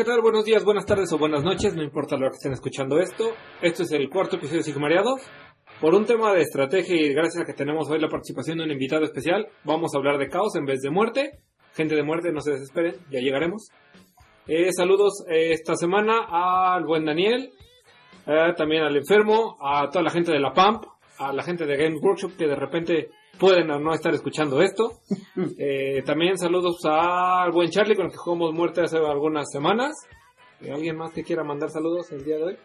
[0.00, 0.22] ¿qué tal?
[0.22, 3.34] Buenos días, buenas tardes o buenas noches, no importa lo que estén escuchando esto.
[3.60, 5.20] Este es el cuarto episodio de Sigmareados.
[5.78, 8.70] Por un tema de estrategia y gracias a que tenemos hoy la participación de un
[8.70, 11.40] invitado especial, vamos a hablar de caos en vez de muerte.
[11.74, 13.68] Gente de muerte, no se desesperen, ya llegaremos.
[14.46, 17.50] Eh, saludos eh, esta semana al buen Daniel,
[18.26, 20.82] eh, también al enfermo, a toda la gente de la PAMP,
[21.18, 24.92] a la gente de Game Workshop que de repente pueden o no estar escuchando esto.
[25.58, 29.92] Eh, también saludos al buen Charlie con el que jugamos muerte hace algunas semanas.
[30.60, 32.56] ¿Y ¿Alguien más que quiera mandar saludos el día de hoy?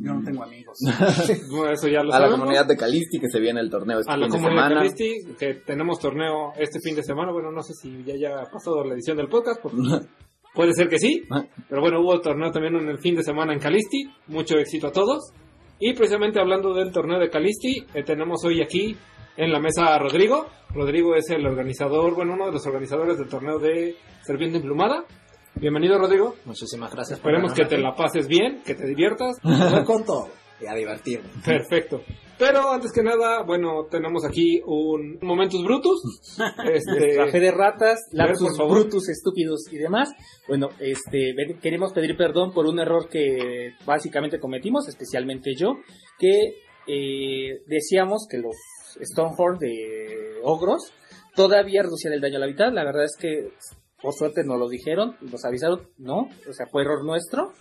[0.00, 0.78] Yo no tengo amigos.
[1.50, 2.38] Bueno, eso ya lo a la sabemos.
[2.40, 4.80] comunidad de Calisti que se viene el torneo este a la fin de comunidad semana.
[4.80, 7.32] Calisti, que tenemos torneo este fin de semana.
[7.32, 9.76] Bueno, no sé si ya haya pasado la edición del podcast, porque
[10.54, 11.22] puede ser que sí.
[11.68, 14.04] Pero bueno, hubo torneo también en el fin de semana en Calisti.
[14.28, 15.32] Mucho éxito a todos.
[15.80, 18.96] Y precisamente hablando del torneo de Calisti, eh, tenemos hoy aquí
[19.38, 20.46] en la mesa a Rodrigo.
[20.74, 25.04] Rodrigo es el organizador, bueno, uno de los organizadores del torneo de Serpiente Emplumada.
[25.54, 26.34] Bienvenido, Rodrigo.
[26.44, 27.20] Muchísimas gracias.
[27.20, 29.36] Esperemos que te la pases bien, que te diviertas.
[29.42, 30.28] Voy con todo.
[30.60, 31.28] Y a divertirme.
[31.44, 32.02] Perfecto.
[32.36, 36.02] Pero antes que nada, bueno, tenemos aquí un Momentus Brutus.
[36.72, 40.10] Este, La fe de ratas, lapsus brutus, estúpidos y demás.
[40.48, 45.74] Bueno, este, queremos pedir perdón por un error que básicamente cometimos, especialmente yo,
[46.18, 46.58] que
[46.88, 48.56] eh, decíamos que los
[49.00, 50.92] Stonehorn de Ogros
[51.34, 52.72] todavía reducían el daño a la mitad.
[52.72, 53.52] La verdad es que,
[54.00, 57.52] por suerte, nos lo dijeron, nos avisaron, no, o sea, fue error nuestro.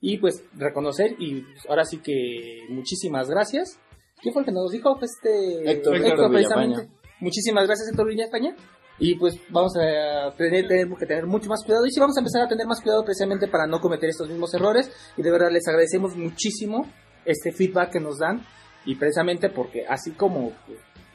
[0.00, 3.78] Y pues reconocer, y ahora sí que muchísimas gracias.
[4.22, 4.96] ¿Quién fue el que nos dijo?
[4.98, 6.76] Pues este Héctor, Héctor precisamente.
[6.82, 7.00] Villafaña.
[7.20, 8.56] Muchísimas gracias, Héctor Viña España.
[8.98, 11.86] Y pues vamos a tener, tenemos que tener mucho más cuidado.
[11.86, 14.52] Y sí, vamos a empezar a tener más cuidado precisamente para no cometer estos mismos
[14.54, 14.90] errores.
[15.16, 16.86] Y de verdad les agradecemos muchísimo
[17.24, 18.42] este feedback que nos dan.
[18.84, 20.52] Y precisamente porque así como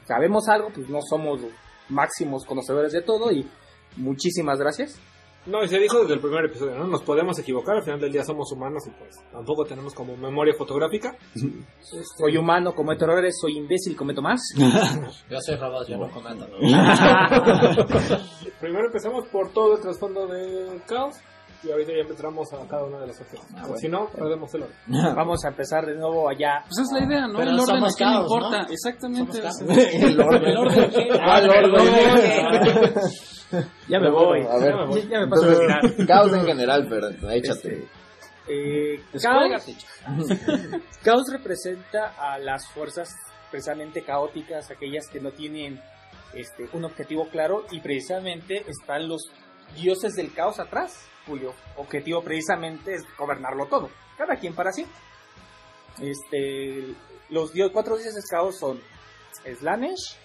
[0.06, 1.52] sabemos algo, pues no somos los
[1.88, 3.30] máximos conocedores de todo.
[3.32, 3.46] Y
[3.96, 5.00] muchísimas gracias.
[5.46, 6.86] no, y se dijo desde el primer episodio, ¿no?
[6.86, 10.54] Nos podemos equivocar, al final del día somos humanos y pues tampoco tenemos como memoria
[10.56, 11.16] fotográfica.
[12.18, 14.40] Soy humano, cometo errores, soy imbécil, cometo más.
[14.56, 16.46] Yo soy robot, yo no comento.
[18.60, 21.16] Primero empezamos por todo el trasfondo del caos
[21.62, 23.46] y ahorita ya entramos a cada una de las opciones.
[23.56, 24.76] Ah, Si no, perdemos el orden.
[25.16, 26.62] Vamos a empezar de nuevo allá.
[26.68, 27.38] Pues es la idea, ¿no?
[27.38, 28.62] Pero el orden somos aquí no importa.
[28.62, 28.68] ¿no?
[28.70, 29.38] Exactamente.
[30.02, 30.44] El orden.
[30.44, 32.94] El orden que- Ah, el orden.
[33.88, 34.42] Ya me voy.
[34.42, 34.74] bueno, a ver.
[35.04, 35.78] Ya, ya me paso a retirar.
[35.84, 37.88] Entonces, caos en general, pero échate.
[38.48, 40.28] Eh, Descuelga, caos,
[41.02, 43.08] caos representa a las fuerzas
[43.50, 45.80] precisamente caóticas, aquellas que no tienen
[46.34, 49.22] este, un objetivo claro y precisamente están los
[49.76, 54.86] dioses del caos atrás, cuyo objetivo precisamente es gobernarlo todo, cada quien para sí.
[56.00, 56.94] Este,
[57.30, 58.80] los dio- cuatro dioses del caos son
[59.58, 60.16] Slanesh,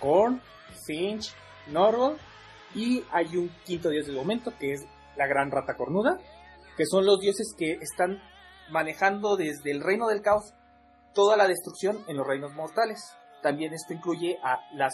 [0.00, 0.40] Korn,
[0.86, 1.32] Finch,
[1.68, 2.18] Norgol
[2.74, 4.84] y hay un quinto dios del momento que es
[5.16, 6.18] la gran rata cornuda
[6.76, 8.20] que son los dioses que están
[8.70, 10.52] manejando desde el reino del caos
[11.14, 12.98] toda la destrucción en los reinos mortales.
[13.42, 14.92] También esto incluye a las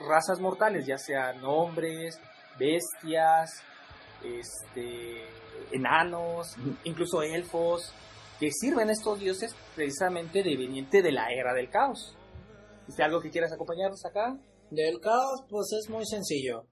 [0.00, 2.18] razas mortales, ya sean hombres,
[2.58, 3.62] bestias,
[4.24, 5.24] este,
[5.72, 7.92] enanos, incluso elfos,
[8.38, 12.16] que sirven estos dioses precisamente deveniente de la era del caos.
[12.88, 14.36] ¿Es algo que quieras acompañarnos acá?
[14.70, 16.64] Del caos, pues es muy sencillo.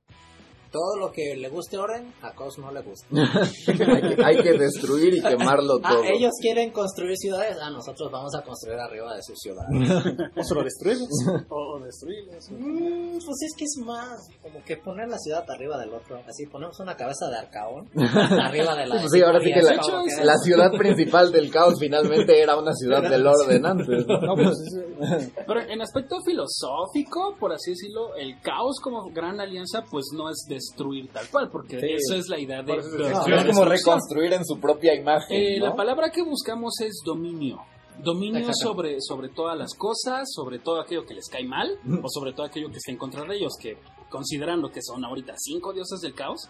[0.70, 3.06] Todo lo que le guste orden, a Caos no le gusta.
[3.12, 6.04] hay, que, hay que destruir y quemarlo Ah, todo.
[6.04, 9.64] ellos quieren construir ciudades, ah, nosotros vamos a construir arriba de su ciudad.
[9.70, 11.08] ¿O lo destruimos?
[11.50, 12.50] O destruirlos.
[12.50, 16.18] Mm, pues es que es más como que poner la ciudad arriba del otro.
[16.28, 19.00] Así ponemos una cabeza de arcaón arriba de la.
[19.00, 21.74] Pues sí, ahora sí que y la, es como que- la ciudad principal del caos
[21.80, 24.06] finalmente era una ciudad del orden antes.
[24.06, 24.20] ¿no?
[24.20, 29.82] No, pues es- Pero en aspecto filosófico, por así decirlo, el caos como gran alianza,
[29.90, 31.86] pues no es destruir tal cual, porque Sí.
[31.96, 32.76] eso es la idea de.
[32.76, 35.36] Eso es No, es como reconstruir en su propia imagen.
[35.36, 35.66] Eh, ¿no?
[35.66, 37.58] La palabra que buscamos es dominio.
[38.02, 41.68] Dominio sobre, sobre todas las cosas, sobre todo aquello que les cae mal,
[42.02, 43.76] o sobre todo aquello que está en contra de ellos, que
[44.08, 46.48] consideran lo que son ahorita cinco dioses del caos,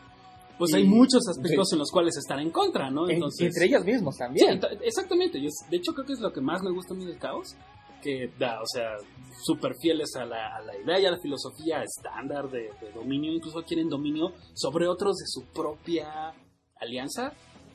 [0.58, 3.08] pues Y- hay muchos aspectos en los cuales están en contra, ¿no?
[3.08, 4.60] en- Entonces, entre ellos mismos también.
[4.60, 5.40] ent- exactamente.
[5.40, 7.54] Yo, de hecho, creo que es lo que más me gusta a mí del caos.
[8.02, 8.96] Que da, o sea,
[9.44, 13.32] súper fieles a la, a la idea y a la filosofía estándar de, de dominio.
[13.32, 16.32] Incluso quieren dominio sobre otros de su propia
[16.80, 17.32] alianza.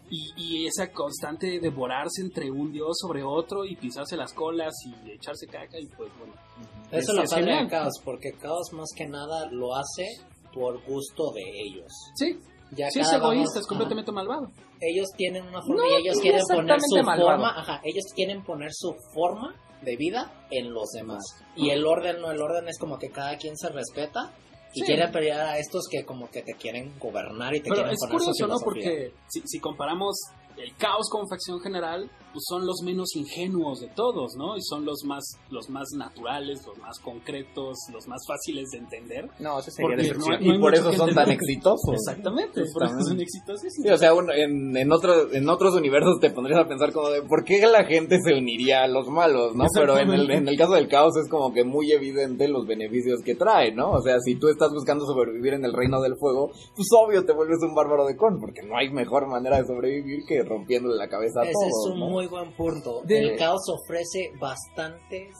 [0.09, 5.11] Y, y esa constante devorarse entre un dios sobre otro y pisarse las colas y
[5.11, 5.79] echarse caca.
[5.79, 6.33] Y pues bueno.
[6.91, 7.65] Eso Es- lo genial.
[7.65, 10.05] de Caos, porque Caos más que nada lo hace
[10.53, 11.91] por gusto de ellos.
[12.15, 12.37] Sí,
[12.75, 13.69] Ya sí es egoísta, es ajá.
[13.69, 14.47] completamente malvado.
[14.81, 17.29] ellos tienen una forma No, y ellos quieren poner su malvado.
[17.31, 21.23] forma, ajá, ellos quieren poner su forma de vida en los demás.
[21.55, 24.33] Y el orden no, el orden es como que cada quien se respeta
[24.75, 24.85] Y Sí.
[24.87, 27.99] quiere pelear a estos que como que te quieren gobernar y te Pero quieren es
[27.99, 28.59] poner su curioso, ¿no?
[28.59, 30.15] Porque si, si comparamos
[30.57, 34.57] el caos como facción general, pues son los menos ingenuos de todos, ¿no?
[34.57, 39.29] Y son los más, los más naturales, los más concretos, los más fáciles de entender.
[39.39, 40.43] No, eso sería Porque decepción.
[40.43, 41.93] no y por eso son tan exitosos.
[41.93, 43.61] Exactamente, por eso son exitosos.
[43.69, 47.09] Sí, o sea, un- en, en, otro- en otros universos te pondrías a pensar como
[47.09, 49.65] de por qué la gente se uniría a los malos, ¿no?
[49.73, 53.21] Pero en el, en el caso del caos es como que muy evidente los beneficios
[53.23, 53.91] que trae, ¿no?
[53.91, 57.33] O sea, si tú estás buscando sobrevivir en el reino del fuego, pues obvio te
[57.33, 61.07] vuelves un bárbaro de con, porque no hay mejor manera de sobrevivir que rompiéndole la
[61.07, 62.09] cabeza a Ese todos, es un ¿no?
[62.09, 63.01] muy buen punto.
[63.05, 65.35] De- El caos ofrece bastantes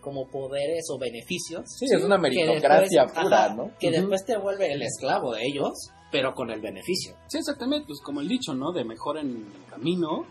[0.00, 1.62] como poderes o beneficios.
[1.78, 3.70] Sí, es una meritocracia después- pura, ajá, ¿no?
[3.78, 3.96] Que Ujú.
[3.96, 5.72] después te vuelve el esclavo de ellos,
[6.10, 7.14] pero con el beneficio.
[7.28, 8.72] Sí, exactamente, pues como el dicho, ¿no?
[8.72, 10.24] De mejor en el camino,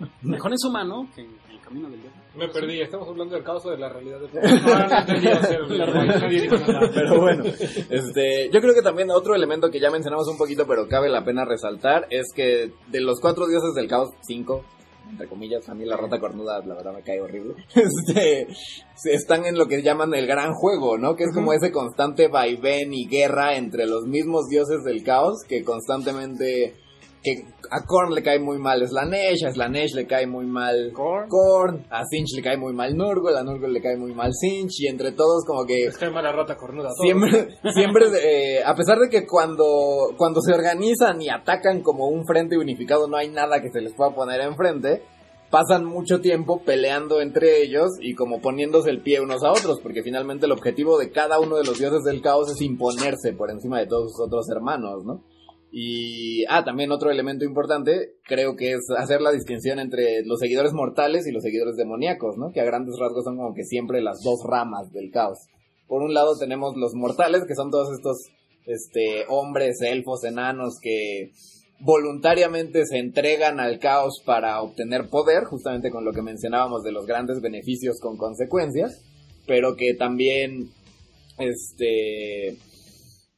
[0.22, 2.20] mejor en su mano que en el camino del diablo.
[2.34, 5.06] Me perdí, estamos hablando del caos o de la realidad nada.
[6.92, 10.88] Pero bueno, este, yo creo que también otro elemento que ya mencionamos un poquito, pero
[10.88, 14.64] cabe la pena resaltar, es que de los cuatro dioses del caos, cinco,
[15.10, 18.48] entre comillas, a mí la rata cornuda, la verdad me cae horrible, este,
[19.04, 21.16] están en lo que llaman el gran juego, ¿no?
[21.16, 25.64] Que es como ese constante vaivén y guerra entre los mismos dioses del caos que
[25.64, 26.74] constantemente,
[27.26, 31.28] que a Korn le cae muy mal Slanesh, a Slanesh le cae muy mal Korn.
[31.28, 34.80] Korn, a Sinch le cae muy mal Nurgle, a Nurgle le cae muy mal Sinch,
[34.80, 36.90] y entre todos como que Es que hay mala rata cornuda.
[37.00, 42.24] Siempre, siempre, eh, a pesar de que cuando, cuando se organizan y atacan como un
[42.24, 45.02] frente unificado no hay nada que se les pueda poner enfrente,
[45.50, 50.02] pasan mucho tiempo peleando entre ellos y como poniéndose el pie unos a otros, porque
[50.04, 53.80] finalmente el objetivo de cada uno de los dioses del caos es imponerse por encima
[53.80, 55.22] de todos sus otros hermanos, ¿no?
[55.78, 60.72] Y, ah, también otro elemento importante, creo que es hacer la distinción entre los seguidores
[60.72, 62.50] mortales y los seguidores demoníacos, ¿no?
[62.50, 65.38] Que a grandes rasgos son como que siempre las dos ramas del caos.
[65.86, 68.16] Por un lado tenemos los mortales, que son todos estos
[68.64, 71.32] este, hombres, elfos, enanos que
[71.80, 77.04] voluntariamente se entregan al caos para obtener poder, justamente con lo que mencionábamos de los
[77.04, 79.04] grandes beneficios con consecuencias,
[79.46, 80.70] pero que también,
[81.36, 82.56] este,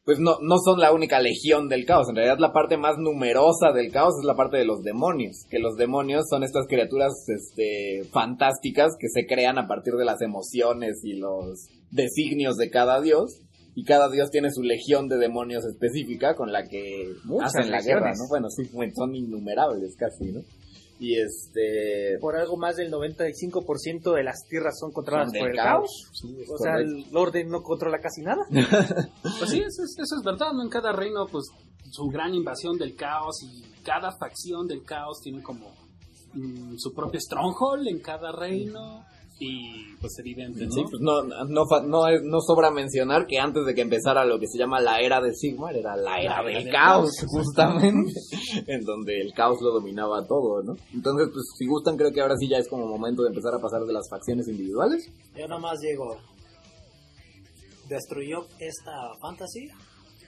[0.08, 2.08] pues no, no son la única legión del caos.
[2.08, 5.44] En realidad la parte más numerosa del caos es la parte de los demonios.
[5.50, 10.22] Que los demonios son estas criaturas este, fantásticas que se crean a partir de las
[10.22, 13.42] emociones y los designios de cada dios.
[13.74, 17.82] Y cada dios tiene su legión de demonios específica con la que Muchas hacen la
[17.82, 18.12] guerra.
[18.16, 18.28] ¿no?
[18.30, 18.62] Bueno, sí,
[18.96, 20.40] son innumerables casi, ¿no?
[21.00, 22.18] Y este...
[22.20, 25.66] Por algo más del 95% de las tierras son controladas por el caos.
[25.66, 26.20] caos.
[26.20, 28.44] Sí, es O sea, el orden no controla casi nada.
[29.38, 30.62] Pues sí, eso es, eso es verdad, ¿no?
[30.62, 31.46] En cada reino, pues,
[31.90, 35.70] su gran invasión del caos y cada facción del caos tiene como
[36.34, 39.04] mm, su propio stronghold en cada reino
[39.40, 40.72] y, pues, evidente, ¿no?
[40.72, 41.44] Sí, pues no, no,
[41.86, 45.00] no, es- no sobra mencionar que antes de que empezara lo que se llama la
[45.00, 48.12] era de Sigmar, era la era del del caos, justamente,
[48.66, 50.74] en donde el caos lo dominaba todo, ¿no?
[50.92, 53.60] Entonces, pues si gustan, creo que ahora sí ya es como momento de empezar a
[53.60, 55.06] pasar de las facciones individuales.
[55.36, 56.16] Yo nomás digo,
[57.88, 59.68] destruyó esta fantasy,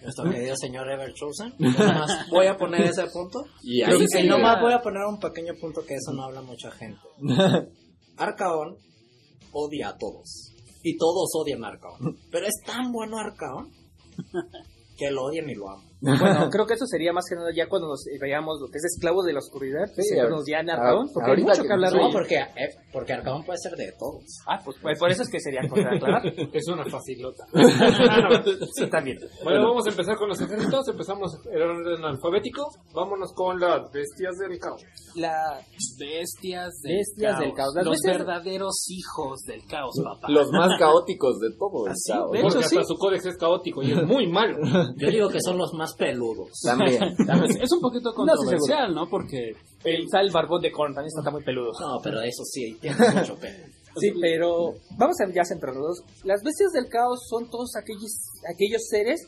[0.02, 1.52] nuestro querido señor Ever Chosen.
[1.58, 3.44] Nomás voy a poner ese punto.
[3.62, 6.70] Y ahí sí, nomás voy a poner un pequeño punto que eso no habla mucha
[6.70, 7.00] gente.
[8.17, 8.76] Arcaón
[9.52, 10.52] odia a todos.
[10.82, 12.16] Y todos odian a Arcaón.
[12.30, 13.70] Pero es tan bueno Arcaón
[14.96, 15.90] que lo odian y lo aman.
[16.00, 18.84] Bueno, creo que eso sería más que nada ya cuando nos veamos lo que es
[18.84, 22.10] esclavo de la oscuridad, Sí, nos ya Arcaón, porque hay mucho que- hablar de No,
[22.10, 24.24] porque, eh, porque Arcaón puede ser de todos.
[24.46, 26.22] Ah, pues, pues por eso es que sería contra aclarar.
[26.52, 27.44] Es una facilota.
[28.74, 29.19] sí, también.
[29.44, 30.88] Bueno, vamos a empezar con los ejércitos.
[30.88, 32.62] Empezamos el orden alfabético.
[32.94, 34.82] Vámonos con las bestias del caos.
[35.16, 35.58] La,
[35.98, 37.40] Bestias del Bestias caos.
[37.44, 37.74] del caos.
[37.74, 40.28] Las Los bestias- verdaderos hijos del caos, papá.
[40.30, 42.30] Los más caóticos de todo el Así, caos.
[42.32, 44.58] de Porque hasta su códex es caótico y es muy malo.
[44.96, 46.61] Yo digo que son los más peludos.
[46.63, 47.01] También.
[47.20, 49.09] Es, es un poquito controversial, ¿no?
[49.09, 49.53] Porque
[49.85, 51.73] el, está el barbón de Korn, también está muy peludo.
[51.81, 53.67] No, pero eso sí, tiene mucho pelo.
[53.97, 56.03] Sí, pero vamos a ya centrarnos.
[56.25, 58.13] Las bestias del caos son todos aquellos,
[58.53, 59.27] aquellos seres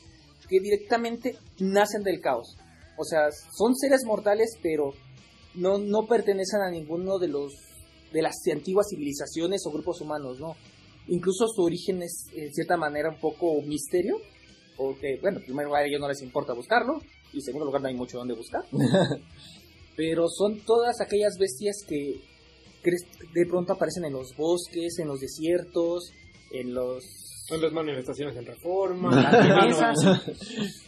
[0.49, 2.57] que directamente nacen del caos.
[2.99, 4.93] O sea, son seres mortales, pero
[5.55, 7.53] no, no pertenecen a ninguno de los
[8.13, 10.55] de las antiguas civilizaciones o grupos humanos, ¿no?
[11.09, 14.19] Incluso su origen es, en cierta manera, un poco misterio.
[14.77, 17.01] Porque, bueno, en primer lugar, a ellos no les importa buscarlo.
[17.33, 18.65] Y en segundo lugar, no hay mucho donde buscar.
[19.97, 22.21] pero son todas aquellas bestias que
[22.83, 26.13] de pronto aparecen en los bosques, en los desiertos,
[26.51, 27.05] en los
[27.49, 29.11] Son las manifestaciones en reforma.
[29.71, 29.99] las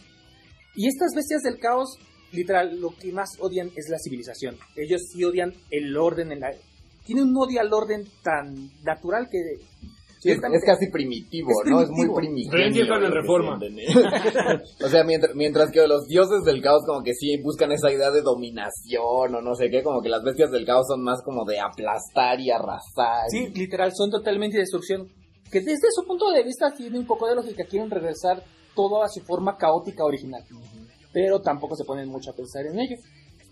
[0.77, 1.97] Y estas bestias del caos,
[2.33, 4.57] literal, lo que más odian es la civilización.
[4.75, 6.51] Ellos sí odian el orden en la...
[7.05, 9.37] Tienen un odio al orden tan natural que
[10.25, 11.81] Sí, es, casi primitivo, Es ¿no?
[11.81, 12.57] Es muy primitivo.
[12.57, 13.59] lo que Reforma.
[14.83, 18.09] o sea, mientras, mientras que los dioses del caos como que sí buscan esa idea
[18.09, 21.45] de dominación o no sé qué, como que las bestias del caos son más como
[21.45, 23.29] de aplastar y arrasar.
[23.29, 25.07] Sí, literal, son totalmente destrucción.
[25.51, 28.41] Que desde su punto de vista tiene un poco de lógica, quieren regresar
[28.75, 30.43] todo a su forma caótica original.
[31.13, 32.95] Pero tampoco se ponen mucho a pensar en ello.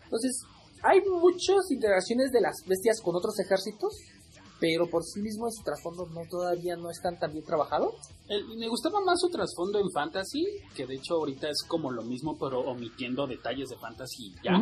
[0.06, 0.42] Entonces,
[0.84, 3.94] hay muchas interacciones de las bestias con otros ejércitos,
[4.64, 7.92] pero por sí mismo su trasfondo no todavía no están tan bien trabajado.
[8.30, 12.02] El- me gustaba más su trasfondo en Fantasy, que de hecho ahorita es como lo
[12.04, 14.54] mismo, pero omitiendo detalles de Fantasy ya.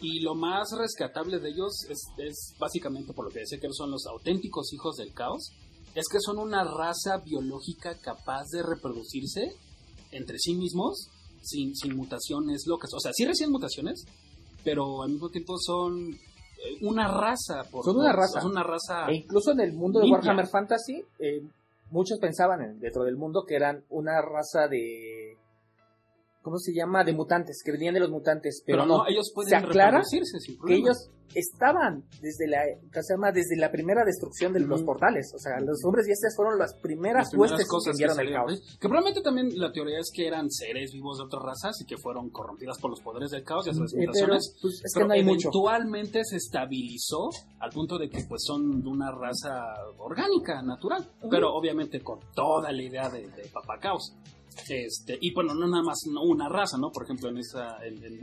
[0.00, 3.90] Y lo más rescatable de ellos es, es básicamente por lo que decía que son
[3.90, 5.50] los auténticos hijos del caos,
[5.96, 9.50] es que son una raza biológica capaz de reproducirse
[10.12, 11.08] entre sí mismos
[11.42, 12.90] sin, sin mutaciones locas.
[12.94, 14.04] O sea, sí reciben mutaciones,
[14.62, 16.16] pero al mismo tiempo son
[16.82, 17.64] una raza.
[17.70, 18.40] Por, Son una raza.
[18.40, 19.06] Son una raza.
[19.08, 20.10] E incluso en el mundo de.
[20.10, 21.42] Warhammer Fantasy, eh,
[21.90, 25.36] muchos pensaban en- dentro del mundo que eran una raza de...
[26.42, 27.04] ¿Cómo se llama?
[27.04, 28.98] De mutantes, que venían de los mutantes, pero, pero no.
[28.98, 32.58] no, ellos pueden se aclara reproducirse sin que ellos estaban desde la
[32.92, 33.32] ¿qué se llama?
[33.32, 35.32] desde la primera destrucción de los portales.
[35.34, 38.04] O sea, los hombres y estas fueron las primeras, las primeras huestes que cosas que
[38.04, 38.52] enviaron el caos.
[38.52, 38.78] ¿eh?
[38.80, 41.96] Que probablemente también la teoría es que eran seres vivos de otras razas y que
[41.96, 45.12] fueron corrompidas por los poderes del caos y las Eh, pero pues, es que no
[45.12, 45.48] hay mucho.
[45.48, 51.54] eventualmente se estabilizó al punto de que pues son de una raza orgánica, natural, pero
[51.54, 54.14] obviamente con toda la idea de, de Papá Caos.
[54.68, 56.90] Este, y bueno, no nada más no una raza, ¿no?
[56.90, 58.20] Por ejemplo, en esa en, en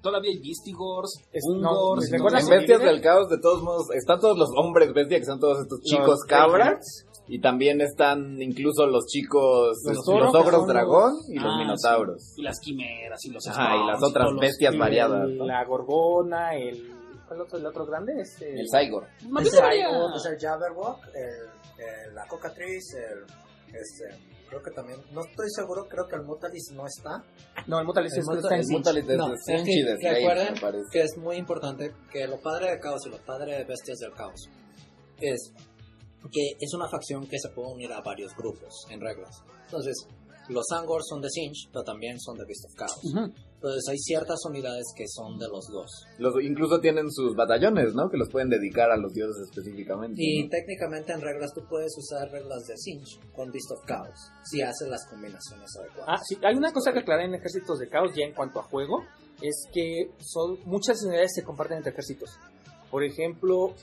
[0.00, 3.62] todavía hay Vistigors, Es- no, Ungors, ¿me recuerdas En se Bestias del Caos, de todos
[3.62, 7.06] modos, están todos los hombres bestia, que son todos estos chicos Los cabras.
[7.28, 12.20] Y también están incluso los chicos, Los los, toros, ogros dragón y los Ah, minotauros.
[12.34, 12.40] sí.
[12.40, 15.28] y las quimeras y los Ajá, y las otras bestias variadas.
[15.28, 15.46] el- ¿no?
[15.46, 16.92] La gorgona, el...
[17.28, 18.20] ¿Cuál otro, el otro grande?
[18.20, 19.06] Es el, El Cygor.
[19.30, 23.24] Más bien Es el, es el Jabberwock, el, el- la Cocatriz, el,
[23.74, 27.24] este, creo que también, no estoy seguro, creo que el Mutalis no está.
[27.66, 29.96] No, el Mutalis El es- Muta- El No, de es Sinch que- y de
[30.60, 30.84] parece.
[30.92, 34.12] que es muy importante que lo padre de Caos y lo padre de Bestias del
[34.12, 34.50] Caos
[35.22, 35.52] es
[36.30, 39.42] que es una facción que se puede unir a varios grupos en reglas.
[39.64, 40.06] Entonces,
[40.48, 43.32] los Angors son de Sinch, pero también son de Beast of Chaos.
[43.54, 45.88] Entonces, hay ciertas unidades que son de los dos.
[46.18, 48.10] Los, incluso tienen sus batallones, ¿no?
[48.10, 50.16] Que los pueden dedicar a los dioses específicamente.
[50.20, 50.50] Y ¿no?
[50.50, 54.88] técnicamente en reglas tú puedes usar reglas de Sinch con Beast of Chaos si haces
[54.88, 56.06] las combinaciones adecuadas.
[56.08, 58.64] Ah, sí, hay una cosa que aclarar en ejércitos de caos ya en cuanto a
[58.64, 59.04] juego,
[59.40, 62.30] es que son muchas unidades se comparten entre ejércitos.
[62.90, 63.74] Por ejemplo,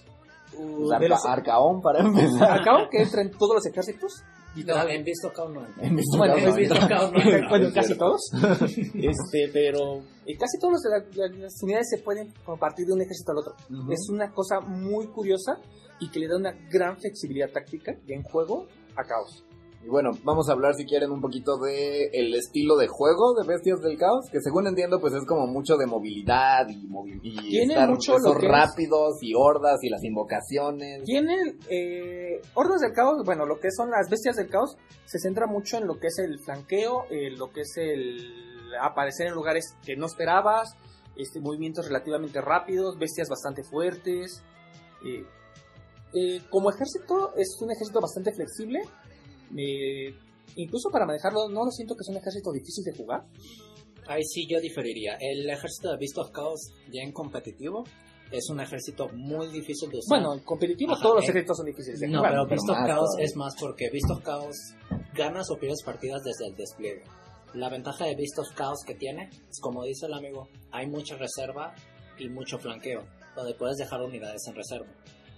[0.57, 2.51] uh, de los- Arcaón, para empezar.
[2.51, 4.11] Arcaón, que entra en todos los ejércitos.
[4.55, 5.05] No, en no.
[5.05, 6.87] Beast of Bueno, en entra.
[6.87, 8.21] Chaos no bueno, casi todos.
[8.63, 10.81] este, pero eh, casi todas
[11.15, 13.55] las unidades se pueden compartir de un ejército al otro.
[13.69, 13.91] Ujú.
[13.91, 15.53] Es una cosa muy curiosa
[15.99, 19.43] y que le da una gran flexibilidad táctica en juego a caos.
[19.81, 23.47] Y bueno, vamos a hablar si quieren un poquito de el estilo de juego de
[23.47, 27.59] Bestias del Caos, que según entiendo pues es como mucho de movilidad y, movi- y
[27.71, 31.03] estar mucho es- rápidos y hordas y las invocaciones.
[31.05, 35.47] Tienen eh, hordas del caos, bueno, lo que son las bestias del caos, se centra
[35.47, 39.75] mucho en lo que es el flanqueo, eh, lo que es el aparecer en lugares
[39.85, 40.75] que no esperabas,
[41.15, 44.43] este, movimientos relativamente rápidos, bestias bastante fuertes.
[45.05, 45.23] eh,
[46.13, 48.79] eh, como ejército, es un ejército bastante flexible.
[49.57, 50.13] Eh,
[50.55, 53.25] incluso para manejarlo, no lo siento que es un ejército difícil de jugar.
[54.07, 55.17] Ahí sí yo diferiría.
[55.19, 57.83] El ejército de Beast of Chaos, ya en competitivo,
[58.31, 60.19] es un ejército muy difícil de usar.
[60.19, 62.31] Bueno, en competitivo Ajá, todos los eh, ejércitos son difíciles de no, jugar.
[62.31, 64.55] pero pero Beast of Chaos es más porque Beast of Chaos
[65.15, 67.03] ganas o pierdes partidas desde el despliegue.
[67.53, 71.17] La ventaja de Beast of Chaos que tiene es, como dice el amigo, hay mucha
[71.17, 71.73] reserva
[72.17, 73.03] y mucho flanqueo,
[73.35, 74.87] donde puedes dejar unidades en reserva.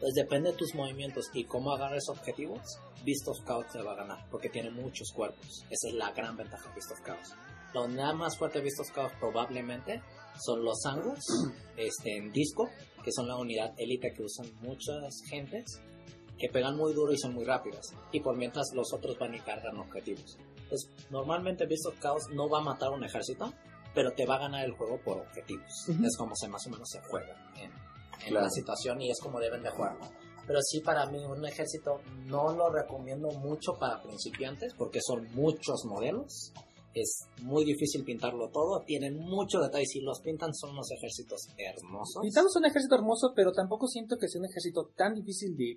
[0.01, 2.59] Entonces depende de tus movimientos y cómo agarres objetivos,
[3.05, 5.63] Beast of Chaos te va a ganar, porque tiene muchos cuerpos.
[5.69, 7.35] Esa es la gran ventaja de Beast of Chaos.
[7.75, 10.01] La unidad más fuerte de Beast of Chaos probablemente
[10.43, 11.19] son los Angus
[11.77, 12.67] este, en disco,
[13.03, 15.79] que son la unidad élite que usan muchas gentes,
[16.35, 17.93] que pegan muy duro y son muy rápidas.
[18.11, 20.35] Y por mientras los otros van y cargan objetivos.
[20.63, 23.53] Entonces, normalmente Beast of Chaos no va a matar un ejército,
[23.93, 25.69] pero te va a ganar el juego por objetivos.
[25.89, 26.05] Ujú.
[26.05, 27.71] Es como se más o menos se juega en,
[28.23, 28.45] en Claro.
[28.45, 30.05] la situación y es como deben de jugarlo.
[30.47, 35.85] Pero sí, para mí, un ejército no lo recomiendo mucho para principiantes porque son muchos
[35.85, 36.51] modelos.
[36.93, 38.81] Es muy difícil pintarlo todo.
[38.83, 39.85] Tienen mucho detalle.
[39.85, 42.21] Si los pintan, son unos ejércitos hermosos.
[42.21, 45.71] Pintado es un ejército hermoso, pero tampoco siento que sea un ejército tan difícil de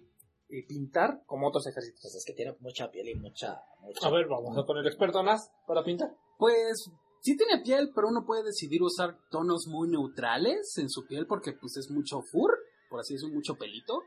[0.48, 2.00] eh, pintar como otros ejércitos.
[2.02, 3.60] Pues es que tiene mucha piel y mucha.
[3.80, 6.08] mucha A ver, vamos a poner experto Nas para pintar.
[6.36, 6.90] Pues
[7.24, 11.52] sí tiene piel, pero uno puede decidir usar tonos muy neutrales en su piel porque
[11.52, 12.50] pues es mucho fur,
[12.90, 14.02] por así decirlo, mucho pelito.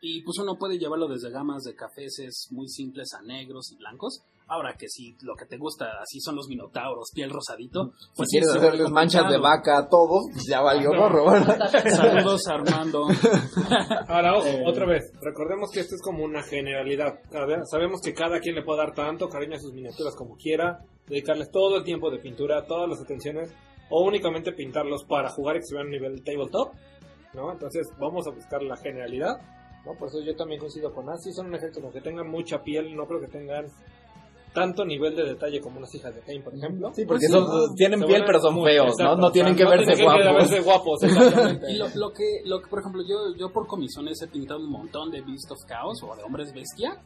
[0.00, 4.20] Y pues uno puede llevarlo desde gamas de cafés muy simples a negros y blancos.
[4.48, 8.38] Ahora que si lo que te gusta así son los minotauros, piel rosadito, pues si
[8.38, 11.26] quieres hacerles manchas de vaca a todos, pues ya valió gorro.
[11.90, 13.06] Saludos Armando.
[14.08, 14.62] Ahora, ojo, Eh.
[14.66, 17.18] otra vez, recordemos que esto es como una generalidad.
[17.70, 21.50] Sabemos que cada quien le puede dar tanto cariño a sus miniaturas como quiera, dedicarles
[21.50, 23.52] todo el tiempo de pintura, todas las atenciones,
[23.90, 26.72] o únicamente pintarlos para jugar y que se vean a nivel tabletop,
[27.34, 27.52] ¿no?
[27.52, 29.36] Entonces vamos a buscar la generalidad,
[29.84, 29.94] ¿no?
[29.98, 32.94] Por eso yo también coincido con Asi, son un ejemplo como que tengan mucha piel,
[32.96, 33.66] no creo que tengan
[34.56, 36.90] tanto nivel de detalle como unas hijas de Kane, por ejemplo.
[36.94, 37.74] Sí, porque Pues son, ¿no?
[37.74, 39.20] tienen piel pero son feos, exacto, ¿no?
[39.20, 40.34] No o sea, tienen que verse tienen guapos.
[40.34, 41.72] verse guapos, exactamente.
[41.72, 44.70] Y lo, lo que, lo que, por ejemplo, yo, yo por comisiones he pintado un
[44.70, 46.96] montón de Beast of Chaos o de Hombres Bestia.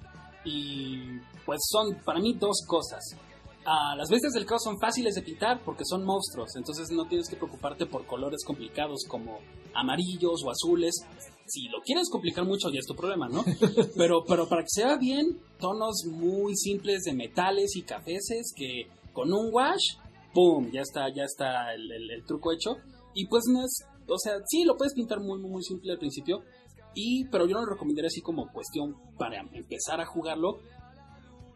[0.44, 3.00] Y pues son para mí dos cosas.
[3.66, 7.28] Ah, las bestias del caos son fáciles de pintar porque son monstruos, entonces no tienes
[7.28, 9.38] que preocuparte por colores complicados como
[9.74, 10.94] amarillos o azules.
[11.52, 13.44] Si lo quieres complicar mucho ya es tu problema, ¿no?
[13.96, 18.86] Pero, pero para que se vea bien, tonos muy simples de metales y cafeces que
[19.12, 19.96] con un wash,
[20.32, 20.70] ¡pum!
[20.72, 22.76] Ya está, ya está el, el- el truco hecho.
[23.14, 25.98] Y pues no es, o sea, sí, lo puedes pintar muy, muy, muy simple al
[25.98, 26.42] principio.
[26.94, 30.58] Y, pero yo no lo recomendaría así como cuestión para empezar a jugarlo.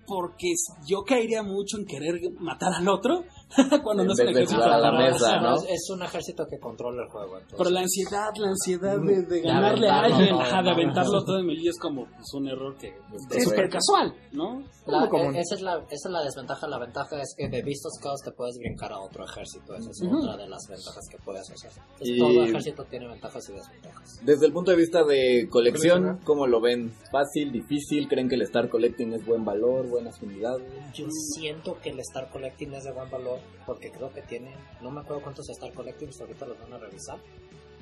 [0.06, 0.52] Porque
[0.86, 3.24] yo caería mucho en querer matar al otro
[3.82, 4.54] cuando no es En un vez de ejército.
[4.62, 5.54] jugar a la mesa, ¿no?
[5.56, 7.34] Es, un ejército que controla el juego.
[7.38, 7.58] entonces.
[7.58, 10.62] Pero la ansiedad, la ansiedad de, de De ganarle a aventarlo alguien, todo, ajá, de
[10.64, 10.70] ¿no?
[10.70, 13.34] aventarlo todo en melee es como pues, un error que correcto.
[13.36, 14.62] es súper casual, ¿no?
[14.86, 15.34] La- común.
[15.36, 16.66] e- esa, es la, esa es la desventaja.
[16.68, 19.74] La ventaja es que de vistos caos te puedes brincar a otro ejército.
[19.74, 20.18] Esa es Ujú.
[20.18, 21.70] otra de las ventajas que puedes hacer.
[21.92, 24.20] Entonces, Y- Todo ejército tiene ventajas y desventajas.
[24.22, 26.92] Desde el punto de vista de colección, ¿cómo lo ven?
[27.12, 28.08] ¿Fácil, difícil?
[28.08, 30.66] ¿Creen que el Star Collecting es buen valor, buenas unidades?
[30.94, 33.33] Yo siento que el Star Collecting es de buen valor
[33.66, 37.18] porque creo que tiene, no me acuerdo cuántos Star Collectings, ahorita los van a revisar,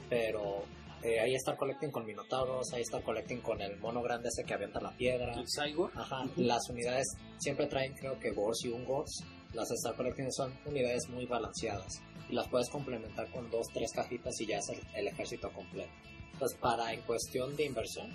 [0.08, 0.62] pero
[1.02, 4.54] eh, hay Star Collecting con Minotauros, hay Star Collecting con el mono grande ese que
[4.54, 5.34] avienta la piedra.
[5.34, 5.90] El.
[5.94, 7.06] Ajá, las unidades
[7.38, 9.24] siempre traen creo que Gors y un Gors.
[9.52, 14.40] Las Star Collecting son unidades muy balanceadas y las puedes complementar con dos, tres cajitas
[14.40, 15.90] y ya es el, el ejército completo.
[16.32, 18.10] Entonces, para en cuestión de inversión,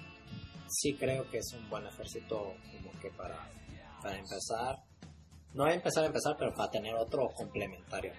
[0.68, 3.50] sí creo que es un buen ejército como que para,
[4.02, 4.78] para empezar.
[5.58, 8.12] No voy a empezar a empezar, pero para tener otro complementario.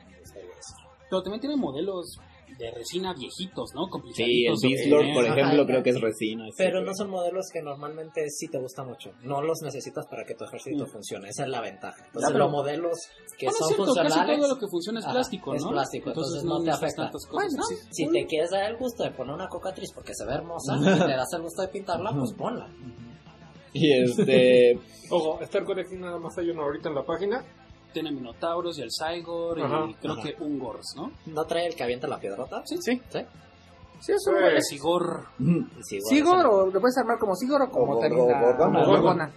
[1.11, 2.19] Pero también tiene modelos
[2.59, 3.87] de resina viejitos, ¿no?
[4.15, 4.55] Sí, el.
[4.61, 5.67] Beastlord, por Ajá, ejemplo, ajá.
[5.67, 6.45] creo que es resina.
[6.57, 9.13] Pero no son modelos que normalmente sí te gusta mucho.
[9.23, 10.89] No los necesitas para que tu ejército Mm.
[10.89, 11.29] funcione.
[11.29, 12.05] Esa es la ventaja.
[12.07, 12.99] Entonces, pero- los modelos
[13.39, 14.39] que Bueno, es son cierto, casi funcionales.
[14.39, 15.71] todo lo que funciona es Ajá, plástico, es ¿no?
[15.71, 17.03] plástico, entonces no te afecta.
[17.05, 17.53] tantas cosas.
[17.55, 17.77] Bueno, sí.
[17.93, 20.83] Si te quieres dar el gusto de poner una cocatriz porque se ve hermosa y
[20.85, 22.69] te das el gusto de pintarla, pues ponla.
[23.73, 24.79] Y este...
[25.11, 27.43] Ojo, Star Collecting nada más hay uno ahorita en la página.
[27.93, 30.23] Tiene Minotauros y el Cygor Ajá, y creo ajá.
[30.23, 31.11] que un Gors, ¿no?
[31.27, 32.63] ¿No trae el que avienta la piedrota?
[32.67, 33.01] Sí, sí.
[33.09, 33.21] ¿Sí?
[34.01, 34.41] Sí, es un Sí.
[34.43, 35.25] buen- Sigor.
[35.83, 38.57] Sí, Sigor, o lo puedes armar como Sigor o como Gorgona.
[38.57, 39.33] como Gorgona.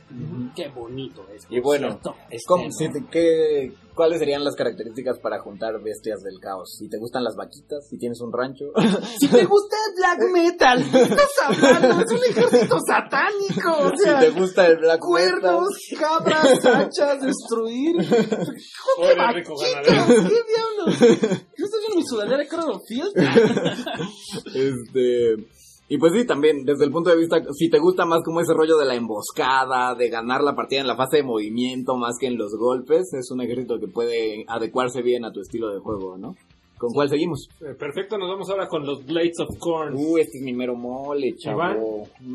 [0.56, 1.48] Qué bonito es.
[1.50, 2.16] Y bueno, ¿cierto?
[2.30, 2.72] Este, ¿Cómo- no.
[2.72, 6.76] si te- qué- ¿Cuáles serían las características para juntar bestias del caos?
[6.78, 8.66] Si te gustan las vaquitas, si tienes un rancho.
[9.20, 12.04] Si te gusta el black metal, ¿qué estás hablando?
[12.04, 13.72] Es un ejército satánico.
[13.84, 17.96] O si sea, te gusta el black cuernos, cabras, hachas, destruir.
[18.98, 20.02] Oye, rico ganadero.
[20.02, 21.00] Vaquitas, ¿Qué diablos?
[21.00, 23.14] ¿Yo estoy viendo mi sudadera de Cradlefield?
[24.56, 25.61] Este.
[25.94, 28.54] Y pues sí, también, desde el punto de vista, si te gusta más como ese
[28.54, 32.28] rollo de la emboscada, de ganar la partida en la fase de movimiento más que
[32.28, 36.18] en los golpes, es un ejército que puede adecuarse bien a tu estilo de juego,
[36.18, 36.36] ¿no?
[36.78, 37.50] ¿Con cuál seguimos?
[37.60, 39.94] Eh, Perfecto, nos vamos ahora con los Blades of Corn.
[39.96, 41.58] Uh, este es mi mero mole, chavo.
[41.60, 41.78] Iván,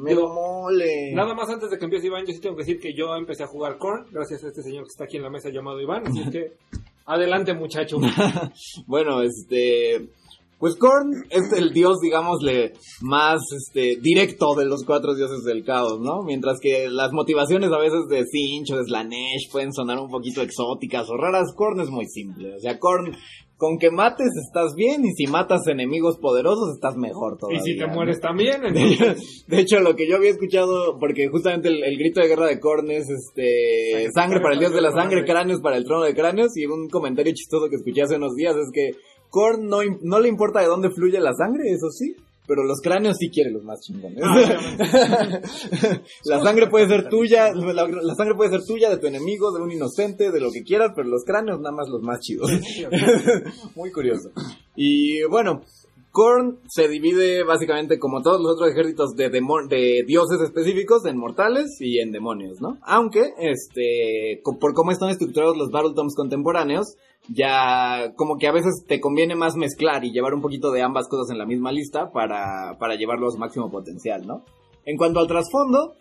[0.05, 1.13] mero yo- mole.
[1.15, 3.43] Nada más antes de que empiece Iván, yo sí tengo que decir que yo empecé
[3.43, 6.07] a jugar Corn gracias a este señor que está aquí en la mesa llamado Iván.
[6.07, 6.53] Así que,
[7.07, 7.97] adelante muchacho.
[8.87, 10.07] Bueno, este.
[10.59, 16.01] Pues Korn es el dios, digámosle, más este, directo de los cuatro dioses del caos,
[16.01, 16.23] ¿no?
[16.23, 20.41] Mientras que las motivaciones a veces de Sinch o de Slanesh pueden sonar un poquito
[20.41, 22.55] exóticas o raras, Korn es muy simple.
[22.55, 23.13] O sea, Korn,
[23.57, 27.63] con que mates estás bien y si matas enemigos poderosos estás mejor y todavía.
[27.63, 27.95] si te ¿no?
[27.95, 29.01] mueres también, De entonces...
[29.01, 32.47] hecho, de hecho, lo que yo había escuchado, porque justamente el, el grito de guerra
[32.47, 36.05] de Korn es este, sangre para el dios de la sangre, cráneos para el trono
[36.05, 38.91] de cráneos, y un comentario chistoso que escuché hace unos días es que
[39.31, 42.15] Korn no, no le importa de dónde fluye la sangre, eso sí,
[42.47, 44.23] pero los cráneos sí quiere los más chingones.
[46.25, 49.63] la sangre puede ser tuya, la, la sangre puede ser tuya, de tu enemigo, de
[49.63, 52.51] un inocente, de lo que quieras, pero los cráneos nada más los más chidos.
[53.75, 54.31] Muy curioso.
[54.77, 55.63] Y bueno,
[56.17, 59.29] Korn se divide básicamente como todos los otros ejércitos de,
[60.07, 62.79] dioses específicos en mortales y en demonios, ¿no?
[62.81, 66.97] Aunque, este, por cómo están estructurados los Battletoms contemporáneos,
[67.29, 71.07] ya como que a veces te conviene más mezclar y llevar un poquito de ambas
[71.07, 74.43] cosas en la misma lista para, para llevarlo a su máximo potencial, ¿no?
[74.87, 75.97] En cuanto al trasfondo,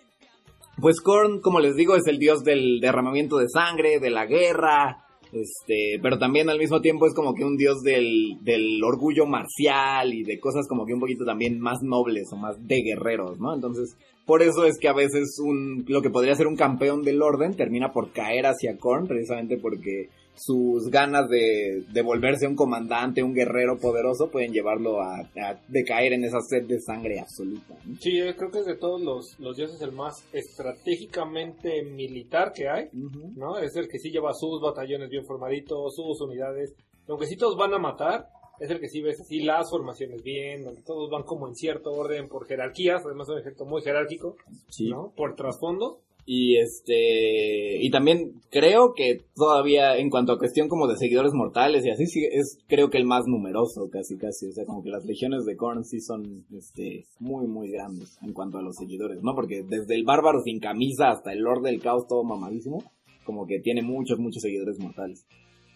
[0.79, 5.04] pues Korn, como les digo, es el dios del derramamiento de sangre, de la guerra,
[5.35, 10.13] este, pero también al mismo tiempo es como que un dios del, del orgullo marcial
[10.13, 13.53] y de cosas como que un poquito también más nobles o más de guerreros, ¿no?
[13.53, 17.21] Entonces, por eso es que a veces un, lo que podría ser un campeón del
[17.21, 23.23] orden termina por caer hacia Korn, precisamente porque sus ganas de, de volverse un comandante,
[23.23, 27.75] un guerrero poderoso, pueden llevarlo a, a decaer en esa sed de sangre absoluta.
[27.85, 27.95] ¿no?
[27.99, 32.67] Sí, yo creo que es de todos los, los dioses el más estratégicamente militar que
[32.69, 32.89] hay.
[33.35, 33.57] ¿no?
[33.57, 36.73] Es el que sí lleva sus batallones bien formaditos, sus unidades.
[37.07, 38.27] Aunque sí todos van a matar,
[38.59, 41.91] es el que sí ves así las formaciones bien, donde todos van como en cierto
[41.91, 44.35] orden por jerarquías, además es un ejército muy jerárquico,
[44.69, 44.89] Sí.
[44.89, 45.11] ¿no?
[45.15, 45.99] Por trasfondo.
[46.27, 51.85] Y este y también creo que todavía en cuanto a cuestión como de seguidores mortales
[51.85, 54.89] y así sí es creo que el más numeroso casi casi, o sea, como que
[54.89, 59.21] las legiones de Korn sí son este muy muy grandes en cuanto a los seguidores,
[59.21, 59.35] ¿no?
[59.35, 62.83] Porque desde el bárbaro sin camisa hasta el Lord del Caos todo mamadísimo,
[63.23, 65.27] como que tiene muchos muchos seguidores mortales.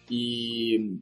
[0.08, 1.00] Y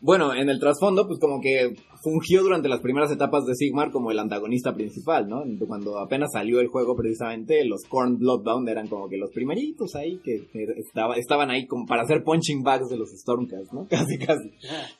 [0.00, 4.10] bueno, en el trasfondo, pues como que fungió durante las primeras etapas de Sigmar como
[4.10, 5.42] el antagonista principal, ¿no?
[5.66, 10.18] Cuando apenas salió el juego, precisamente, los Korn Bloodbound eran como que los primeritos ahí
[10.24, 13.86] que que estaba, estaban ahí como para hacer punching bags de los Stormcast, ¿no?
[13.90, 14.50] Casi, casi.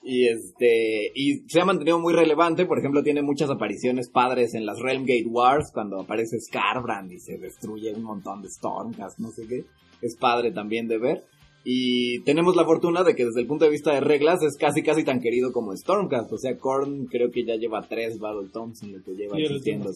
[0.03, 4.67] Y este, y se ha mantenido muy relevante, por ejemplo, tiene muchas apariciones padres en
[4.67, 9.47] las Realmgate Wars, cuando aparece Scarbrand y se destruye un montón de Stormcast, no sé
[9.47, 9.65] qué.
[10.03, 11.25] Es padre también de ver.
[11.65, 14.83] Y tenemos la fortuna de que desde el punto de vista de reglas es casi
[14.83, 16.33] casi tan querido como Stormcast.
[16.33, 19.91] O sea, Korn creo que ya lleva tres Battletones en lo que lleva Sí, existiendo.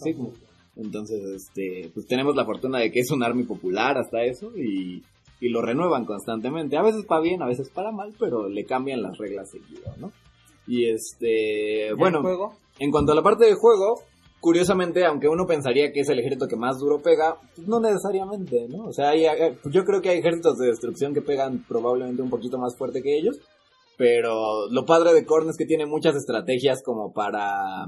[0.77, 5.03] Entonces, este, pues tenemos la fortuna de que es un army popular hasta eso y,
[5.41, 6.77] y lo renuevan constantemente.
[6.77, 10.13] A veces para bien, a veces para mal, pero le cambian las reglas seguido, ¿no?
[10.67, 12.23] Y este, ¿Ya bueno,
[12.79, 14.01] en cuanto a la parte de juego,
[14.45, 18.69] curiosamente, aunque uno pensaría que es el ejército que más duro pega, pues no necesariamente,
[18.69, 18.85] ¿no?
[18.85, 22.29] O sea, hay- hay- yo creo que hay ejércitos de destrucción que pegan probablemente un
[22.29, 23.39] poquito más fuerte que ellos,
[23.97, 27.87] pero lo padre de Korn es que tiene muchas estrategias como para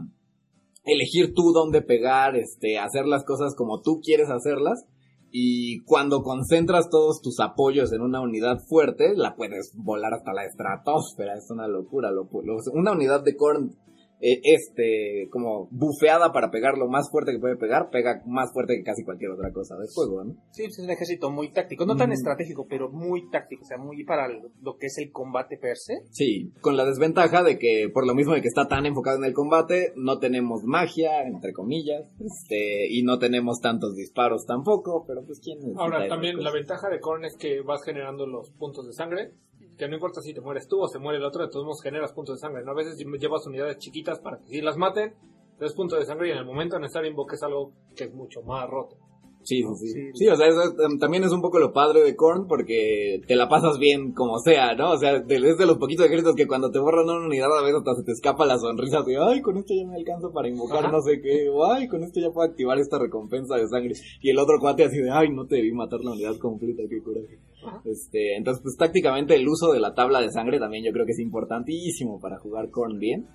[0.85, 4.87] elegir tú dónde pegar, este, hacer las cosas como tú quieres hacerlas.
[5.31, 10.47] Y cuando concentras todos tus apoyos en una unidad fuerte, la puedes volar hasta la
[10.47, 11.35] estratosfera.
[11.37, 12.11] Es una locura.
[12.13, 12.29] lo-
[12.73, 13.75] una unidad de Korn,
[14.21, 18.77] eh, este, como bufeada para pegar lo más fuerte que puede pegar, pega más fuerte
[18.77, 20.35] que casi cualquier otra cosa de juego, ¿no?
[20.53, 21.85] Sí, es un ejército muy táctico.
[21.87, 22.13] No tan Mm.
[22.15, 23.63] estratégico, pero muy táctico.
[23.63, 25.95] O sea, muy para lo que es el combate per se.
[26.11, 29.25] Sí, con la desventaja de que por lo mismo de que está tan enfocado en
[29.25, 35.25] el combate, no tenemos magia, entre comillas, este, y no tenemos tantos disparos tampoco, pero
[35.25, 38.93] pues quién Ahora, también la ventaja de Korn es que vas generando los puntos de
[38.93, 39.33] sangre,
[39.77, 41.83] que no importa si te mueres tú o se muere el otro, de todos modos
[41.83, 42.65] generas puntos de sangre.
[42.65, 42.73] ¿no?
[42.73, 45.15] A veces llevas unidades chiquitas para que si las maten,
[45.59, 48.69] tres puntos de sangre y en el momento necesario invoques algo que es mucho más
[48.69, 48.97] roto.
[49.43, 49.93] Sí, sí, sí.
[49.93, 50.01] Sí.
[50.15, 53.37] Sí, o sea, eso es- también es un poco lo padre de Korn porque te
[53.37, 54.91] la pasas bien como sea, ¿no?
[54.91, 57.63] O sea, de- es de los poquitos ejércitos que cuando te borran una unidad a
[57.63, 60.49] veces hasta se te escapa la sonrisa de, ay, con esto ya me alcanzo para
[60.49, 60.91] invocar Ajá.
[60.91, 63.95] no sé qué, o ay, con esto ya puedo activar esta recompensa de sangre.
[64.21, 67.01] Y el otro cuate así de, ay, no te debí matar la unidad completa, qué
[67.01, 67.39] coraje.
[67.85, 71.13] Este, entonces, pues tácticamente el uso de la tabla de sangre también yo creo que
[71.13, 73.27] es importantísimo para jugar Korn bien.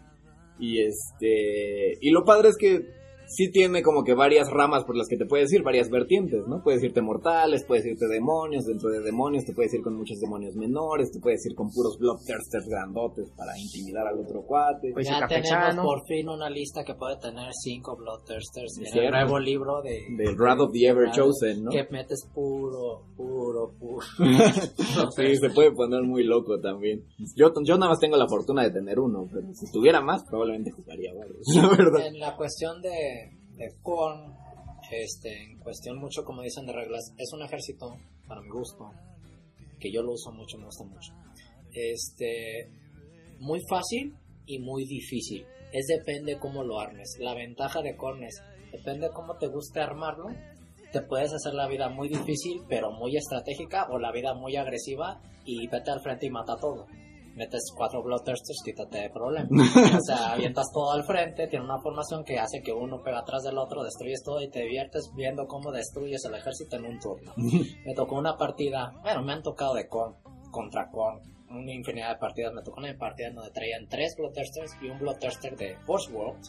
[0.59, 3.00] Y este, y lo padre es que
[3.35, 6.61] sí tiene como que varias ramas por las que te puedes ir, varias vertientes, ¿no?
[6.63, 10.55] Puedes irte mortales, puedes irte demonios, dentro de demonios te puedes ir con muchos demonios
[10.55, 14.91] menores, te puedes ir con puros bloodthirsters grandotes para intimidar al otro cuate.
[14.93, 19.01] Pues ya tenemos por fin una lista que puede tener cinco Bloodthirsters en Cierto.
[19.01, 20.01] el nuevo libro de...
[20.17, 21.71] Del Wrath of the Ever Chosen, ¿no?
[21.71, 24.05] Que metes puro, puro, puro.
[25.15, 27.03] Sí, se puede poner muy loco también.
[27.35, 30.71] Yo, yo nada más tengo la fortuna de tener uno, pero si tuviera más, probablemente
[30.71, 32.07] jugaría varios, la verdad.
[32.07, 33.20] En la cuestión de,
[33.81, 34.35] Korn,
[34.91, 37.97] este, en cuestión mucho, como dicen de reglas, es un ejército,
[38.27, 38.91] para mi gusto,
[39.79, 41.13] que yo lo uso mucho, me gusta mucho.
[41.73, 42.69] Este,
[43.39, 45.45] muy fácil y muy difícil.
[45.71, 47.17] Es depende cómo lo armes.
[47.19, 50.29] La ventaja de Korn es, depende cómo te guste armarlo.
[50.91, 55.21] Te puedes hacer la vida muy difícil, pero muy estratégica, o la vida muy agresiva
[55.45, 56.85] y vete al frente y mata todo.
[57.35, 59.49] Metes cuatro Bloodthirsters, quítate de problema.
[59.97, 63.43] O sea, avientas todo al frente, tiene una formación que hace que uno pega atrás
[63.43, 67.33] del otro, destruyes todo y te diviertes viendo cómo destruyes el ejército en un turno.
[67.85, 70.15] Me tocó una partida, bueno, me han tocado de con
[70.51, 72.53] contra con una infinidad de partidas.
[72.53, 76.41] Me tocó una partida en donde traían tres Bloodthirsters y un Bloodthirster de Force World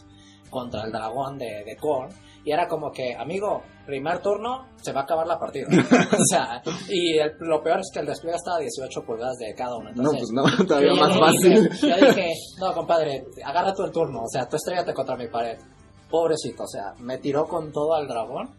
[0.49, 2.09] contra el dragón de, de Korn.
[2.45, 5.67] Y era como que, amigo, primer turno, se va a acabar la partida.
[6.11, 9.53] o sea, y el- lo peor es que el despliegue estaba a 18 pulgadas de
[9.55, 9.89] cada uno.
[9.95, 11.69] No, Entonces, pues no, todavía más fácil.
[11.69, 15.27] dije- yo dije, no, compadre, agarra tú el turno, o sea, tú estrellate contra mi
[15.27, 15.57] pared.
[16.09, 18.49] pobrecito, o sea, me tiró con todo al dragón,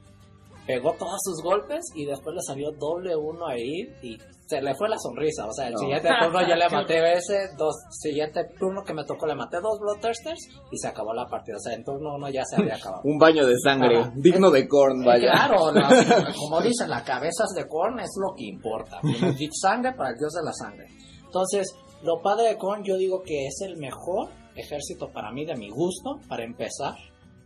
[0.66, 4.88] pegó todos sus golpes y después le salió doble uno ahí y se le fue
[4.88, 5.46] la sonrisa.
[5.46, 5.78] O sea, el No.
[5.80, 9.78] siguiente turno ya le maté ese, dos, siguiente turno que me tocó le maté dos
[9.80, 11.56] Bloodthirsters y se acabó la partida.
[11.56, 13.02] O sea, en turno uno ya se había acabado.
[13.04, 14.12] Un baño de sangre, Ajá.
[14.16, 15.32] digno de Korn, vaya.
[15.32, 19.00] Claro, las- como dicen, las cabezas de Korn es lo que importa.
[19.60, 20.86] Sangre para el dios de la sangre.
[21.24, 25.56] Entonces, lo padre de Korn yo digo que es el mejor ejército para mí, de
[25.56, 26.94] mi gusto, para empezar.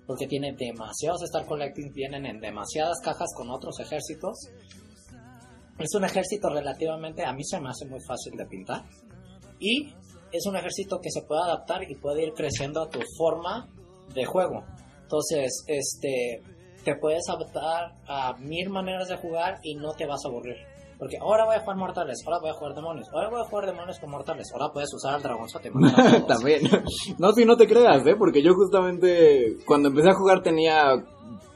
[0.08, 4.36] Porque tiene demasiados Star Collecting, vienen en demasiadas cajas con otros ejércitos.
[5.78, 8.84] Es un ejército relativamente, a mí se me hace muy fácil de pintar.
[9.60, 9.94] Y
[10.32, 13.68] es un ejército que se puede adaptar y puede ir creciendo a tu forma
[14.14, 14.64] de juego.
[15.02, 16.42] Entonces, este,
[16.84, 20.56] te puedes adaptar a mil maneras de jugar y no te vas a aburrir.
[20.98, 23.66] Porque ahora voy a jugar mortales, ahora voy a jugar demonios, ahora voy a jugar
[23.66, 25.70] demonios con mortales, ahora puedes usar al dragonzote.
[26.28, 26.62] También.
[27.18, 28.16] No, si no te creas, ¿eh?
[28.18, 31.04] Porque yo justamente cuando empecé a jugar tenía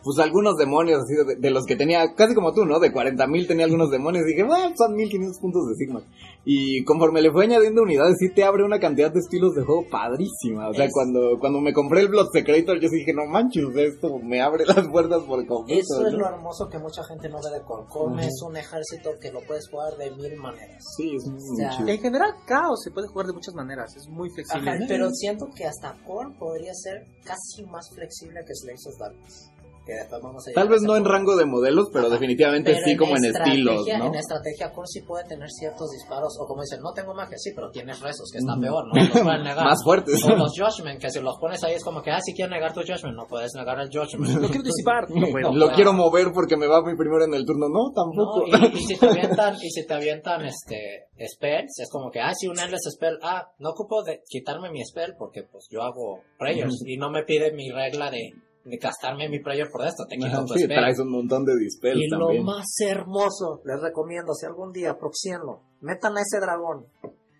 [0.04, 2.78] pues algunos demonios así de, de los que tenía, casi como tú, ¿no?
[2.80, 6.02] De 40.000 tenía algunos demonios y dije, bueno, son 1500 puntos de Sigma.
[6.44, 9.84] Y conforme le fue añadiendo unidades, sí te abre una cantidad de estilos de juego
[9.88, 10.68] padrísima.
[10.68, 14.18] O sea, Es- cuando, cuando me compré el Blood Secretor, yo dije, no manches, esto
[14.18, 15.80] me abre las puertas por completo.
[15.80, 16.18] Eso es ¿no?
[16.18, 17.86] lo hermoso que mucha gente no ve de Korn.
[17.86, 18.20] Korn Ujú.
[18.22, 20.82] es un ejército que lo puedes jugar de mil maneras.
[20.96, 21.88] Sí, es muy sea, chido.
[21.88, 23.94] En general, Caos se puede jugar de muchas maneras.
[23.96, 24.70] Es muy flexible.
[24.70, 29.51] Ajá, pero siento que hasta Korn podría ser casi más flexible que Slaves of Darkness.
[29.84, 32.14] Que después vamos a Tal vez a no en rango de modelos, pero Ajá.
[32.14, 34.06] definitivamente Pero sí como en estilos, ¿no?
[34.06, 37.70] En estrategia, sí puede tener ciertos disparos, o como dicen, no tengo magia, sí, pero
[37.70, 39.64] tienes rezos, que está peor, no los pueden negar.
[39.64, 40.22] Más fuertes.
[40.24, 42.72] O los Judgment, que si los pones ahí es como que, ah, si quiero negar
[42.72, 44.30] tu Judgment, no puedes negar el Judgment.
[44.42, 45.08] Lo quiero disipar.
[45.10, 45.26] No.
[45.26, 47.68] No, Lo quiero mover porque me va mi primero en el turno.
[47.68, 48.46] No, No, tampoco.
[48.46, 52.32] y, y si te avientan, y si te avientan este spells, es como que, ah,
[52.34, 56.20] si un endless spell, ah, no ocupo de quitarme mi spell porque pues yo hago
[56.38, 58.30] prayers y no me pide mi regla de,
[58.64, 60.76] de gastarme mi prayer por esto, te quito tu Sí, spell.
[60.78, 62.38] traes un montón de dispels Y también.
[62.38, 66.86] lo más hermoso, les recomiendo, si algún día proxienlo, metan a ese dragón.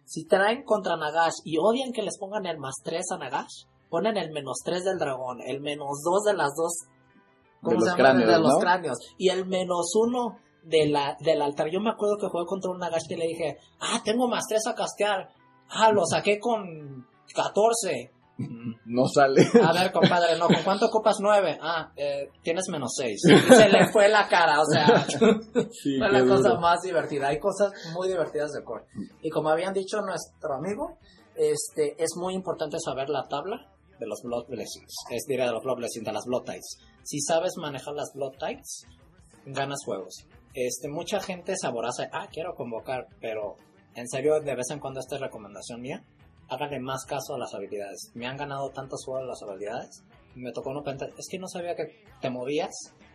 [0.04, 4.16] Si traen contra Nagash y odian que les pongan el más 3 a Nagash, ponen
[4.16, 6.72] el menos 3 del dragón, el menos 2 de las dos
[7.62, 7.96] De los llama?
[7.96, 8.58] cráneos, de los ¿no?
[8.58, 11.68] cráneos y el menos 1 de la, del altar.
[11.70, 14.66] Yo me acuerdo que jugué contra un Nagash que le dije, ah, tengo más 3
[14.66, 15.28] a castear.
[15.68, 18.11] Ah, lo saqué con 14.
[18.84, 19.46] No sale.
[19.62, 21.58] A ver, compadre, no, ¿con cuánto ocupas 9?
[21.62, 23.20] Ah, eh, tienes menos 6.
[23.48, 25.06] Se le fue la cara, o sea,
[25.70, 26.60] Sí, fue la cosa duro.
[26.60, 27.28] más divertida.
[27.28, 28.84] Hay cosas muy divertidas de core.
[29.22, 30.98] Y como habían dicho nuestro amigo,
[31.36, 34.92] este, es muy importante saber la tabla de los Blood Blessings.
[35.10, 36.78] Es diré de los Blood Blessings, de las Blood Tides.
[37.04, 38.84] Si sabes manejar las Blood Tides,
[39.46, 40.26] ganas juegos.
[40.54, 43.56] Este, mucha gente saboraza, ah, quiero convocar, pero
[43.94, 46.04] en serio, de vez en cuando esta es recomendación mía,
[46.52, 48.10] háganle más caso a las habilidades.
[48.14, 50.04] Me han ganado tantos juegos las habilidades.
[50.34, 52.70] Me tocó no pensar, es que no sabía que te movías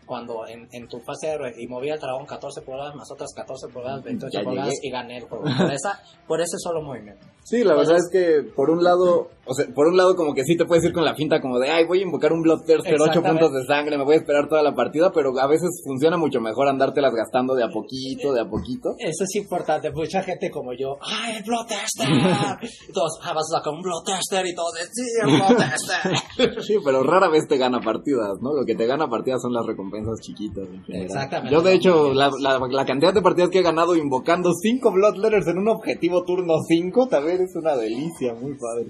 [0.08, 3.68] cuando en, en tu fase héroe y movía el dragón 14 pulgadas más otras 14
[3.68, 5.44] pulgadas, 28 Ya pulgadas y gané el juego.
[5.44, 7.28] Por, esa, por ese solo movimiento.
[7.44, 10.44] Sí, la verdad es que por un lado, o sea, por un lado como que
[10.44, 12.96] sí te puedes ir con la finta como de, ay, voy a invocar un Bloodthirster,
[12.96, 13.30] 8 Exactamente.
[13.30, 16.42] puntos de sangre, me voy a esperar toda la partida, pero a veces funciona mucho
[16.42, 18.96] mejor andártelas gastando de a poquito, de a poquito.
[19.00, 19.92] Eso es importante.
[19.92, 22.08] Mucha gente como yo, ¡ay, el Bloodtester!
[22.10, 26.64] y todos, ah, vas a sacar un Bloodtester y todos, sí, el Bloodtester.
[26.64, 28.54] Sí, pero rara vez te gana partidas, ¿no?
[28.54, 31.06] Lo que te gana partidas son las recompensas chiquitas en general.
[31.06, 31.54] Exactamente.
[31.54, 35.48] Yo, de hecho, la, la, la cantidad de partidas que he ganado invocando 5 Bloodletters
[35.48, 38.88] en un objetivo turno 5 también es una delicia, muy padre.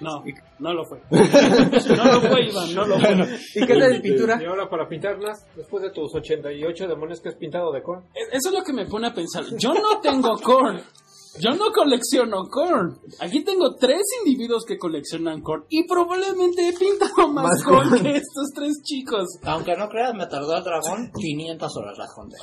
[0.00, 0.22] No,
[0.58, 0.98] no lo fue.
[1.10, 3.14] No lo fue, Iván, no lo fue.
[3.54, 4.38] ¿Y qué tal de pintura?
[4.42, 8.02] Y ahora para pintarlas, después de tus 88 demonios que has pintado de corn.
[8.14, 9.44] E- Eso es lo que me pone a pensar.
[9.58, 10.80] Yo no tengo corn.
[11.40, 12.98] Yo no colecciono corn.
[13.20, 15.64] Aquí tengo tres individuos que coleccionan corn.
[15.68, 19.26] Y probablemente he pintado más, Más corn que estos tres chicos.
[19.42, 22.36] Aunque no creas, me tardó el dragón 500 horas las conté.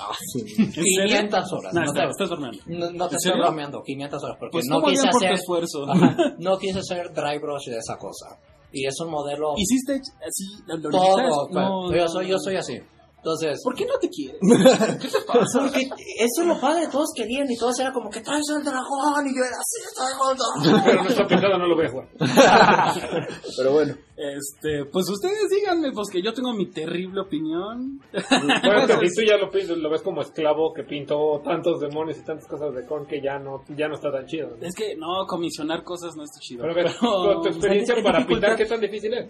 [0.57, 1.05] ¿En serio?
[1.07, 1.73] 500 horas.
[1.73, 2.59] No, No, te, estás bromeando.
[2.67, 4.37] no, no te ¿En estoy bromeando, 500 horas.
[4.39, 5.31] Porque Pues no quise hacer.
[5.33, 5.85] esfuerzo.
[5.89, 8.37] Ajá, no quise hacer dry brush de esa cosa.
[8.73, 9.53] Y es un modelo.
[9.57, 9.93] ¿Hiciste
[10.25, 10.45] así?
[10.65, 11.01] ¿Lo lo todo.
[11.03, 11.53] hiciste?
[11.53, 12.77] No, yo, soy, yo soy así.
[13.23, 13.61] Entonces.
[13.63, 14.39] ¿Por qué no te quieres?
[15.53, 15.81] Porque
[16.17, 19.35] eso es lo padre, todos querían y todos era como que traes al dragón y
[19.37, 20.81] yo era así, traigo el dragón.
[20.85, 22.07] Pero no está no lo voy a jugar.
[23.57, 27.99] Pero bueno, Este, pues ustedes díganme, pues que yo tengo mi terrible opinión.
[28.11, 32.25] Bueno, que si tú ya lo, lo ves como esclavo que pintó tantos demonios y
[32.25, 34.49] tantas cosas de corn que ya no, ya no está tan chido.
[34.49, 34.65] ¿no?
[34.65, 36.63] Es que no, comisionar cosas no está chido.
[36.63, 36.93] Pero Pero-
[37.35, 39.29] tu, tu experiencia en para dificultad- pintar, ¿qué tan difícil es?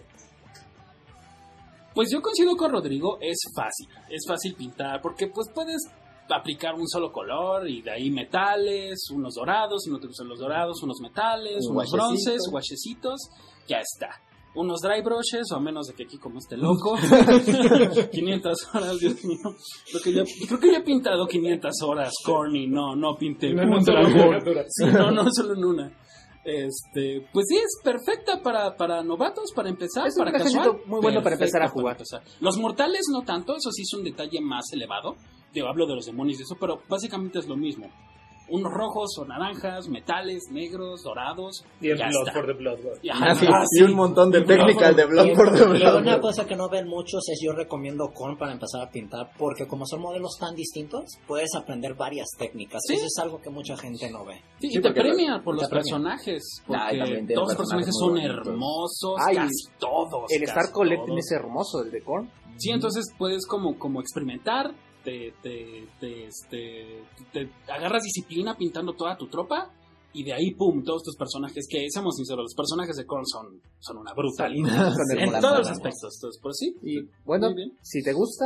[1.93, 5.82] Pues yo coincido con Rodrigo, es fácil, es fácil pintar, porque pues puedes
[6.30, 10.82] aplicar un solo color y de ahí metales, unos dorados, unos te gustan los dorados,
[10.84, 11.97] unos metales, Un unos guachecito.
[11.97, 13.19] bronces, guachecitos,
[13.67, 14.10] ya está.
[14.56, 16.95] unos dry brushes, o a menos de que aquí como esté loco.
[18.12, 19.38] 500 horas, Dios mío.
[19.91, 22.67] Creo que, ya, creo que ya he pintado 500 horas, corny.
[22.67, 24.04] No, no pinté No, no, solo.
[24.69, 25.97] Sí, no, no, solo en una.
[26.43, 30.82] Este, pues sí, es perfecta para, para novatos, para empezar, Es un para ejército casual.
[30.88, 31.93] muy bueno para empezar a jugar.
[31.95, 32.23] empezar.
[32.39, 35.15] Los mortales no tanto, eso sí es un detalle más elevado.
[35.54, 37.89] Yo hablo de los demonios y eso, pero básicamente es lo mismo.
[38.51, 41.63] Unos rojos o naranjas, metales, negros, dorados.
[41.79, 42.33] Y el Blood está.
[42.33, 42.79] for the Blood.
[43.01, 43.83] Y, Ah, ajá, sí, ah, y sí.
[43.83, 46.01] un montón de Y técnicas de Y, Blood for the y Blood.
[46.01, 49.67] una cosa que no ven muchos es yo recomiendo Korn para empezar a pintar, porque
[49.67, 52.81] como son modelos tan distintos, puedes aprender varias técnicas.
[52.85, 52.93] Sí.
[52.95, 54.35] Eso es algo que mucha gente no ve.
[54.59, 56.43] Sí, Sí, y te premia por los personajes.
[56.63, 60.31] Y Porque también tiene todos los personajes son hermosos, Ay, casi todos.
[60.31, 61.19] El casi Star Collecting todos.
[61.19, 62.29] es hermoso, el de Korn.
[62.57, 64.71] Sí, entonces puedes como, como experimentar,
[65.03, 69.71] te, te, te, este, te agarras disciplina pintando toda tu tropa
[70.13, 73.61] y de ahí, pum, todos tus personajes, que seamos sinceros, los personajes de Korn son,
[73.79, 74.93] son una brutalidad.
[75.17, 76.75] En todos los aspectos, entonces, pues sí.
[76.83, 77.49] Y bueno,
[77.81, 78.45] si te gusta,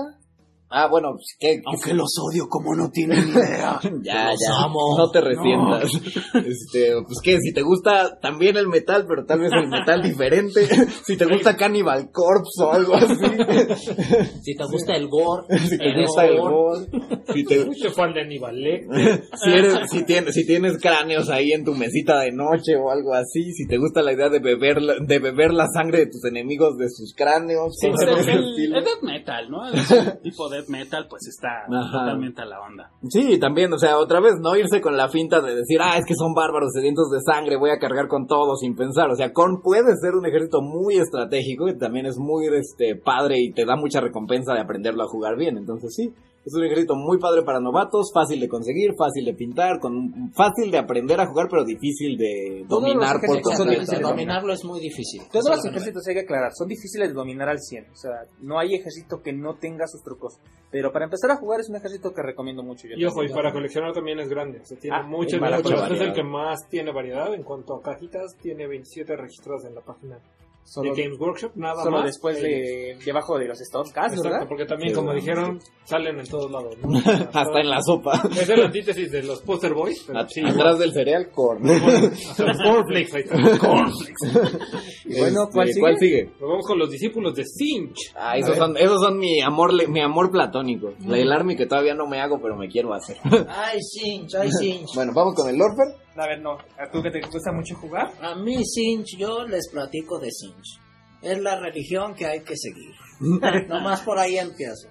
[0.69, 1.61] Ah, bueno, pues, ¿qué?
[1.65, 3.79] Aunque los odio como no tienen idea.
[4.03, 4.63] Ya, Los ya.
[4.63, 4.97] amo.
[4.97, 5.89] No te resientas.
[6.35, 10.67] Este, pues que si te gusta también el metal, pero tal vez el metal diferente.
[11.05, 13.13] Si te gusta Cannibal Corpse o algo así.
[14.41, 16.85] Si te gusta el gore, Si te gusta el gore.
[17.33, 19.23] Si te, de Aníbal Lecter.
[19.35, 23.13] si, eres, si, tienes, si tienes cráneos ahí en tu mesita de noche o algo
[23.13, 26.23] así, si te gusta la idea de beber, la- de beber la sangre de tus
[26.25, 28.77] enemigos de sus cráneos, Sí, cosas el, de ese el- estilo.
[28.79, 29.67] el death metal, ¿no?
[29.67, 31.91] El tipo death metal, pues está Ajá.
[31.91, 32.91] totalmente a la onda.
[33.09, 36.05] Sí, también, o sea, otra vez no irse con la finta de decir, ah, es
[36.05, 39.09] que son bárbaros sedientos de sangre, voy a cargar con todo sin pensar.
[39.09, 43.39] O sea, Korn puede ser un ejército muy estratégico y también es muy este padre
[43.39, 45.57] y te da mucha recompensa de aprenderlo a jugar bien.
[45.57, 46.13] Entonces sí,
[46.45, 50.69] es un ejército muy padre para novatos, fácil de conseguir, fácil de pintar, con fácil
[50.71, 53.99] de aprender a jugar, pero difícil de Todos dominar por completo.
[54.01, 55.21] dominarlo es muy difícil.
[55.31, 57.85] todos los ejércitos hay que aclarar, son difíciles de dominar al 100.
[57.91, 60.37] O sea, no hay ejército que no tenga sus trucos.
[60.71, 62.87] Pero para empezar a jugar es un ejército que recomiendo mucho.
[62.87, 64.59] yo Y ojo, y para coleccionar también es grande.
[64.59, 67.43] O sea, tiene Ah, mucha, para mucha- mucha Es el que más tiene variedad en
[67.43, 68.35] cuanto a cajitas.
[68.41, 70.19] Tiene 27 registrados en la página
[70.65, 71.51] Solo, de Games Workshop.
[71.55, 72.05] Nada solo más.
[72.07, 74.47] después de debajo de los Stones Cast, Exacto, ¿verdad?
[74.49, 76.75] porque también, Sí, como bueno, dijeron, salen en todos lados.
[76.81, 76.97] ¿no?
[77.33, 78.21] Hasta en la sopa.
[78.31, 80.03] Es el antítesis de los Poster Boys.
[80.07, 83.35] Pero At- sí, Atrás del cereal, los Cornflakes, ahí está.
[85.05, 85.81] Y bueno, ¿cuál Este, sigue?
[85.81, 86.23] ¿Cuál sigue?
[86.39, 88.11] Nos vamos con los discípulos de Sinch.
[88.15, 90.93] Ah, esos son, esos son mi amor, le- mi amor platónico.
[91.05, 93.17] La del army que todavía no me hago, pero me quiero hacer.
[93.47, 94.89] Ay, Sinch, ay, Sinch.
[94.95, 96.04] bueno, vamos con el Lorfer.
[96.17, 96.51] A ver, no.
[96.53, 98.11] ¿A tú que te gusta mucho jugar?
[98.21, 100.79] A mí, Sinch, yo les platico de Sinch.
[101.21, 102.93] Es la religión que hay que seguir.
[103.67, 104.89] Nomás por ahí empiezo.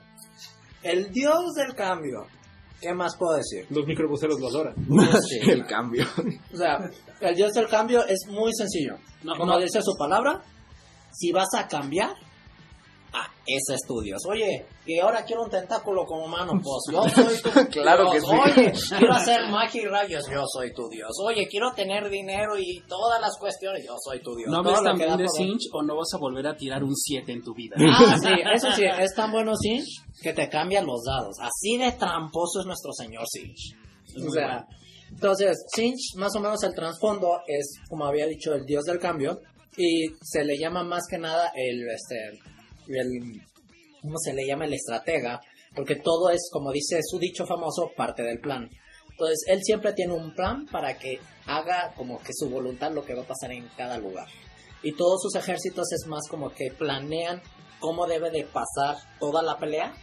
[0.82, 2.26] El dios del cambio.
[2.80, 3.66] ¿Qué más puedo decir?
[3.70, 4.74] Los microbuseros lo adoran.
[5.28, 5.38] Sí.
[5.50, 6.04] el cambio.
[6.52, 8.96] O sea, el dios del cambio es muy sencillo.
[9.22, 9.58] No, Como no.
[9.58, 10.42] dice su palabra,
[11.10, 12.14] si vas a cambiar,
[13.14, 14.20] ah, ese es tu dios.
[14.28, 18.14] Oye, y ahora quiero un tentáculo como mano, pues yo soy tu Claro dios.
[18.14, 18.36] que sí.
[18.60, 21.10] Oye, quiero hacer magia y rayos, yo soy tu dios.
[21.24, 24.50] Oye, quiero tener dinero y todas las cuestiones, yo soy tu dios.
[24.50, 25.26] No que también de.
[25.28, 27.76] Cinch o no vas a volver a tirar un 7 en tu vida.
[27.78, 29.86] Ah, sí, eso sí, es tan bueno Sinch
[30.22, 31.36] que te cambian los dados.
[31.40, 33.76] Así de tramposo es nuestro señor Sinch.
[34.26, 34.66] O sea,
[35.10, 39.40] entonces, Sinch, más o menos el trasfondo es, como había dicho, el dios del cambio.
[39.76, 42.38] Y se le llama más que nada el, este,
[42.88, 43.42] el,
[44.02, 44.64] ¿cómo se le llama?
[44.66, 45.40] El estratega.
[45.74, 48.70] Porque todo es, como dice su dicho famoso, parte del plan.
[49.10, 53.14] Entonces, él siempre tiene un plan para que haga como que su voluntad lo que
[53.14, 54.26] va a pasar en cada lugar.
[54.82, 57.42] Y todos sus ejércitos es más como que planean
[57.80, 59.94] cómo debe de pasar toda la pelea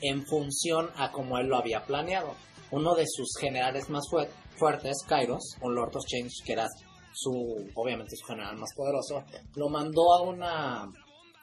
[0.00, 2.34] en función a como él lo había planeado.
[2.70, 6.68] Uno de sus generales más fue- fuertes, Kairos, un Lord of Change, que era
[7.12, 9.24] su, obviamente su general más poderoso,
[9.56, 10.86] lo mandó a una,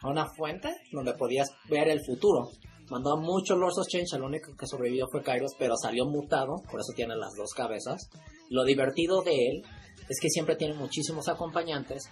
[0.01, 2.49] a una fuente donde podías ver el futuro.
[2.89, 6.55] Mandó a muchos Lords of Change, el único que sobrevivió fue Kairos, pero salió mutado,
[6.71, 8.09] por eso tiene las dos cabezas.
[8.49, 9.63] Lo divertido de él
[10.07, 12.03] es que siempre tiene muchísimos acompañantes,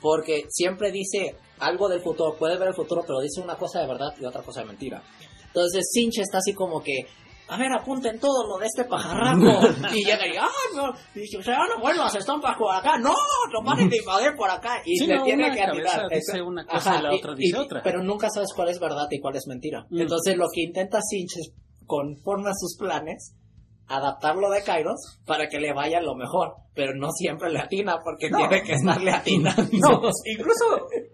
[0.00, 3.88] porque siempre dice algo del futuro, puede ver el futuro, pero dice una cosa de
[3.88, 5.02] verdad y otra cosa de mentira.
[5.46, 7.06] Entonces Sinch está así como que,
[7.50, 9.68] a ver, apunten todo lo de este pajarraco.
[9.94, 12.96] y llega y, ah, no, y dice, no vuelvas, están para por acá.
[12.98, 14.80] No, no paren de invadir por acá.
[14.84, 16.08] Y Sí, no, tiene que atinar.
[16.08, 17.82] dice Eso- una cosa y la otra dice otra.
[17.82, 19.84] Pero nunca sabes cuál es verdad y cuál es mentira.
[19.90, 20.00] Mm.
[20.02, 21.52] Entonces lo que intenta Sinch es,
[21.86, 23.34] conforme a sus planes,
[23.90, 26.54] adaptarlo de Kairos para que le vaya lo mejor.
[26.72, 28.38] Pero no siempre le atina porque No.
[28.38, 29.62] tiene que estarle atinando.
[29.72, 30.64] No, incluso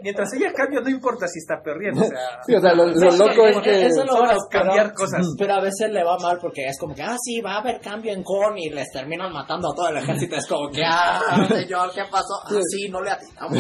[0.03, 2.03] mientras haya cambio, no importa si está perdiendo.
[2.03, 3.87] O sea, Sí, o sea, lo, lo Sí, loco es que...
[3.87, 5.27] eso es lo bueno, cambiar pero- cosas.
[5.39, 7.81] Pero a veces le va mal porque es como que, ah, sí, va a haber
[7.81, 10.37] cambio en Korn y les terminan matando a todo el ejército.
[10.37, 12.35] Es como que, ah, señor, ¿qué pasó?
[12.45, 13.59] Ah, sí, no le atinamos.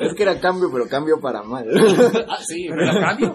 [0.00, 1.64] Es que era cambio, pero cambio para mal.
[2.28, 3.32] ah, sí, Pero cambio.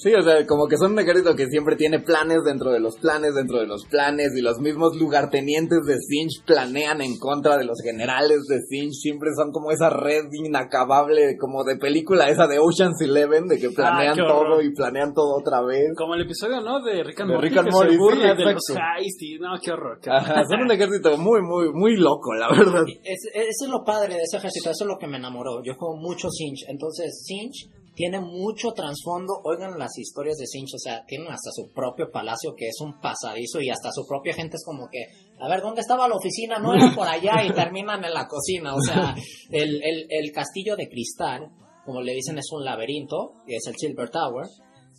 [0.00, 2.96] Sí, o sea, como que son un ejército que siempre tiene planes dentro de los
[2.96, 7.64] planes, dentro de los planes, y los mismos lugartenientes de Sinch planean en contra de
[7.64, 12.58] los generales de Sinch, siempre son como esa red inacabable, como de película esa de
[12.58, 14.58] Ocean's Eleven, de que planean qué horror.
[14.58, 15.94] todo y planean todo otra vez.
[15.96, 16.82] Como el episodio, ¿no?
[16.82, 19.22] De Rick and De Morty, Rick and que Morty, se burla sí, de los heist
[19.22, 19.38] y...
[19.38, 19.98] No, qué horror.
[20.00, 20.22] qué horror.
[20.22, 22.84] Ajá, son un ejército muy, muy, muy loco, la verdad.
[23.04, 25.62] Es, eso es lo padre de ese ejército, eso es lo que me enamoró.
[25.64, 29.40] Yo juego mucho Sinch, entonces Sinch tiene mucho trasfondo.
[29.42, 33.00] Oigan las historias de Sinch, o sea, tienen hasta su propio palacio que es un
[33.00, 35.02] pasadizo y hasta su propia gente es como que,
[35.40, 36.60] a ver, ¿dónde estaba la oficina?
[36.60, 38.76] No era por allá y terminan en la cocina.
[38.76, 39.16] O sea,
[39.50, 41.50] el, el, el castillo de cristal,
[41.84, 44.46] como le dicen, es un laberinto, y es el Silver Tower,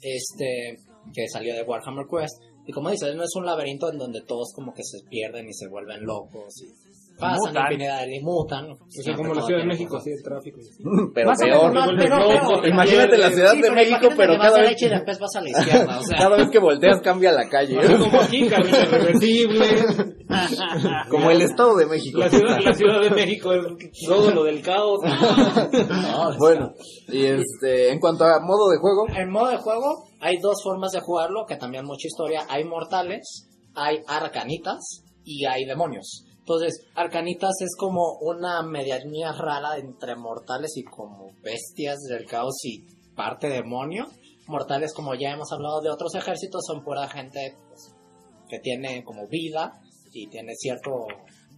[0.02, 0.76] este,
[1.14, 2.36] que salió de Warhammer Quest.
[2.68, 5.54] Y como dices, no es un laberinto en donde todos como que se pierden y
[5.54, 6.68] se vuelven locos y
[7.20, 8.12] pasan Mutan.
[8.12, 8.72] y mutan.
[8.72, 10.60] O sea, como la Ciudad de México, así el tráfico.
[11.14, 12.68] Pero peor.
[12.68, 15.36] Imagínate la Ciudad Sí, de México, pero cada a la vez, derecha y después vas
[15.36, 16.18] a la izquierda, o sea.
[16.20, 17.78] cada vez que volteas cambia la calle.
[17.98, 19.66] Como aquí, camino reversible.
[21.10, 22.20] Como el Estado de México.
[22.20, 23.62] La ciudad, la ciudad de México es
[24.08, 25.00] todo lo del caos.
[25.90, 26.74] no, Bueno,
[27.08, 30.92] y este, en cuanto a modo de juego, En modo de juego hay dos formas
[30.92, 32.46] de jugarlo, que también mucha historia.
[32.50, 36.26] Hay mortales, hay arcanitas y hay demonios.
[36.50, 42.88] Entonces, arcanitas es como una medianía rara entre mortales y como bestias del caos y
[43.16, 44.08] parte demonio.
[44.48, 47.94] Mortales, como ya hemos hablado de otros ejércitos, son pura gente pues,
[48.48, 49.80] que tiene como vida
[50.12, 51.06] y tiene cierto...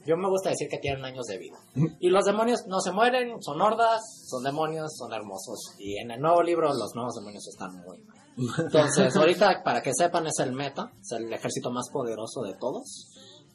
[0.05, 1.57] Yo me gusta decir que tienen años de vida.
[2.01, 5.73] Y los demonios no se mueren, son hordas, son demonios, son hermosos.
[5.79, 8.17] Y en el nuevo libro los nuevos demonios están muy mal.
[8.57, 13.07] Entonces, ahorita, para que sepan, es el meta, es el ejército más poderoso de todos.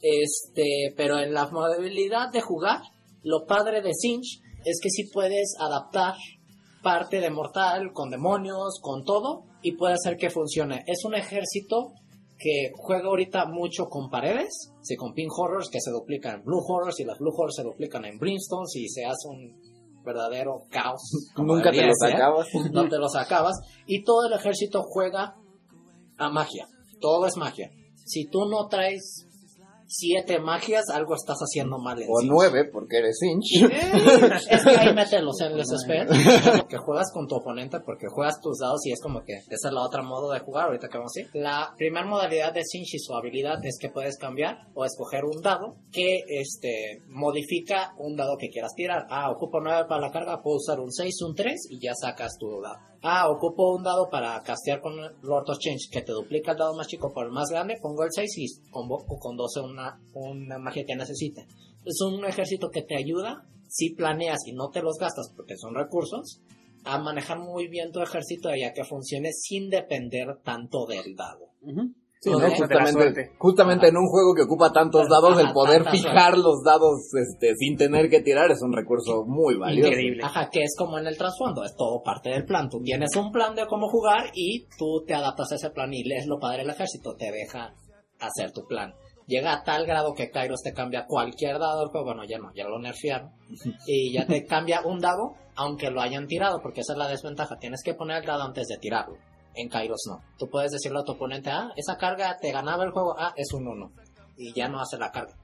[0.03, 2.81] Este, pero en la modalidad de jugar,
[3.23, 6.15] lo padre de Sinch es que sí puedes adaptar
[6.83, 10.85] parte de Mortal con demonios, con todo, y puede hacer que funcione.
[10.87, 11.93] Es un ejército
[12.39, 16.63] que juega ahorita mucho con paredes, sí, con Pink Horrors que se duplican en Blue
[16.67, 19.61] Horrors y las Blue Horrors se duplican en Brimstones y se hace un
[20.05, 21.01] verdadero caos.
[21.35, 22.47] como nunca te debería lo ser sacabas.
[22.73, 23.57] no te los acabas.
[23.87, 25.35] Y todo el ejército juega
[26.19, 26.69] a magia.
[27.01, 27.71] Todo es magia.
[28.05, 29.26] Si tú no traes
[29.87, 32.29] siete magias, algo estás haciendo mal en O sí.
[32.29, 33.71] nueve, porque eres Inch.
[34.51, 36.67] Es que ahí mételos en los spells.
[36.69, 39.73] Que juegas con tu oponente porque juegas tus dados y es como que esa es
[39.73, 40.67] la otra modo de jugar.
[40.67, 41.29] Ahorita que vamos a ir.
[41.35, 45.41] La primera modalidad de Sinch y su habilidad es que puedes cambiar o escoger un
[45.43, 49.07] dado que este modifica un dado que quieras tirar.
[49.11, 52.37] Ah, ocupo 9 para la carga, puedo usar un 6, un 3 y ya sacas
[52.39, 52.79] tu dado.
[53.09, 56.75] Ah, ocupo un dado para castear con Lord of Change que te duplica el dado
[56.75, 60.59] más chico por el más grande, pongo el 6 y convoco con 12 una, una
[60.59, 61.47] magia que necesite.
[61.85, 65.77] Es un ejército que te ayuda si planeas y no te los gastas porque son
[65.77, 66.41] recursos
[66.83, 71.53] a manejar muy bien tu ejército y a que funcione sin depender tanto del dado.
[72.33, 77.55] Justamente, justamente en un juego que ocupa tantos dados, el poder fijar los dados este,
[77.57, 79.89] sin tener que tirar es un recurso muy valioso.
[79.89, 80.23] Increíble.
[80.25, 82.69] Ajá, que es como en el trasfondo, es todo parte del plan.
[82.69, 86.05] Tú tienes un plan de cómo jugar y tú te adaptas a ese plan y
[86.05, 87.75] lees lo padre del ejército, te deja
[88.19, 88.95] hacer tu plan.
[89.27, 92.53] Llega a tal grado que Kairos te cambia cualquier dado del juego, bueno, ya no,
[92.55, 93.33] ya lo nerfearon,
[93.87, 97.57] y ya te cambia un dado, aunque lo hayan tirado, porque esa es la desventaja,
[97.59, 99.17] tienes que poner el dado antes de tirarlo.
[99.57, 100.23] En Kairos no.
[100.39, 103.53] Tú puedes decirle a tu oponente, ah, esa carga te ganaba el juego, ah, es
[103.53, 103.91] un 1.
[104.37, 105.35] Y ya no hace la carga.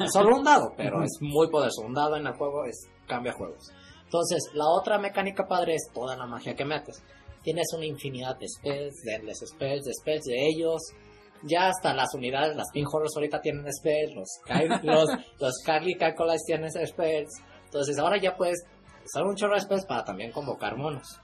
[0.00, 1.82] Es solo un dado, pero es muy poderoso.
[1.82, 3.72] Un dado en el juego es cambia juegos.
[4.04, 7.02] Entonces, la otra mecánica padre es toda la magia que metes.
[7.42, 10.80] Tienes una infinidad de spells, de endless spells, de spells de ellos.
[11.44, 14.28] Ya hasta las unidades, las Pink Horrors ahorita tienen spells, los,
[14.82, 17.30] los, los Carly Calculites tienen spells.
[17.64, 18.64] Entonces, ahora ya puedes
[19.04, 21.20] usar un chorro de spells para también convocar monos.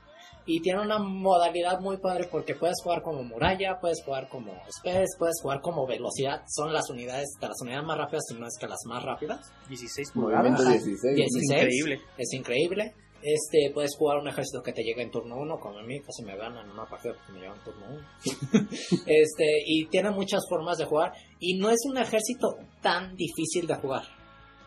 [0.46, 5.16] Y tiene una modalidad muy padre porque puedes jugar como muralla, puedes jugar como spells,
[5.18, 6.42] puedes jugar como velocidad.
[6.48, 9.40] Son las unidades, de las unidades más rápidas, si no es que las más rápidas.
[9.68, 10.50] 16 pulgadas.
[10.50, 10.72] Movimiento Ajá.
[10.72, 11.16] 16.
[11.16, 11.50] 16.
[11.50, 12.00] Increíble.
[12.18, 12.94] Es increíble.
[13.24, 16.22] Este, puedes jugar un ejército que te llega en turno 1, como a mí casi
[16.24, 18.68] me ganan en una partida porque me llevan en turno 1.
[19.06, 21.12] este, y tiene muchas formas de jugar.
[21.38, 24.02] Y no es un ejército tan difícil de jugar.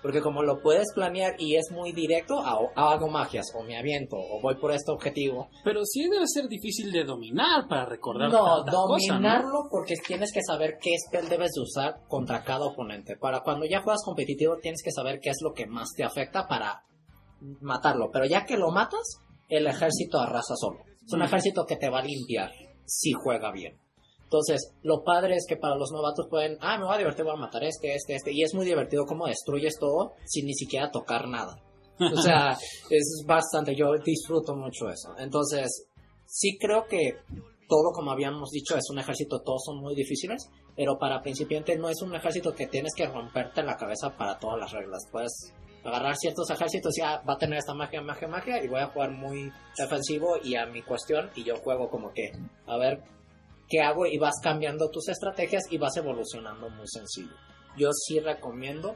[0.02, 4.40] Porque como lo puedes planear y es muy directo, hago, magias, o me aviento, o
[4.42, 5.50] voy por este objetivo.
[5.64, 9.14] Pero sí debe ser difícil de dominar para recordar No, tanta cosa, ¿no?
[9.14, 13.18] dominarlo porque tienes que saber qué spell debes de usar contra cada oponente.
[13.18, 16.48] Para cuando ya juegas competitivo tienes que saber qué es lo que más te afecta
[16.48, 16.84] para
[17.62, 18.10] matarlo.
[18.12, 19.20] Pero ya que lo matas,
[19.50, 20.80] el ejército arrasa solo.
[21.06, 22.52] Es un ejército que te va a limpiar
[22.86, 23.78] si juega bien.
[24.28, 27.34] Entonces, lo padre es que para los novatos pueden, ah, me voy a divertir, voy
[27.34, 28.34] a matar este, este, este.
[28.34, 31.58] Y es muy divertido cómo destruyes todo sin ni siquiera tocar nada.
[31.98, 32.52] O sea,
[32.90, 35.16] es bastante, yo disfruto mucho eso.
[35.18, 35.88] Entonces,
[36.26, 37.20] sí creo que
[37.70, 41.88] todo, como habíamos dicho, es un ejército, todos son muy difíciles, pero para principiantes no
[41.88, 45.08] es un ejército que tienes que romperte la cabeza para todas las reglas.
[45.10, 45.54] Puedes
[45.86, 48.88] agarrar ciertos ejércitos y ya va a tener esta magia, magia, magia, y voy a
[48.88, 52.34] jugar muy defensivo y a mi cuestión, y yo juego como que,
[52.66, 53.02] a ver
[53.70, 57.36] qué hago, y vas cambiando tus estrategias y vas evolucionando muy sencillo.
[57.78, 58.96] Yo sí recomiendo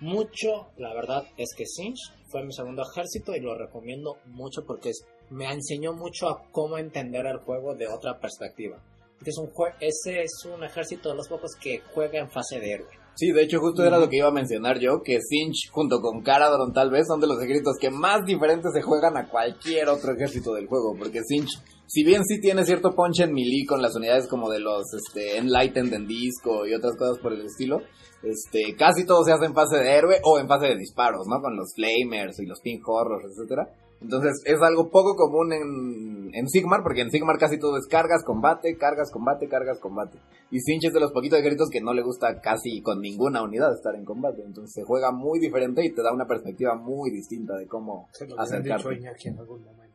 [0.00, 1.98] mucho, la verdad es que Sinch
[2.30, 6.78] fue mi segundo ejército y lo recomiendo mucho porque es- me enseñó mucho a cómo
[6.78, 8.78] entender el juego de otra perspectiva.
[9.16, 12.58] Porque Es un jue- ese es un ejército de los pocos que juega en fase
[12.60, 12.88] de héroe.
[13.14, 16.22] Sí, de hecho justo era lo que iba a mencionar yo, que Sinch junto con
[16.22, 20.12] Caradron tal vez son de los ejércitos que más diferentes se juegan a cualquier otro
[20.14, 21.50] ejército del juego, porque Sinch,
[21.86, 25.38] si bien sí tiene cierto punch en melee con las unidades como de los este,
[25.38, 27.82] Enlightened en disco y otras cosas por el estilo,
[28.22, 31.40] este, casi todo se hace en fase de héroe o en fase de disparos, ¿no?
[31.40, 33.68] Con los Flamers y los Pink Horrors, etcétera.
[34.04, 38.22] Entonces es algo poco común en, en Sigmar, porque en Sigmar casi todo es cargas,
[38.22, 40.18] combate, cargas, combate, cargas, combate.
[40.50, 43.72] Y Sinch es de los poquitos ejércitos que no le gusta casi con ninguna unidad
[43.72, 44.42] estar en combate.
[44.44, 49.00] Entonces se juega muy diferente y te da una perspectiva muy distinta de cómo acercarte.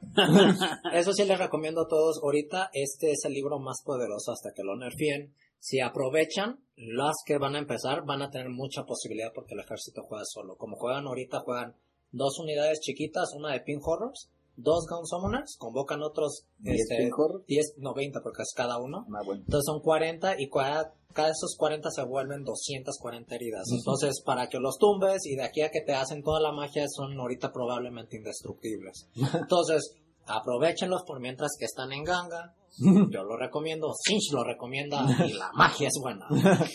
[0.94, 2.20] Eso sí les recomiendo a todos.
[2.24, 5.34] Ahorita este es el libro más poderoso hasta que lo nerfien.
[5.60, 10.02] Si aprovechan, los que van a empezar van a tener mucha posibilidad porque el ejército
[10.04, 10.56] juega solo.
[10.56, 11.76] Como juegan ahorita, juegan
[12.12, 17.18] dos unidades chiquitas, una de Pink Horrors, dos Gun Summoners, convocan otros ¿Diez este, Pink
[17.18, 17.46] Horrors?
[17.46, 19.06] 10, no 20 porque es cada uno.
[19.08, 19.42] Ah, bueno.
[19.42, 23.68] Entonces son 40 y cada, cada de esos 40 se vuelven 240 heridas.
[23.72, 26.86] Entonces, para que los tumbes y de aquí a que te hacen toda la magia
[26.88, 29.08] son ahorita probablemente indestructibles.
[29.34, 29.96] Entonces,
[30.26, 32.56] aprovechenlos por mientras que están en ganga.
[33.12, 36.26] Yo lo recomiendo, Sinch lo recomienda y la magia es buena.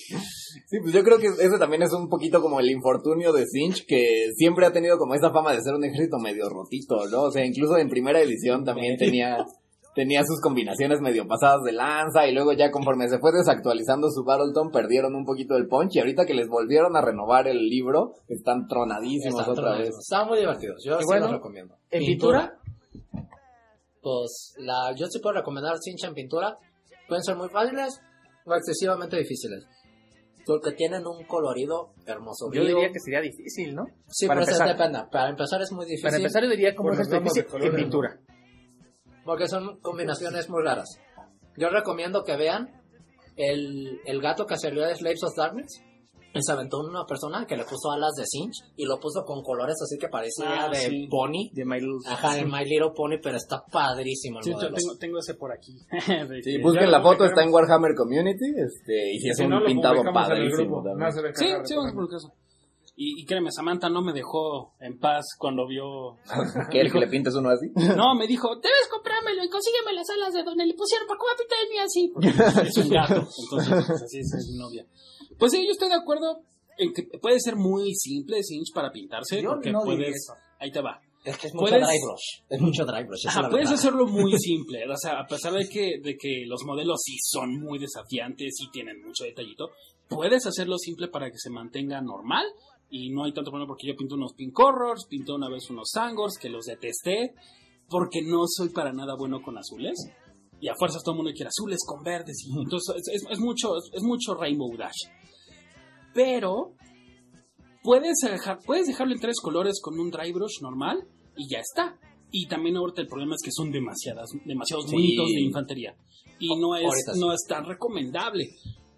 [0.67, 3.87] Sí, pues yo creo que ese también es un poquito como el infortunio de Sinch,
[3.87, 7.23] que siempre ha tenido como esa fama de ser un ejército medio rotito, ¿no?
[7.23, 9.45] O sea, incluso en primera edición también tenía,
[9.97, 14.23] tenía sus combinaciones medio pasadas de lanza, y luego ya conforme se fue desactualizando su
[14.25, 18.13] Battleton, perdieron un poquito el punch, y ahorita que les volvieron a renovar el libro,
[18.29, 19.77] están tronadísimos Están otra vez.
[19.79, 20.01] tremendos.
[20.05, 21.75] Están muy divertidos, yo Y sí bueno, los recomiendo.
[21.91, 22.55] ¿en pintura?
[24.05, 26.59] Pues la, yo sí puedo recomendar Sinch en pintura.
[27.09, 27.99] Pueden ser muy fáciles
[28.45, 29.65] o excesivamente difíciles.
[30.47, 32.53] Porque tienen un colorido hermoso.
[32.53, 32.81] Yo vivo.
[32.81, 33.87] diría que sería difícil, ¿no?
[34.09, 34.77] Sí, para pero eso empezar.
[34.77, 35.11] depende.
[35.11, 36.05] Para empezar es muy difícil.
[36.05, 38.21] Para empezar, yo diría como es difícil en pintura.
[39.25, 41.01] Porque son combinaciones muy raras.
[41.57, 42.83] Yo recomiendo que vean
[43.37, 45.83] el, el gato que salió de Slaves of Darkness.
[46.41, 49.77] Se aventó una persona que le puso alas de cinch y lo puso con colores
[49.83, 51.07] así que parecía Ah, de sí.
[51.09, 51.51] pony.
[51.53, 54.75] De My Little- Ajá, de My Little Pony, pero está padrísimo el Sí, yo modelo.
[54.77, 55.77] tengo, tengo ese por aquí.
[56.43, 59.51] Sí, que- busquen la foto, está en Warhammer Community, este, y si es Si un
[59.51, 60.83] no, pintado padrísimo.
[60.83, 60.91] ve
[61.35, 62.33] Sí, sí, vamos a eso.
[62.97, 66.17] Y, y créeme, Samantha no me dejó en paz cuando vio...
[66.71, 67.67] ¿Quieres que le pintes uno así?
[67.97, 71.23] No, me dijo, debes comprármelo y consígueme las alas de donde le pusieron para que
[71.23, 72.11] voy a pintar el mío así.
[72.15, 74.87] Porque es un gato, entonces pues, así es, es mi novia.
[75.39, 76.41] Pues sí, yo estoy de acuerdo
[76.79, 79.41] en que puede ser muy simple Sinch para pintarse.
[79.43, 80.17] Yo porque no diría puedes...
[80.17, 80.33] eso.
[80.59, 81.01] Ahí te va.
[81.25, 82.43] Es que es mucho Puedes- dry brush.
[82.51, 83.27] Es mucho dry brush.
[83.29, 83.75] Ajá, puedes verdad.
[83.75, 87.59] hacerlo muy simple, o sea, a pesar de que, de que los modelos sí son
[87.61, 89.71] muy desafiantes y tienen mucho detallito,
[90.09, 92.45] puedes hacerlo simple para que se mantenga normal
[92.91, 95.89] y no hay tanto problema porque yo pinto unos Pink Horrors, pinto una vez unos
[95.93, 97.33] Sangors que los detesté
[97.89, 99.95] porque no soy para nada bueno con azules
[100.61, 103.39] y a fuerzas todo el mundo quiere azules con verdes y entonces es, es- es
[103.41, 105.09] mucho, es, es mucho Rainbow Dash.
[106.15, 106.73] Pero
[107.83, 111.07] puedes, dejar, puedes dejarlo en tres colores con un dry brush normal
[111.37, 111.99] y ya está.
[112.31, 114.93] Y también ahorita el problema es que son demasiadas, demasiados Sí.
[114.97, 115.95] monitos de infantería.
[116.41, 117.21] Y no es, sí.
[117.21, 118.49] no es tan recomendable.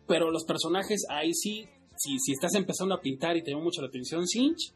[0.07, 3.83] Pero los personajes, ahí sí, si, si estás empezando a pintar y te llama mucho
[3.83, 4.73] la atención Cinch,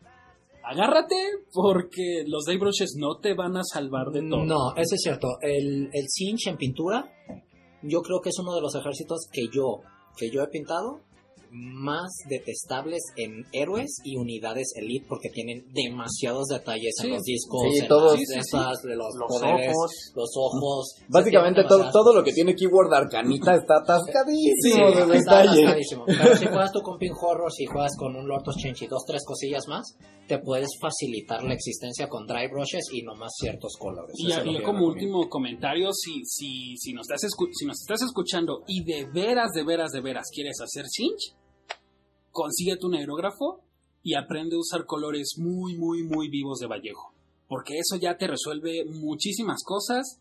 [0.63, 1.17] agárrate
[1.53, 4.45] porque los dry brushes no te van a salvar de todo.
[4.45, 5.29] No, eso es cierto.
[5.41, 7.11] El, el cinch en pintura,
[7.83, 9.81] yo creo que es uno de los ejércitos que yo,
[10.19, 11.01] que yo he pintado
[11.53, 17.07] más detestables en héroes y unidades elite porque tienen demasiados detalles Sí.
[17.07, 19.91] en los discos, Sí, en todos- las sí, sí, piezas, de los, Los poderes, ojos.
[20.15, 20.95] los ojos.
[21.09, 25.63] Básicamente todo, todo lo que tiene keyword arcanita está atascadísimo de está detalle.
[25.63, 26.05] atascadísimo.
[26.07, 28.89] Pero si juegas tú con Pink Horror, si juegas con un Lord of Change y
[28.89, 29.97] dos, tres cosillas más,
[30.27, 34.15] te puedes facilitar la existencia con dry brushes y nomás ciertos colores.
[34.19, 38.03] Y, Eso y como último comentario, si, si, si, nos estás escu- si nos estás
[38.03, 41.35] escuchando y de veras, de veras, de veras quieres hacer cinch,
[42.31, 43.63] consíguete un aerógrafo
[44.03, 47.13] y aprende a usar colores muy, muy, muy vivos de Vallejo.
[47.49, 50.21] Porque eso ya te resuelve muchísimas cosas.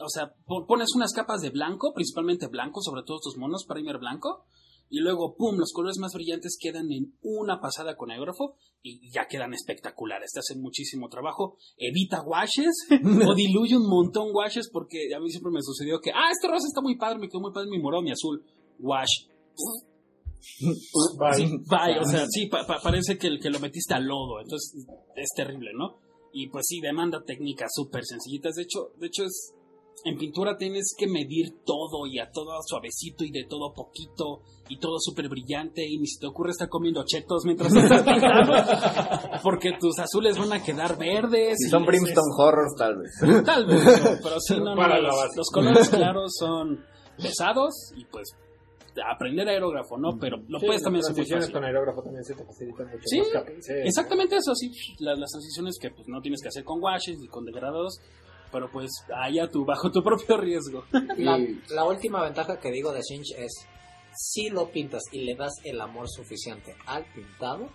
[0.00, 3.98] O sea, po- pones unas capas de blanco, principalmente blanco, sobre todos tus monos, primer
[3.98, 4.44] blanco.
[4.88, 9.26] Y luego, pum, los colores más brillantes quedan en una pasada con aerógrafo y ya
[9.26, 10.32] quedan espectaculares.
[10.32, 11.56] Te hacen muchísimo trabajo.
[11.78, 16.30] Evita washes o diluye un montón washes porque a mí siempre me sucedió que, ah,
[16.30, 18.44] este rosa está muy padre, me quedó muy padre mi morado, mi azul.
[18.80, 19.26] Wash.
[21.18, 21.46] Bye.
[21.68, 24.86] Bye, o sea, sí, pa- pa- parece que, el- que lo metiste al lodo, entonces
[25.16, 25.98] es terrible, ¿no?
[26.32, 28.54] Y pues sí, demanda técnicas súper sencillitas.
[28.54, 29.52] De hecho, de hecho es.
[30.04, 34.78] En pintura tienes que medir todo y a todo suavecito y de todo poquito y
[34.80, 38.52] todo súper brillante y ni se te ocurre estar comiendo chetos mientras estás pintando
[39.42, 41.56] porque tus azules van a quedar verdes.
[41.58, 43.44] Si y son Brimstone Horrors, tal vez.
[43.44, 45.00] Tal vez, pero, pero sí, no, no,
[45.36, 46.84] los colores claros son
[47.18, 48.28] pesados y pues
[49.00, 50.18] aprender aerógrafo, ¿no?
[50.18, 51.54] Pero lo Sí, puedes también hacer muy transiciones fácil.
[51.54, 53.02] con aerógrafo también se te facilitan mucho.
[53.04, 53.44] Sí, más.
[53.84, 54.70] Exactamente eso, sí.
[55.00, 57.98] Las, las transiciones que pues no tienes que hacer con washes y con degradados,
[58.50, 60.84] pero pues allá tú, bajo tu propio riesgo.
[61.16, 63.66] La, última ventaja que digo de Sinch es,
[64.14, 67.70] si lo pintas y le das el amor suficiente al pintado,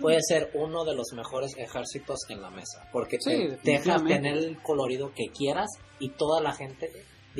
[0.00, 2.88] puede ser uno de los mejores ejércitos en la mesa.
[2.92, 3.54] Porque Sí, te deja
[3.98, 4.14] definitivamente.
[4.14, 5.68] tener el colorido que quieras
[6.00, 6.90] y toda la gente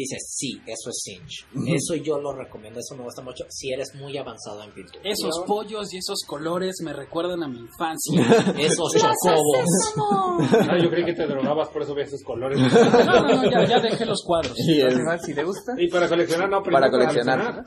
[0.03, 1.47] dice, sí, eso es Sinch.
[1.67, 5.01] Eso yo lo recomiendo, eso me gusta mucho si eres muy avanzado en pintura.
[5.05, 8.23] Esos pollos y esos colores me recuerdan a mi infancia.
[8.59, 10.83] Esos chocobos.
[10.83, 12.59] Yo creí que te drogabas, por eso veías esos colores.
[13.09, 14.55] No, no, no, ya, ya dejé los cuadros.
[14.55, 15.73] Si te gusta.
[15.79, 17.65] y para coleccionar, no, pero Para no coleccionar.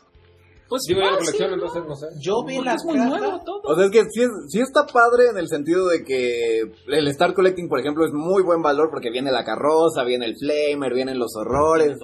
[0.71, 1.55] Pues Digo, yo la fácil, colección, ¿no?
[1.55, 2.07] entonces no sé.
[2.21, 3.09] Yo vi la es muy caja.
[3.09, 3.61] nuevo todo.
[3.65, 7.07] O sea, es que sí, es- sí está padre en el sentido de que el
[7.09, 10.93] Star Collecting, por ejemplo, es muy buen valor porque viene la carroza, viene el Flamer,
[10.93, 11.97] vienen los horrores.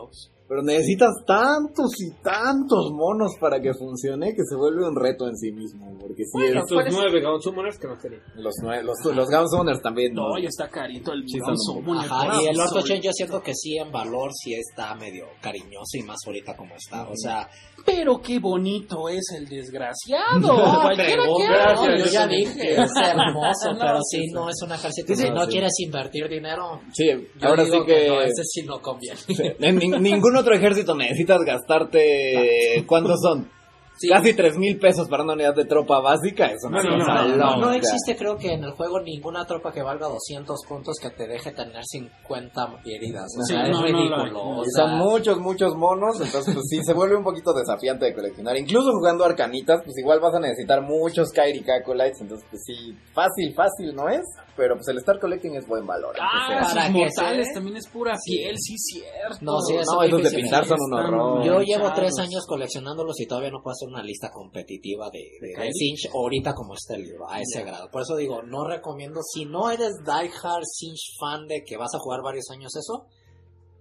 [0.49, 5.35] Pero necesitas tantos y tantos monos para que funcione que se vuelve un reto en
[5.35, 5.97] sí mismo.
[5.99, 6.55] Porque sí es.
[6.55, 8.21] Estos nueve Gaunt Summoners que no serían.
[8.35, 10.13] Los, nue- los, los Gaunt Summoners también.
[10.13, 10.29] ¿no?
[10.29, 12.05] No, ya está carito el Sí, Brown son un- Summoner.
[12.11, 12.81] Ajá, y el Orto.
[12.81, 16.75] Chain yo siento que sí en valor sí está medio cariñoso y más ahorita como
[16.75, 17.03] está.
[17.09, 17.49] O sea,
[17.85, 20.39] Pero qué bonito es el desgraciado.
[20.39, 24.31] No, Cualquiera gracias, no, yo ya dije, es hermoso, No, pero sí, sí, sí.
[24.33, 25.07] no es un ejército.
[25.07, 25.29] Sí, si sí.
[25.33, 25.51] no Sí.
[25.51, 27.05] quieres invertir dinero, Sí,
[27.39, 28.07] yo ahora digo sí que.
[28.07, 29.17] no, ese sí no conviene.
[29.59, 32.83] En nin- ningún otro ejército necesitas gastarte.
[32.87, 33.49] ¿Cuántos son?
[33.99, 34.09] Sí.
[34.09, 36.51] Casi tres mil pesos para una unidad de tropa básica.
[36.51, 39.81] Eso no, No, no, es no, existe creo que en el juego ninguna tropa que
[39.81, 43.25] valga 200 puntos que te deje tener 50 heridas.
[43.35, 44.31] O Sí, sea, no, es no, ridículo.
[44.33, 47.51] no, o Y sea, son muchos, muchos monos, entonces pues sí, se vuelve un poquito
[47.53, 48.55] desafiante de coleccionar.
[48.55, 53.55] Incluso jugando arcanitas, pues igual vas a necesitar muchos Kairi Kakolites, entonces pues sí, fácil,
[53.55, 54.21] fácil no es,
[54.57, 56.15] pero pues el Star Collecting es buen valor.
[56.19, 56.59] Ah.
[56.59, 59.37] Para sus que mortales también es pura piel, sí, cierto.
[59.41, 61.45] No, sí, eso no, es esos de pintar son un horror.
[61.45, 65.71] Yo llevo tres años coleccionándolos y todavía no puedo hacer una lista competitiva de, de?
[65.71, 67.89] Sinch ahorita como está el libro, a ese grado.
[67.91, 71.99] Por eso digo, no recomiendo, si no eres diehard Sinch fan de que vas a
[71.99, 73.05] jugar varios años eso,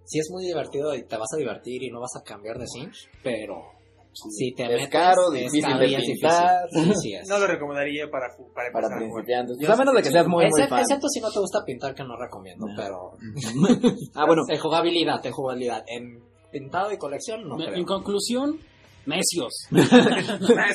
[0.04, 2.66] sí es muy divertido y te vas a divertir y no vas a cambiar de
[2.66, 3.75] Sinch, pero
[4.16, 6.68] si te Es metes, caro, difícil de pintar.
[6.70, 6.94] difícil.
[6.94, 7.28] Sí, sí es.
[7.28, 9.56] No lo recomendaría para, para Para principiantes.
[9.58, 10.80] Pues a menos de que seas muy, muy Excep- fan.
[10.80, 13.12] excepto si no te gusta pintar, que no recomiendo, pero
[14.14, 17.76] Ah, bueno, en jugabilidad, en jugabilidad, en pintado y colección no Me- creo.
[17.78, 18.58] En conclusión,
[19.14, 19.52] necios.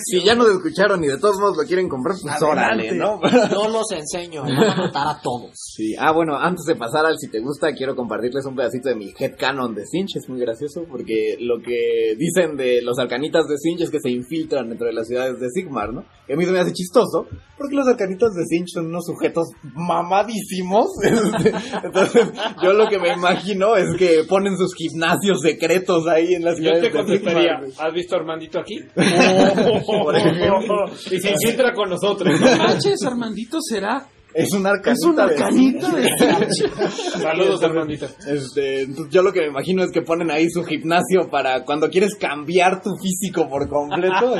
[0.06, 3.20] si ya nos escucharon y de todos modos lo quieren comprar, pues órale, ¿no?
[3.52, 5.52] Yo los enseño, van a matar a todos.
[5.54, 8.96] Sí, ah, bueno, antes de pasar al si te gusta, quiero compartirles un pedacito de
[8.96, 13.58] mi headcanon de Sinch, es muy gracioso porque lo que dicen de los arcanitas de
[13.58, 16.04] Sinch es que se infiltran dentro de las ciudades de Sigmar, ¿no?
[16.28, 17.26] Y a mí se me hace chistoso
[17.58, 20.88] porque los arcanitas de Sinch son unos sujetos mamadísimos.
[21.12, 21.52] Este,
[21.84, 22.28] Entonces,
[22.64, 26.64] yo lo que me imagino es que ponen sus gimnasios secretos ahí en las Yo
[26.64, 27.88] ciudades te de contestaría, Sigmar.
[27.88, 28.80] ¿has visto Armandito aquí?
[28.96, 30.86] Por ejemplo.
[31.12, 32.40] y se infiltra con nosotros.
[32.40, 34.08] No manches, Armandito será.
[34.34, 34.92] Es un arcanita.
[34.94, 36.76] Es un de arcanita Sinch.
[36.76, 38.06] de Saludos, Armandito.
[38.28, 41.90] Este, entonces yo lo que me imagino es que ponen ahí su gimnasio para cuando
[41.90, 44.36] quieres cambiar tu físico por completo,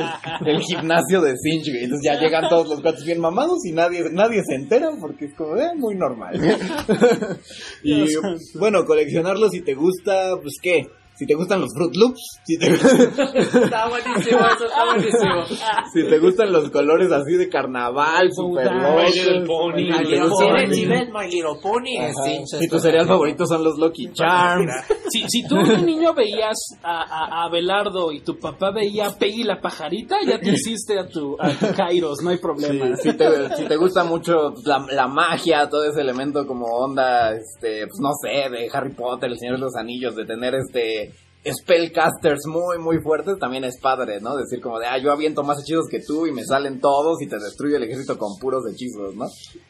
[0.46, 1.84] el gimnasio de Sinch, güey.
[1.84, 5.34] Entonces ya llegan todos los gatos bien mamados y nadie, nadie se entera porque es
[5.34, 6.40] como, eh, muy normal.
[7.82, 8.06] y
[8.58, 10.86] bueno, coleccionarlo si te gusta, pues qué.
[11.14, 15.44] Si te gustan los Fruit Loops, si te, Está buenísimo, eso está buenísimo.
[15.92, 19.76] si te gustan los colores así de carnaval, super My Little Pony.
[19.76, 22.24] si My Little Pony, si ves My Little Pony, es Ajá.
[22.24, 24.72] Sinch, Si esto tu cereal favorito son los Lucky Charms.
[25.12, 29.18] Si, si tú de niño veías a, a, a Belardo y tu papá veía a
[29.18, 32.96] Peggy la pajarita, ya te hiciste a tu, a tu Kairos, no hay problema.
[32.96, 36.64] Sí, si, te, si te gusta mucho pues, la, la magia, todo ese elemento como
[36.64, 40.54] onda, este, pues no sé, de Harry Potter, el Señor de los Anillos, de tener
[40.54, 41.11] este
[41.44, 44.36] spellcasters muy, muy fuertes, también es padre, ¿no?
[44.36, 47.26] Decir como de, ah, yo aviento más hechizos que tú y me salen todos y
[47.26, 49.26] te destruyo el ejército con puros hechizos, ¿no?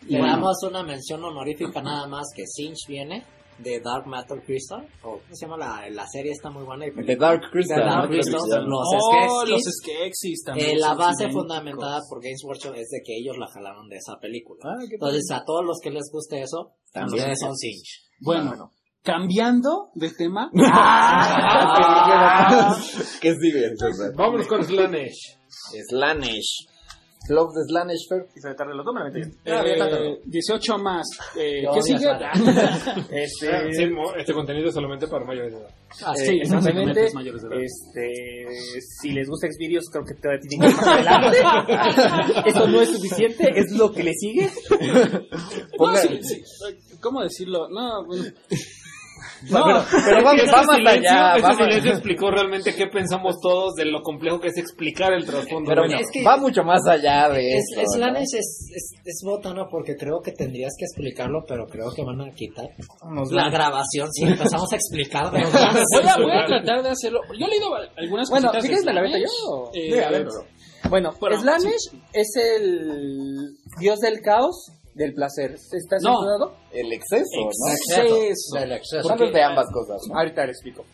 [0.09, 3.25] Le damos una mención honorífica nada más que Sinch viene
[3.59, 4.87] de Dark Matter Crystal.
[5.03, 6.33] O, ¿Cómo se llama la, la serie?
[6.33, 6.85] Está muy buena.
[6.87, 7.17] The.
[7.17, 7.79] Dark Crystal.
[7.79, 8.09] The Dark.
[8.11, 8.65] Crystal, Crystal.
[8.67, 9.51] los oh, Skeksis.
[9.51, 10.71] los Skeksis también.
[10.71, 14.19] Eh, la base fundamentada por Games Workshop es de que ellos la jalaron de esa
[14.19, 14.61] película.
[14.65, 17.37] Ah, Entonces, a todos los que les guste eso, También.
[17.37, 18.03] son Sinch.
[18.21, 18.73] Bueno,
[19.03, 20.51] cambiando de tema.
[23.21, 23.67] ¿Qué sigue?
[23.67, 24.13] entonces?
[24.17, 25.37] Vámonos con Slanesh.
[25.89, 26.67] Slanesh.
[27.29, 28.27] Love the Slanesh, Fer.
[28.35, 28.73] Y se me tarde.
[30.11, 31.07] Eh, 18 más.
[31.37, 32.09] Eh, ¿Qué sigue?
[33.13, 35.69] Este, Sí, mo- este contenido es solamente para mayores de edad.
[36.05, 36.91] Ah, Sí, Sí, exactamente.
[37.05, 37.15] exactamente.
[37.15, 37.61] mayores de edad.
[37.63, 41.39] Este, si les gusta Xvideos, creo que todavía tienen que más adelante.
[42.51, 44.51] Eso no es suficiente, es lo que le sigue.
[45.79, 46.43] No, sí, sí.
[47.01, 47.69] ¿Cómo decirlo?
[47.71, 48.25] No, bueno.
[49.51, 51.23] No, pero, pero va, Este va más silencio- allá.
[51.43, 55.25] va más- silencio explicó realmente qué pensamos todos de lo complejo que es explicar el
[55.25, 55.69] trasfondo.
[55.69, 57.81] pero Bueno, es que- va mucho más allá de Es, eso.
[57.81, 57.95] es, ¿no?
[57.97, 62.21] Slanesh es, es, es botana porque creo que tendrías que explicarlo, pero creo que van
[62.21, 62.67] a quitar
[63.11, 65.27] Nos la grabación si empezamos a explicar.
[65.27, 67.21] a Voy a, voy a tratar de hacerlo.
[67.39, 69.71] Yo he leído algunas Bueno, cositas quieres me la meto yo.
[69.75, 70.45] Eh, Sí, adentro.
[70.91, 75.53] Bueno, Bueno, Slanesh es el dios del caos, del placer.
[75.73, 76.15] ¿Estás No.
[76.21, 76.55] enterado?
[76.73, 77.71] El exceso, ¿no?
[77.73, 78.55] Exceso.
[78.75, 79.09] Exceso.
[79.09, 80.19] Tal vez de ambas cosas, ¿no?
[80.19, 80.85] Ahorita le explico.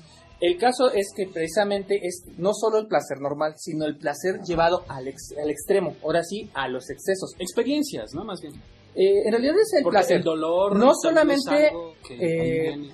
[0.41, 4.85] El caso es que precisamente es no solo el placer normal, sino el placer llevado
[4.89, 5.97] al, ex- al extremo.
[6.05, 7.35] Ahora sí, a los excesos.
[7.41, 8.25] Experiencias, ¿no?
[8.25, 8.53] Más bien.
[9.01, 10.17] Eh, en realidad es el Porque placer.
[10.17, 12.91] el dolor No solamente, algo que eh.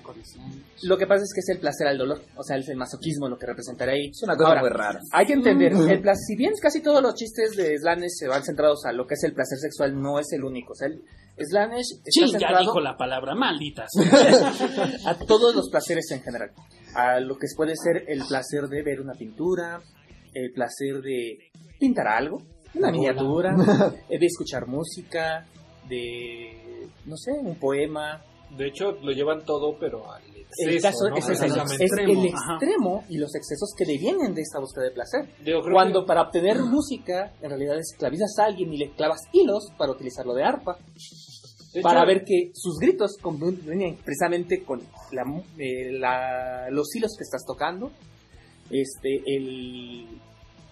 [0.82, 2.20] Lo que pasa es que es el placer al dolor.
[2.36, 4.08] O sea, es el masoquismo lo que representará ahí.
[4.10, 5.00] Es una cosa Ahora, muy rara.
[5.12, 8.44] Hay que entender, el placer, si bien casi todos los chistes de Slanesh se van
[8.44, 10.72] centrados a lo que es el placer sexual, no es el único.
[10.72, 11.00] O sea, el
[11.38, 13.86] Slanesh está Sí, ya dijo la palabra maldita.
[13.88, 14.52] sea.
[15.06, 16.50] a todos los placeres en general.
[16.94, 19.80] A lo que puede ser el placer de ver una pintura,
[20.34, 21.50] el placer de
[21.80, 22.42] pintar algo,
[22.74, 23.56] una Una miniatura,
[24.10, 25.46] eh, de escuchar música,
[25.88, 28.22] de, no sé, un poema.
[28.56, 30.70] de hecho, lo llevan todo, pero al exceso.
[30.70, 31.16] El caso ¿no?
[31.16, 31.84] es, el, Exactamente.
[31.84, 33.06] es el extremo, ajá.
[33.08, 35.28] y los excesos que devienen de esta búsqueda de placer.
[35.42, 39.72] Creo Cuando que- para obtener música, en realidad esclavizas a alguien y le clavas hilos
[39.76, 40.78] para utilizarlo de arpa,
[41.72, 44.80] de para hecho, ver que sus gritos convienen precisamente con
[45.10, 45.22] la
[45.58, 47.90] eh, la- los hilos que estás tocando.
[48.70, 50.06] Este, el,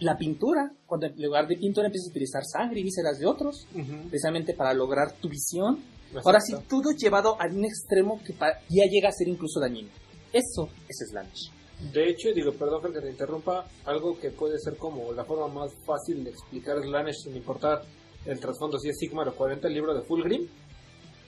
[0.03, 3.67] la pintura, cuando en lugar de pintura empiezas a utilizar sangre y vísceras de otros,
[4.09, 5.79] precisamente para lograr tu visión.
[6.09, 6.29] exacto.
[6.29, 8.35] Ahora sí, todo llevado a un extremo que
[8.69, 9.89] ya llega a ser incluso dañino.
[10.33, 11.51] Eso es Slanesh.
[11.93, 15.73] De hecho, digo, perdón que te interrumpa, algo que puede ser como la forma más
[15.85, 17.83] fácil de explicar Slanesh sin importar
[18.25, 20.47] el trasfondo, si es Sigmar o 40, el libro de Fulgrim,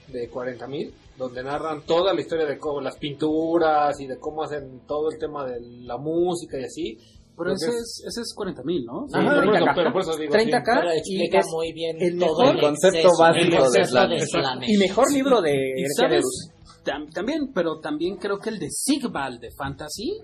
[0.07, 4.81] de 40.000, donde narran toda la historia de cómo las pinturas y de cómo hacen
[4.87, 6.97] todo el tema de la música y así.
[7.37, 9.05] Pero ese es, ese es 40 mil, ¿no?
[9.07, 9.75] Sí, Ajá, pero, por eso, 30K.
[9.75, 10.39] pero por eso digo, 30K.
[10.39, 10.61] sí.
[10.65, 13.83] Pero y explica es muy bien el todo mejor el concepto exceso, básico el de
[13.85, 14.19] Slanesh.
[14.21, 14.69] de Slanesh.
[14.69, 15.73] Y mejor libro de
[16.11, 16.49] Luz.
[16.85, 20.17] Tam- también, pero también creo que el de Sigval de Fantasy.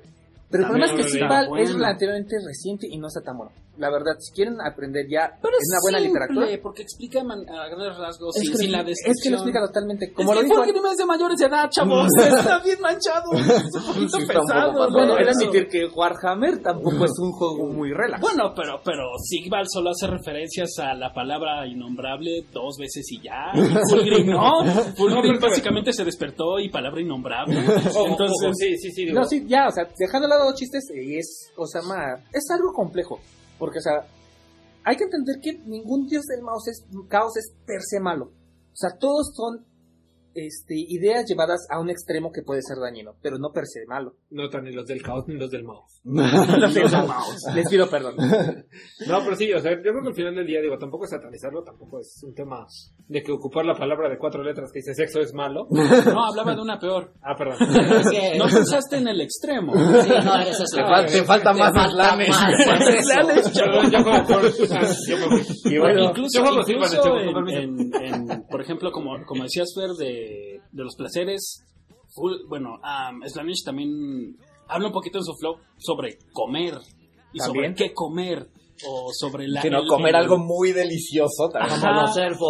[0.50, 3.52] Pero el problema es que Sigval es relativamente reciente y no está tan bueno.
[3.82, 6.62] La verdad, si quieren aprender ya, Pero es una buena simple, literatura.
[6.62, 9.32] Porque explica man- a grandes rasgos Es sin, que, sin la es que descripción.
[9.34, 10.14] lo explica totalmente.
[10.14, 10.64] Como es lo que dijo.
[10.64, 12.08] Fulgrim es de mayores de edad, chavos.
[12.22, 13.32] está bien manchado.
[13.42, 14.90] Es un poquito Sí, pesado.
[14.92, 15.18] Bueno, ¿no?
[15.18, 15.30] Eso.
[15.40, 18.22] admitir que Warhammer tampoco es un juego muy relax.
[18.22, 23.50] Bueno, pero, pero Sigval solo hace referencias a la palabra innombrable dos veces y ya.
[23.90, 24.64] Fulgrim no.
[24.96, 27.58] Fulgrim básicamente se despertó y palabra innombrable.
[27.60, 29.06] Entonces, sí, sí, sí.
[29.06, 32.22] digo, No, sí, ya, o sea, dejando de lado los chistes, es, o sea, ma-
[32.32, 33.20] es algo complejo.
[33.62, 34.08] Porque, o sea,
[34.84, 38.32] hay que entender que ningún dios del mouse es, caos es per se malo.
[38.74, 39.68] O sea, todos son
[40.36, 44.16] este, ideas llevadas a un extremo que puede ser dañino, pero no per se malo.
[44.30, 46.02] No tan ni los del caos ni los del mouse.
[46.04, 47.38] Los del mouse.
[47.56, 48.16] Les pido perdón.
[49.08, 51.10] No, pero sí, o sea, yo creo que al final del día, digo, tampoco es
[51.12, 52.66] satanizarlo, tampoco es un tema
[53.08, 55.68] de que ocupar la palabra de cuatro letras que dice sexo es malo.
[55.70, 57.14] no, hablaba de una peor.
[57.22, 57.58] Ah, perdón.
[58.38, 59.74] No pensaste en el extremo.
[59.74, 62.30] Sí, no, eres Te, fal- te falta más falta Slanesh.
[62.30, 62.54] más,
[62.90, 63.60] es eso.
[63.60, 64.88] Perdón, yo como por- ah,
[65.66, 67.60] yo incluso, yo incluso yo, en, con permiso.
[67.60, 70.21] en- en, por ejemplo, como, como decías, Fer, de,
[70.72, 71.64] de los placeres,
[72.16, 73.22] full- bueno, um,
[73.64, 76.76] también habla un poquito en su flow sobre comer
[77.34, 77.76] y También.
[77.76, 78.48] sobre qué comer
[78.88, 79.62] o sobre la...
[79.62, 81.74] Sino comer el- algo muy delicioso también.
[81.76, 82.06] Ajá.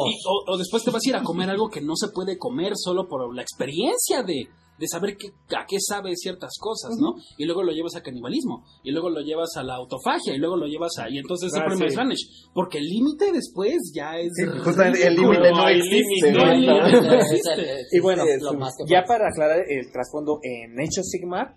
[0.07, 0.17] Y-
[0.53, 3.07] o después te vas a ir a comer algo que no se puede comer solo
[3.07, 4.47] por la experiencia de,
[4.81, 7.13] de saber qué, a qué sabe ciertas cosas, ¿no?
[7.37, 10.57] Y luego lo llevas a canibalismo, y luego lo llevas a la autofagia, y luego
[10.57, 11.07] lo llevas a...
[11.07, 11.93] Y entonces Ah, el primer sí.
[11.95, 14.31] Slanesh, porque el límite después ya es...
[14.35, 16.31] Sí, justamente el límite no hay existe.
[16.31, 21.05] límite, no el- Y bueno, lo más que ya para aclarar el trasfondo en of
[21.05, 21.55] Sigmar,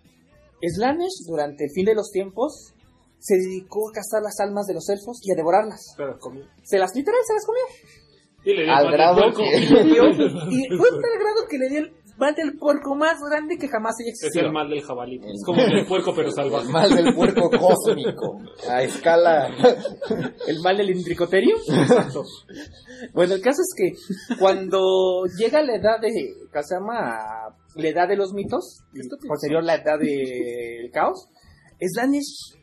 [0.60, 2.72] Slanesh, durante el fin de los tiempos,
[3.18, 5.94] se dedicó a cazar las almas de los elfos y a devorarlas.
[5.96, 6.40] Pero comí.
[6.62, 7.62] Se las literal, se las comió.
[8.44, 10.08] Y le dio Al grado que- Le dio-
[10.50, 13.94] y fue tal grado que le dio el mal del puerco más grande que jamás
[14.00, 14.46] haya Es existido.
[14.46, 15.16] el mal del jabalí.
[15.16, 16.68] El- Es como el del puerco, pero salvaje.
[16.68, 18.38] Mal del puerco cósmico.
[18.70, 19.48] A escala.
[20.46, 21.56] El mal del intricoterio.
[21.56, 22.22] Exacto.
[23.12, 27.18] Bueno, el caso es que cuando llega la edad de, ¿qué se llama?
[27.76, 31.28] La edad de los mitos, y posterior la edad del caos,
[31.80, 32.54] Slanesh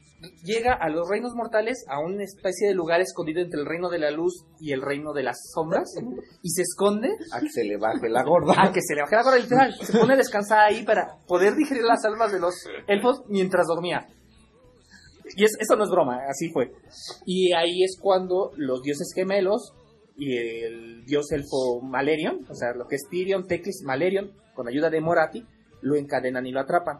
[0.43, 3.99] llega a los reinos mortales a una especie de lugar escondido entre el reino de
[3.99, 5.93] la luz y el reino de las sombras
[6.41, 8.53] y se esconde A que se le baje la gorda.
[8.57, 9.73] a que se le baje la gorra literal.
[9.81, 12.55] Se pone a descansar ahí para poder digerir las almas de los
[12.87, 14.07] elfos mientras dormía.
[15.35, 16.71] Y es, eso no es broma, así fue.
[17.25, 19.73] Y ahí es cuando los dioses gemelos
[20.17, 24.89] y el dios elfo Malerion, o sea, lo que es Tyrion, Teclis, Malerion, con ayuda
[24.89, 25.45] de Morati,
[25.81, 26.99] lo encadenan y lo atrapan.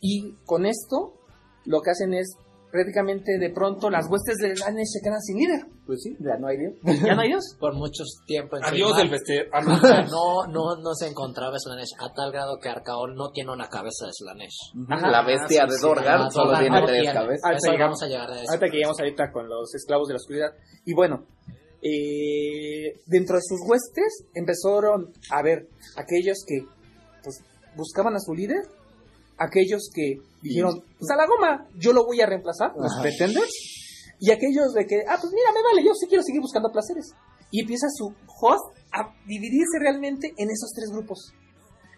[0.00, 1.19] Y con esto,
[1.64, 2.36] lo que hacen es
[2.70, 5.60] prácticamente de pronto las huestes de Danes se quedan sin líder.
[5.84, 6.74] Pues sí, ya no hay Dios.
[7.04, 7.56] Ya no hay dios.
[7.58, 9.50] Por mucho tiempo en Adiós Sigmar, el festejo.
[9.52, 9.60] Ah,
[10.08, 10.46] no.
[10.52, 14.12] no, no, se encontraba Slanesh a tal grado que Arcaón no tiene una cabeza de
[14.12, 14.86] Slanesh.
[14.88, 15.10] Ajá.
[15.10, 17.12] La bestia sí, de Dorgar solo Dorgar tiene tres tiene.
[17.18, 17.42] cabezas.
[17.44, 18.50] Ah, Eso sí, vamos a llegar a eso.
[18.50, 20.50] Ahorita que llegamos ahorita con los esclavos de la oscuridad.
[20.86, 21.26] Y bueno,
[21.82, 26.60] eh, dentro de sus huestes empezaron a ver aquellos que
[27.24, 27.42] pues,
[27.76, 28.62] buscaban a su líder,
[29.40, 33.02] aquellos que dijeron, pues a la goma, yo lo voy a reemplazar, los Ajá.
[33.02, 33.50] pretenders,
[34.20, 37.10] y aquellos de que, ah, pues mira, me vale, yo sí quiero seguir buscando placeres.
[37.50, 41.32] Y empieza su host a dividirse realmente en esos tres grupos.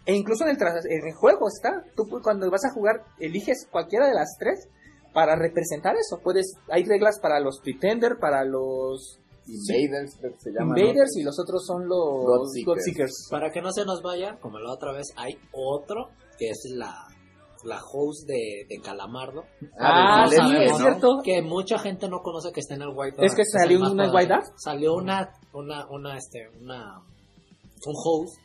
[0.05, 3.03] E incluso en el, tras- en el juego está, tú pu- cuando vas a jugar
[3.19, 4.67] eliges cualquiera de las tres
[5.13, 6.19] para representar eso.
[6.23, 10.77] Puedes, hay reglas para los pretender, para los Invaders, creo que se llaman.
[10.77, 12.65] invaders y los otros son los Godseekers.
[12.65, 13.27] Godseekers.
[13.29, 16.95] Para que no se nos vaya, como la otra vez, hay otro que es la,
[17.65, 19.43] la host de, de Calamardo.
[19.79, 20.77] Ah, Ah, sí, es ¿no?
[20.77, 21.17] cierto.
[21.23, 23.31] Que mucha gente no conoce que está en el White Dwarf.
[23.31, 24.11] Es que salió una.
[24.13, 24.47] White Dwarf.
[24.57, 26.99] Salió una, una, una, este, una,
[27.85, 28.37] un host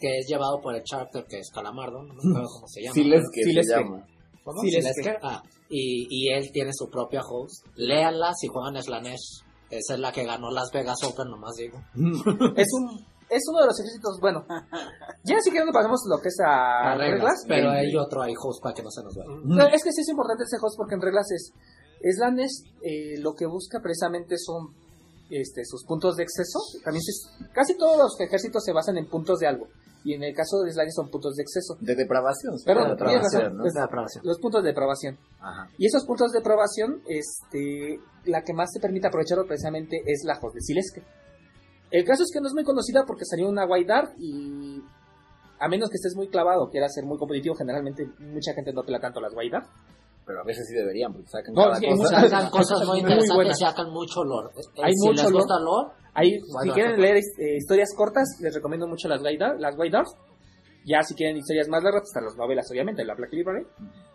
[0.00, 2.94] que es llevado por el charter que es Calamardo, no me acuerdo cómo se llama.
[2.94, 4.06] Siles que Siles se llama.
[4.44, 4.60] ¿Cómo?
[4.62, 4.94] Silesker.
[4.94, 5.18] Silesker.
[5.22, 7.66] Ah, y, y él tiene su propia host.
[7.74, 9.42] Léanla si juegan Slanesh.
[9.68, 11.78] Esa es la que ganó Las Vegas Open, nomás digo.
[12.56, 14.44] Es un es uno de los ejércitos, bueno.
[15.24, 17.44] Ya si quieren pasamos lo que es a Las reglas.
[17.48, 19.30] Pero hay otro, hay host para que no se nos vaya.
[19.44, 21.52] No, es que sí es importante ese host porque en reglas es
[22.16, 24.74] Slanesh eh, lo que busca precisamente son
[25.30, 26.58] este, sus puntos de exceso.
[26.84, 29.66] También se- casi todos los ejércitos se basan en puntos de algo.
[30.04, 31.76] Y en el caso de Slanesh son puntos de exceso.
[31.80, 32.54] De depravación.
[32.64, 33.56] Perdón, de depravación, razón.
[33.56, 33.64] ¿no?
[34.24, 35.18] Los puntos de depravación.
[35.40, 35.68] Ajá.
[35.78, 40.38] Y esos puntos de aprobación, este, la que más te permite aprovecharlo precisamente es la
[40.40, 41.02] host de Sileske.
[41.90, 44.82] El caso es que no es muy conocida porque salió una White Dart y
[45.58, 49.00] a menos que estés muy clavado quieras ser muy competitivo, generalmente mucha gente no pela
[49.00, 49.68] tanto las White Dart.
[50.26, 52.02] Pero a veces sí deberían, porque sacan No, cada sí, hay cosa.
[52.16, 53.60] muchas- Sacan cosas muy Muy interesantes buenas.
[53.60, 54.48] y sacan mucho lore.
[54.56, 55.34] Eh, Hay si mucho les lore.
[55.44, 59.38] gusta lore, Ahí, White si quieren leer eh, historias cortas, les recomiendo mucho las White
[59.38, 60.08] Dart, las White Dart.
[60.84, 63.66] Ya si quieren historias más largas, pues están las novelas, obviamente, la Black Library.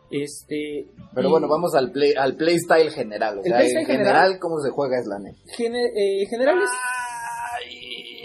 [0.10, 3.38] Este, Pero y bueno, vamos al play, al playstyle general.
[3.38, 5.38] O El sea, playstyle en general, ¿cómo se juega Slanesh?
[5.56, 7.01] gene- eh, general es Ay,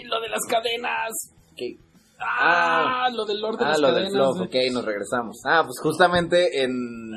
[0.07, 1.09] lo de las cadenas.
[1.55, 1.75] ¿Qué?
[2.19, 5.37] Ah, lo del Lord de Ah, las lo del ok, nos regresamos.
[5.45, 6.73] Ah, pues justamente en,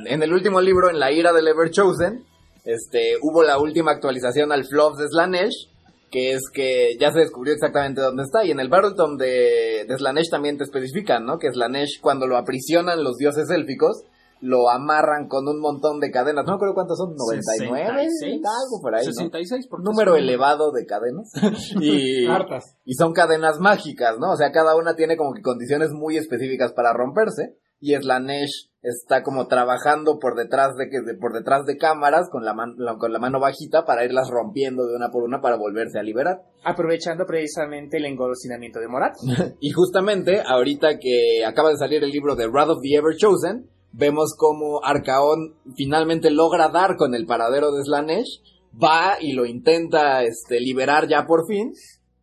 [0.07, 2.25] en el último libro, en la ira del Ever Chosen,
[2.65, 5.69] este, hubo la última actualización al fluff de Slanesh,
[6.11, 8.45] que es que ya se descubrió exactamente dónde está.
[8.45, 11.39] Y en el Battletome de, de Slanesh también te especifican, ¿no?
[11.39, 14.03] Que Slanesh, cuando lo aprisionan los dioses élficos,
[14.41, 16.45] lo amarran con un montón de cadenas.
[16.47, 18.43] No me acuerdo cuántas son, 99, 66.
[18.47, 19.13] algo por ahí, ¿no?
[19.13, 21.31] 66, porque número elevado de cadenas.
[21.81, 22.77] y, Hartas.
[22.85, 24.33] y son cadenas mágicas, ¿no?
[24.33, 27.57] O sea, cada una tiene como que condiciones muy específicas para romperse.
[27.83, 32.45] Y Slanesh está como trabajando por detrás de que de- por detrás de cámaras con
[32.45, 35.57] la, man- la- con la mano bajita para irlas rompiendo de una por una para
[35.57, 36.43] volverse a liberar.
[36.63, 39.15] aprovechando precisamente el engolosinamiento de Morat.
[39.61, 43.71] Y justamente ahorita que acaba de salir el libro de Wrath of the Ever Chosen,
[43.93, 50.23] vemos como Arcaón finalmente logra dar con el paradero de Slanesh, va y lo intenta
[50.23, 51.73] este, liberar ya por fin,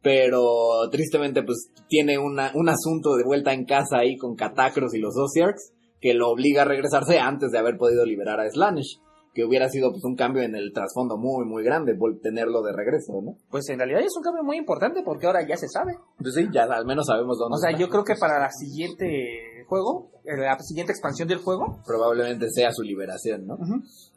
[0.02, 5.16] pero tristemente pues tiene un asunto de vuelta en casa ahí con Catacros y los
[5.18, 9.00] Osiarchs que lo obliga a regresarse antes de haber podido liberar a Slanesh,
[9.38, 13.22] que hubiera sido pues un cambio en el trasfondo muy muy grande tenerlo de regreso,
[13.22, 13.36] ¿no?
[13.52, 15.94] Pues en realidad es un cambio muy importante porque ahora ya se sabe.
[16.18, 17.80] Pues sí, ya al menos sabemos dónde O sea, está.
[17.80, 22.72] yo creo que para la siguiente juego, eh, la siguiente expansión del juego, probablemente sea
[22.72, 23.58] su liberación, ¿no?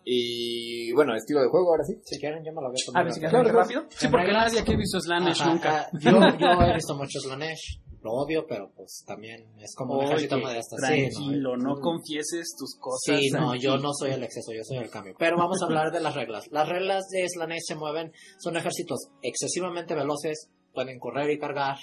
[0.04, 2.00] Y bueno, estilo de juego ahora sí.
[2.02, 3.04] si quieren, yo me lo voy a a poner.
[3.04, 3.42] ver si acá.
[3.52, 3.82] rápido.
[3.90, 5.80] Sí, porque nadie aquí ha visto Slanesh nunca.
[5.80, 5.90] ajá.
[6.00, 7.82] Yo, yo he visto mucho Slanesh.
[8.02, 10.76] Lo odio, pero pues también es como un Oye, ejército modesto.
[10.76, 10.88] Sí, ¿no?
[10.88, 13.18] tranquilo, no confieses tus cosas.
[13.18, 15.14] Sí, no, yo no soy el exceso, yo soy el cambio.
[15.18, 16.46] Pero vamos a hablar de las reglas.
[16.50, 21.76] Las reglas de Slanesh se mueven, son ejércitos excesivamente veloces, pueden correr y cargar,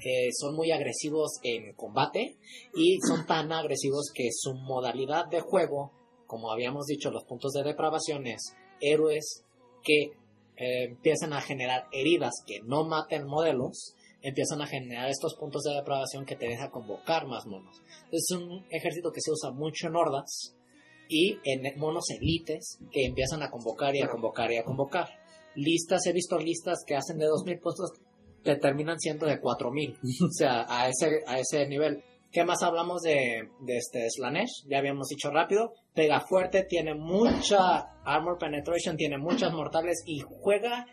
[0.00, 2.36] eh, son muy agresivos en combate
[2.74, 5.92] y son tan agresivos que su modalidad de juego,
[6.26, 9.44] como habíamos dicho, los puntos de depravación es héroes
[9.84, 10.12] que
[10.56, 15.74] eh, empiezan a generar heridas que no maten modelos, empiezan a generar estos puntos de
[15.74, 17.82] depravación que te deja convocar más monos.
[18.10, 20.56] Es un ejército que se usa mucho en hordas
[21.08, 25.08] y en monos elites que empiezan a convocar y a convocar y a convocar.
[25.54, 27.92] Listas, he visto listas que hacen de 2.000 puntos
[28.42, 29.98] que terminan siendo de 4.000.
[30.28, 32.02] o sea, a ese, a ese nivel.
[32.30, 34.66] ¿Qué más hablamos de, de este Slanesh?
[34.66, 35.74] Ya habíamos dicho rápido.
[35.94, 40.86] Pega fuerte, tiene mucha armor penetration, tiene muchas mortales y juega...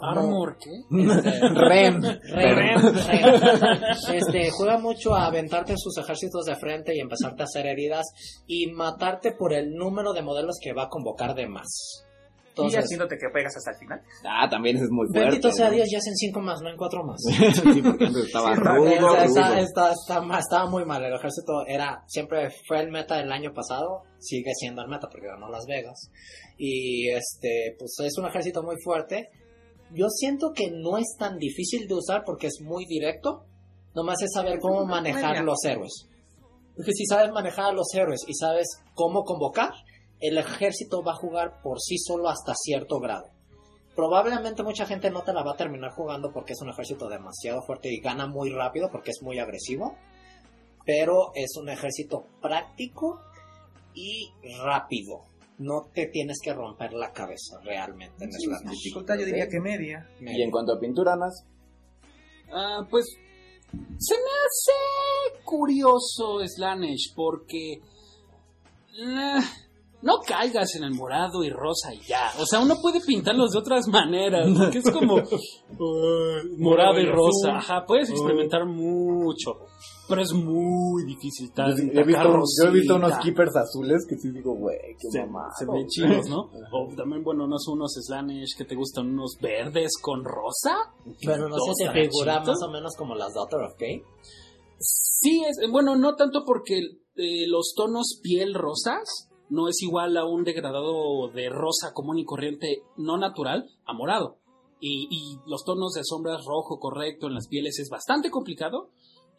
[0.00, 0.70] ¿Armor qué?
[0.90, 2.80] Ren, ren.
[4.12, 8.06] Este, juega mucho a aventarte sus ejércitos de frente y empezarte a hacer heridas
[8.46, 11.68] y matarte por el número de modelos que va a convocar de más.
[12.44, 14.00] y Entonces, haciéndote que pegas hasta el final.
[14.28, 15.20] Ah, también es muy fuerte.
[15.26, 15.74] bendito sea ¿no?
[15.76, 17.20] Dios, ya hacen 5 más, no en 4 más.
[17.26, 19.56] sí, porque antes estaba Sí, rudo, Está- rudo.
[19.58, 21.02] está- está- estaba muy mal.
[21.04, 25.28] El ejército era siempre fue el meta del año pasado, sigue siendo el meta porque
[25.28, 26.10] ganó Las Vegas.
[26.58, 29.28] Y este, pues es un ejército muy fuerte.
[29.94, 33.44] Yo siento que no es tan difícil de usar porque es muy directo.
[33.94, 36.08] Nomás es saber cómo manejar los héroes.
[36.74, 39.72] Porque si sabes manejar a los héroes y sabes cómo convocar,
[40.20, 43.26] el ejército va a jugar por sí solo hasta cierto grado.
[43.94, 47.60] Probablemente mucha gente no te la va a terminar jugando porque es un ejército demasiado
[47.62, 49.96] fuerte y gana muy rápido porque es muy agresivo.
[50.86, 53.20] Pero es un ejército práctico
[53.94, 54.30] y
[54.64, 55.31] rápido.
[55.62, 58.70] No te tienes que romper la cabeza realmente en Sí, Slanesh.
[58.70, 60.08] dificultad yo diría que media.
[60.20, 61.44] Y en cuanto a pintura, Nas,
[62.54, 63.06] Ah, pues
[63.98, 67.80] se me hace curioso Slanesh porque
[70.02, 72.30] no caigas en el morado y rosa y ya.
[72.38, 74.48] O sea, uno puede pintarlos de otras maneras.
[74.56, 77.56] Porque es como eh, morado y rosa.
[77.56, 79.60] Ajá, puedes experimentar mucho.
[80.08, 81.48] Pero es muy difícil.
[81.48, 82.22] yo, tal- he tacar visto,
[82.62, 85.48] yo he visto unos keepers azules que sí digo, güey, qué Se, mamá.
[85.56, 86.50] se ven chidos, ¿no?
[86.72, 90.76] O también, bueno, unos, unos Slanesh que te gustan, unos verdes con rosa.
[91.24, 94.02] Pero no se te figura más o menos como las Daughter of Cain.
[94.78, 96.78] Sí, es, bueno, no tanto porque
[97.16, 102.24] eh, los tonos piel rosas no es igual a un degradado de rosa común y
[102.24, 104.38] corriente no natural a morado.
[104.80, 108.88] Y, y los tonos de sombras rojo correcto en las pieles es bastante complicado.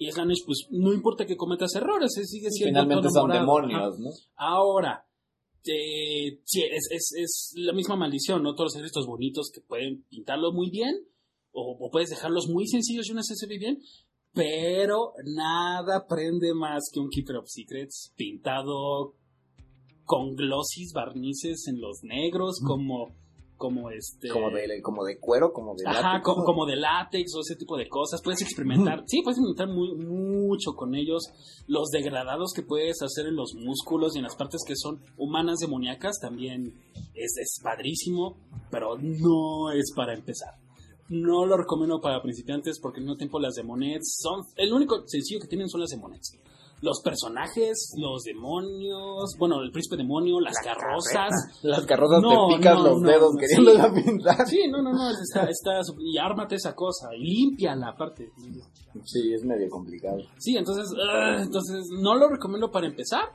[0.03, 3.99] Y Slanesh, pues no importa que cometas errores, eh, sigue siendo Finalmente son demonios.
[3.99, 4.09] ¿no?
[4.35, 5.05] Ahora,
[5.65, 8.53] eh, sí, es, es, es la misma maldición, ¿no?
[8.53, 10.95] Todos los ejércitos bonitos que pueden pintarlos muy bien,
[11.51, 13.79] o, o puedes dejarlos muy sencillos y una se ve bien,
[14.33, 19.15] pero nada prende más que un Keeper of Secrets pintado
[20.05, 23.15] con glossis, barnices en los negros, como,
[23.63, 24.27] como este...
[24.27, 26.25] Como de, como de cuero, como de Ajá, látex.
[26.25, 28.21] como, como de látex o ese tipo de cosas.
[28.21, 31.29] Puedes experimentar, sí, puedes experimentar muy, mucho con ellos.
[31.65, 35.59] Los degradados que puedes hacer en los músculos y en las partes que son humanas
[35.59, 36.73] demoníacas también
[37.15, 38.35] es, es padrísimo,
[38.69, 40.55] pero no es para empezar.
[41.07, 44.41] No lo recomiendo para principiantes porque al mismo tiempo las demonets son...
[44.57, 46.37] El único sencillo que tienen son las demonets.
[46.83, 51.31] Los personajes, los demonios, bueno, el príncipe demonio, las carrozas,
[51.63, 54.45] Las carrozas No, te pican no, los no, dedos no, queriéndola pintar.
[54.47, 58.29] Sí, no, no, no, está, está, y ármate esa cosa, y límpiala aparte.
[59.05, 60.17] Sí, es medio complicado.
[60.37, 63.29] Sí, entonces, ah, entonces no lo recomiendo para empezar,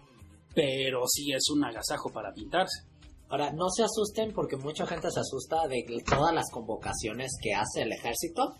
[0.54, 2.84] pero sí es un agasajo para pintarse.
[3.30, 7.82] Ahora, no se asusten porque mucha gente se asusta de todas las convocaciones que hace
[7.82, 8.54] el ejército.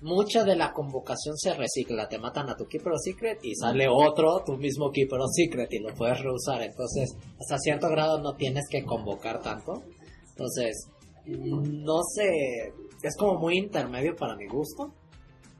[0.00, 3.88] Mucha de la convocación se recicla, te matan a tu Keeper of Secret y sale
[3.88, 6.62] otro, tu mismo Keeper of Secret y lo puedes reusar.
[6.62, 9.82] Entonces, hasta cierto grado no tienes que convocar tanto.
[10.30, 10.88] Entonces,
[11.26, 12.72] no sé,
[13.02, 14.94] es como muy intermedio para mi gusto.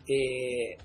[0.07, 0.76] Eh,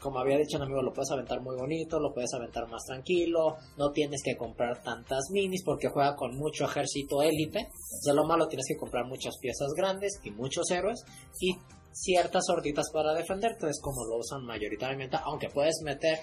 [0.00, 3.56] como había dicho un amigo, lo puedes aventar muy bonito, lo puedes aventar más tranquilo,
[3.76, 7.68] no tienes que comprar tantas minis porque juega con mucho ejército élite.
[8.08, 11.04] O malo tienes que comprar muchas piezas grandes y muchos héroes
[11.40, 11.56] y
[11.96, 16.18] ciertas horditas para defenderte, es como lo usan mayoritariamente, aunque puedes meter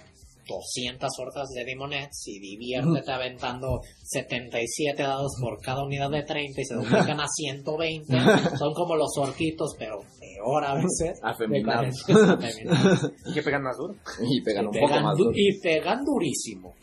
[0.46, 6.66] 200 hordas de Demonets y diviértete aventando 77 dados por cada unidad de 30 y
[6.66, 8.14] se duplican a 120.
[8.58, 11.18] Son como los orquitos, pero peor a veces.
[11.24, 11.96] Afeminados.
[12.10, 13.12] Afeminados.
[13.26, 13.96] Y que pegan más duro.
[14.30, 15.18] Y pegan Y un poco pegan más.
[15.18, 15.36] du- duro.
[15.38, 16.74] y pegan durísimo.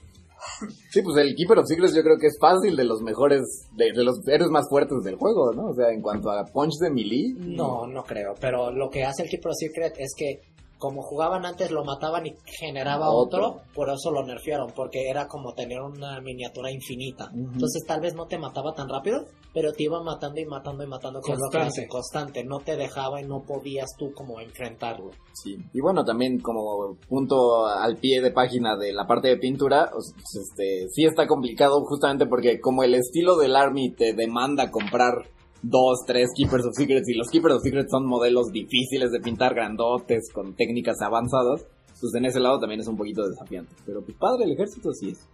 [0.90, 3.92] Sí, pues el Keeper of Secrets yo creo que es fácil de los mejores, de,
[3.92, 5.66] de los héroes más fuertes del juego, ¿no?
[5.70, 7.34] O sea, en cuanto a punch de melee.
[7.38, 8.34] No, no creo.
[8.40, 10.40] Pero lo que hace el Keeper of Secret es que
[10.80, 13.48] como jugaban antes lo mataban y generaba Otro.
[13.48, 17.30] otro, por eso lo nerfearon, porque era como tener una miniatura infinita.
[17.34, 20.86] Entonces tal vez no te mataba tan rápido, pero te iba matando y matando y
[20.86, 21.86] matando que Constante.
[21.86, 25.10] constante, no te dejaba y no podías tú como enfrentarlo.
[25.34, 25.58] Sí.
[25.74, 30.14] Y bueno, también como punto al pie de página de la parte de pintura, pues,
[30.16, 35.26] este, sí está complicado justamente porque como el estilo del Army te demanda comprar
[35.62, 39.54] dos, tres Keepers of Secrets y los Keepers of Secrets son modelos difíciles de pintar,
[39.54, 41.66] grandotes, con técnicas avanzadas,
[42.00, 43.74] pues en ese lado también es un poquito desafiante.
[43.84, 45.28] Pero pues padre, el ejército sí es.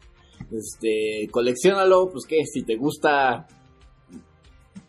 [0.51, 3.47] Este, coleccionalo, pues que si te gusta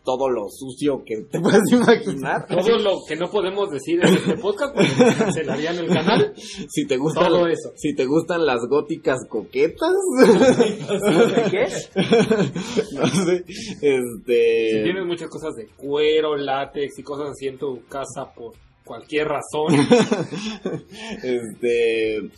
[0.08, 2.46] todo lo sucio que te puedes imaginar.
[2.46, 6.32] Todo lo que no podemos decir en este podcast porque cancelarían el canal.
[6.70, 7.72] si te gustan Todo eso.
[7.76, 9.92] si te gustan las góticas coquetas
[11.50, 11.66] ¿Qué?
[12.94, 17.84] no sé Si este tienes muchas cosas de cuero, látex y cosas así en tu
[17.86, 18.54] casa por
[18.84, 19.74] cualquier razón.
[21.22, 22.30] este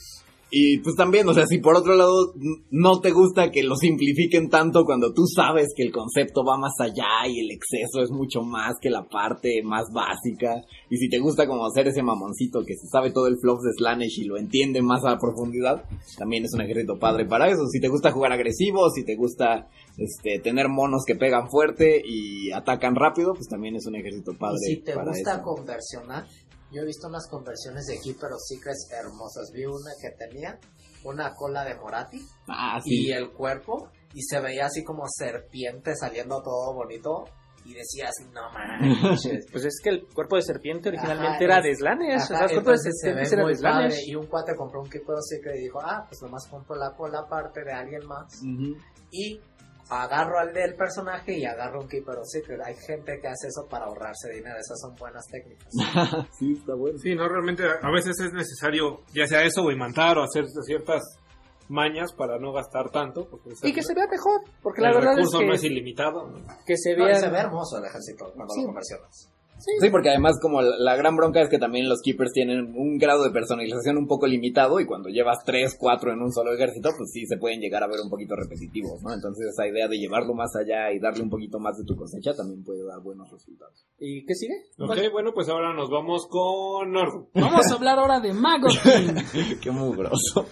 [0.50, 2.34] y pues también, o sea, si por otro lado
[2.70, 6.72] no te gusta que lo simplifiquen tanto cuando tú sabes que el concepto va más
[6.80, 11.18] allá y el exceso es mucho más que la parte más básica, y si te
[11.18, 14.38] gusta como hacer ese mamoncito que se sabe todo el fluff de Slanesh y lo
[14.38, 15.84] entiende más a profundidad,
[16.18, 17.66] también es un ejército padre para eso.
[17.66, 22.50] Si te gusta jugar agresivo, si te gusta este tener monos que pegan fuerte y
[22.52, 25.42] atacan rápido, pues también es un ejército padre y si te para gusta eso.
[25.42, 26.26] conversionar,
[26.72, 29.50] yo he visto unas conversiones de Keeper of Secrets hermosas.
[29.52, 30.58] Vi una que tenía
[31.04, 33.06] una cola de Morati Ah, sí.
[33.08, 37.24] y el cuerpo y se veía así como serpiente saliendo todo bonito
[37.64, 39.46] y decía así, no manches.
[39.52, 42.22] Pues es que el cuerpo de serpiente originalmente Ajá, era es- de Slanesh.
[42.22, 44.08] o sea, Ajá, el cuerpo de serpiente era de Slanesh.
[44.08, 46.94] Y un cuate compró un Keeper of Secret y dijo, ah, pues nomás compro la
[46.96, 48.40] cola aparte de alguien más.
[48.42, 48.76] Ujú.
[49.12, 49.40] Y
[49.90, 52.60] agarro al del personaje y agarro un Keeper of Secret.
[52.64, 54.56] Hay gente que hace eso para ahorrarse dinero.
[54.58, 55.68] Esas son buenas técnicas.
[56.38, 56.96] sí, está bueno.
[56.98, 61.02] Sí, no, realmente a veces es necesario ya sea eso o imantar o hacer ciertas
[61.68, 63.28] mañas para no gastar tanto.
[63.28, 65.64] Porque Y que se vea mejor, porque el la verdad es recurso que, no es
[65.64, 66.26] ilimitado.
[66.30, 66.46] ¿no?
[66.66, 67.16] que se No, vea...
[67.16, 68.60] se ve hermoso el ejército cuando Sí.
[68.62, 69.32] lo conversionas.
[69.80, 72.98] Sí, porque además como la, la gran bronca es que también los keepers tienen un
[72.98, 76.90] grado de personalización un poco limitado y cuando llevas 3, 4 en un solo ejército,
[76.96, 79.12] pues sí se pueden llegar a ver un poquito repetitivos, ¿no?
[79.12, 82.34] Entonces esa idea de llevarlo más allá y darle un poquito más de tu cosecha
[82.34, 83.86] también puede dar buenos resultados.
[83.98, 84.54] ¿Y qué sigue?
[84.78, 87.28] Ok, bueno, pues ahora nos vamos con Norgu.
[87.34, 89.60] Vamos a hablar ahora de Magotkin.
[89.60, 90.46] Qué mugroso.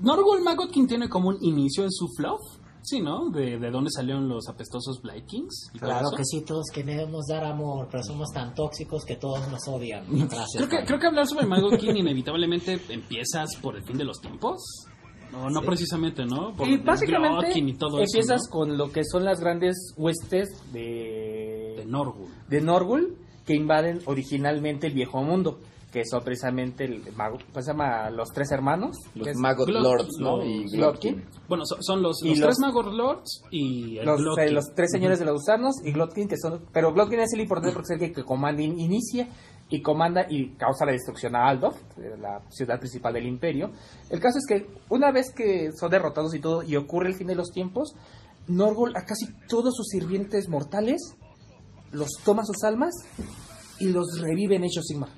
[0.00, 2.40] Norgul Magotkin tiene como un inicio en su fluff.
[2.86, 3.30] Sí, ¿no?
[3.30, 5.72] De, de dónde salieron los apestosos Blight Kings.
[5.74, 9.48] y todo Claro que sí, todos queremos dar amor, pero somos tan tóxicos que todos
[9.50, 10.04] nos odian.
[10.08, 10.52] Gracias.
[10.54, 14.86] Creo que, creo que hablar sobre Magotkin inevitablemente empiezas por el fin de los tiempos.
[15.32, 16.54] No, no precisamente, ¿no?
[16.54, 20.72] Por Y básicamente y todo empiezas eso, con lo que son las grandes huestes ¿no?
[20.72, 22.28] de, De Norgul.
[22.48, 25.58] de Norgul que invaden originalmente el viejo mundo,
[25.96, 28.10] que son precisamente el mago, ¿cómo se llama?
[28.10, 30.44] los tres hermanos, Los Glot- Lords, ¿no?
[30.44, 31.24] Y Glotkin.
[31.48, 34.74] Bueno, so- son los, Y los los- tres Magor Lords y el los, eh, los
[34.74, 37.94] tres señores de los gusanos y Glotkin que son pero Glotkin es el importante porque
[37.94, 39.26] es el que, comanda in- inicia
[39.70, 43.70] y comanda y causa la destrucción a Aldorf, eh, la ciudad principal del imperio.
[44.10, 47.26] El caso es que una vez que son derrotados y todo y ocurre el fin
[47.28, 47.94] de los tiempos,
[48.48, 51.16] Norgol a casi todos sus sirvientes mortales
[51.90, 52.92] los toma sus almas
[53.80, 55.08] y los revive en of Sigmar.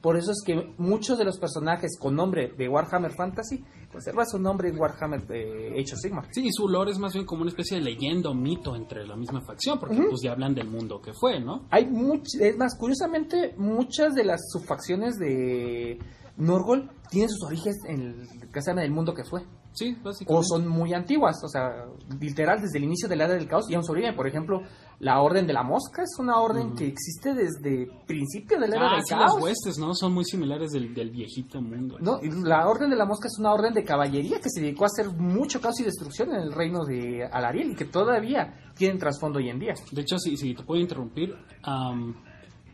[0.00, 4.38] Por eso es que muchos de los personajes con nombre de Warhammer Fantasy conservan su
[4.38, 6.26] nombre en Warhammer eh, Age of Sigmar.
[6.32, 9.16] Sí, su lore es más bien como una especie de leyenda o mito entre la
[9.16, 11.66] misma facción, porque pues ya hablan del mundo que fue, ¿no?
[11.70, 15.98] Hay much- es más, curiosamente, muchas de las subfacciones de
[16.36, 19.42] Norgol tienen sus orígenes en el, que se llama el mundo que fue.
[19.76, 20.46] Sí, O básicamente.
[20.48, 21.84] son muy antiguas, o sea,
[22.18, 24.16] literal, desde el inicio de la era del caos y aún sobreviven.
[24.16, 24.62] Por ejemplo,
[25.00, 28.86] la Orden de la Mosca es una orden que existe desde principio de la era
[28.90, 29.42] Ah, del sí, las caos.
[29.42, 29.94] huestes, ¿no?
[29.94, 31.98] Son muy similares del, del viejito mundo.
[32.00, 34.84] No, y la Orden de la Mosca es una orden de caballería que se dedicó
[34.84, 38.98] a hacer mucho caos y destrucción en el reino de Alariel y que todavía tienen
[38.98, 39.74] trasfondo hoy en día.
[39.92, 41.34] De hecho, si, si te puedo interrumpir,
[41.64, 42.14] am,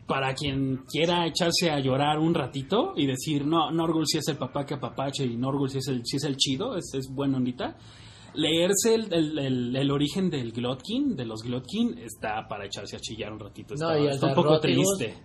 [0.07, 4.37] para quien quiera echarse a llorar un ratito y decir, no, Norgul sí es el
[4.37, 7.37] papá que apapache y Norgul sí es el, sí es el chido, es, es bueno
[7.37, 7.77] ondita,
[8.35, 12.99] leerse el, el, el- el origen del Glotkin, de los Glotkin, está para echarse a
[12.99, 13.75] chillar un ratito.
[13.75, 15.17] Está, No, y el está un de poco Rotigus, triste.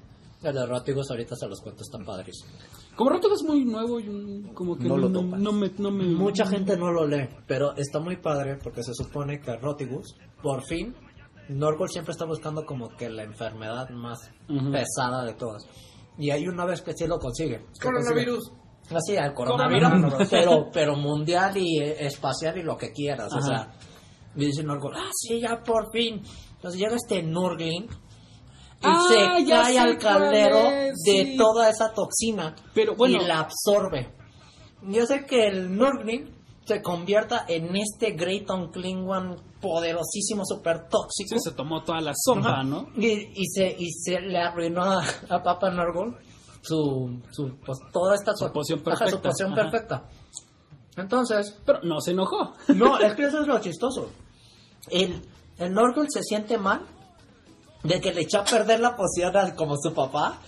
[0.43, 2.45] El de Rótigos ahorita se los cuento, están padres.
[2.95, 5.41] Como Rótigo es muy nuevo, y un- como que No no, lo no, topas.
[5.41, 8.95] no me, no me- Mucha gente no lo lee, pero está muy padre porque se
[8.95, 10.95] supone que Rotigus, por fin,
[11.49, 14.31] Norgol siempre está buscando como que la enfermedad más
[14.73, 15.67] pesada de todas.
[16.19, 17.65] Y hay una vez que sí lo consigue.
[17.81, 18.53] Coronavirus.
[18.91, 20.29] Así, el coronavirus, Coronavirus.
[20.31, 23.33] pero, pero mundial y eh, espacial y lo que quieras.
[23.35, 23.73] O sea,
[24.35, 26.23] y dice Norgol, ah, sí, ya por fin.
[26.55, 27.89] Entonces llega este Nurgling y
[28.83, 31.37] Ah, se cae al caldero es, de sí.
[31.37, 34.15] toda esa toxina Pero bueno, y la absorbe.
[34.83, 36.38] Yo sé que el Nurgling
[36.69, 41.31] se convierta en este Greyton Klingon poderosísimo, super tóxico.
[41.31, 42.13] sí, se tomó toda la
[42.47, 42.63] Ajá.
[42.63, 42.89] ¿no?
[42.97, 46.15] Y, y se, y se le arruinó a, a Papa Nurgle
[46.63, 50.05] su, su, pues, toda esta Su poción ajá, su perfecta, poción perfecta.
[50.97, 52.53] Entonces, Pero no se enojó.
[52.75, 54.11] no, es que eso es lo chistoso.
[54.91, 55.23] El,
[55.59, 55.73] el
[56.11, 56.83] se siente mal
[57.85, 60.41] de que le echó a perder la poción al- como su papá.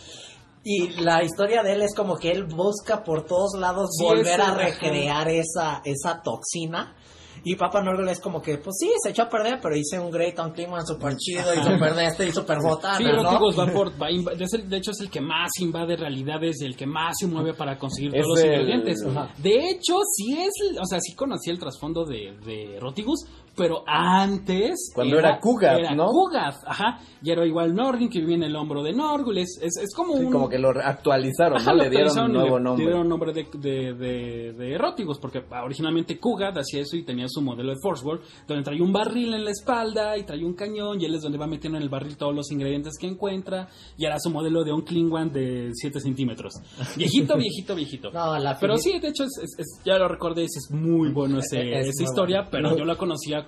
[0.63, 4.41] Y la historia de él es como que él busca por todos lados Sí, volver
[4.41, 6.95] a recrear esa, esa toxina.
[7.43, 10.11] Y Papa Nurgle es como que, pues sí, se echó a perder, pero hice un
[10.11, 13.23] Great on Klingon super chido y super de este y super botana, Sí, ¿no?
[13.23, 16.61] Rótigos va por, va inv- es el- de hecho es el que más invade realidades
[16.61, 19.03] y el que más se mueve para conseguir Es todos los el- ingredientes.
[19.07, 19.33] Ajá.
[19.39, 23.25] De hecho, sí es, o sea, sí conocí el trasfondo de, de Rótigos,
[23.61, 24.91] pero antes...
[24.95, 26.07] Cuando era Kugat, era ¿no?
[26.07, 26.99] Kugat, ajá.
[27.23, 29.37] Y era igual Nordin, que vivía en el hombro de Norgul.
[29.37, 30.33] Es, es, es como Sí, un...
[30.33, 31.77] como que lo actualizaron, Ajá, ¿no?
[31.77, 32.87] lo Le dieron un nuevo le nombre.
[32.87, 37.43] dieron nombre de, de, de, de Rótigos, porque originalmente Kugat hacía eso y tenía su
[37.43, 41.01] modelo de Force World, donde traía un barril en la espalda y traía un cañón,
[41.01, 43.69] y él es donde va metiendo en el barril todos los ingredientes que encuentra,
[43.99, 46.55] y era su modelo de un Klingon de 7 centímetros.
[46.97, 48.11] Viejito, viejito, viejito.
[48.11, 51.11] No, la Pero sí, de hecho, es, es- es- ya lo recordé, es, es muy
[51.13, 52.69] bueno ese, Es esa muy historia, bueno.
[52.71, 53.47] pero yo la conocía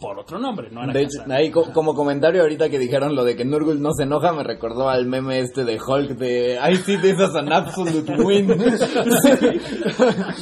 [0.00, 1.32] por otro nombre, no era De hecho, Kazan.
[1.32, 4.44] ahí co- como comentario ahorita que dijeron lo de que Nurgle no se enoja, me
[4.44, 8.48] recordó al meme este de Hulk de I see this as an absolute win.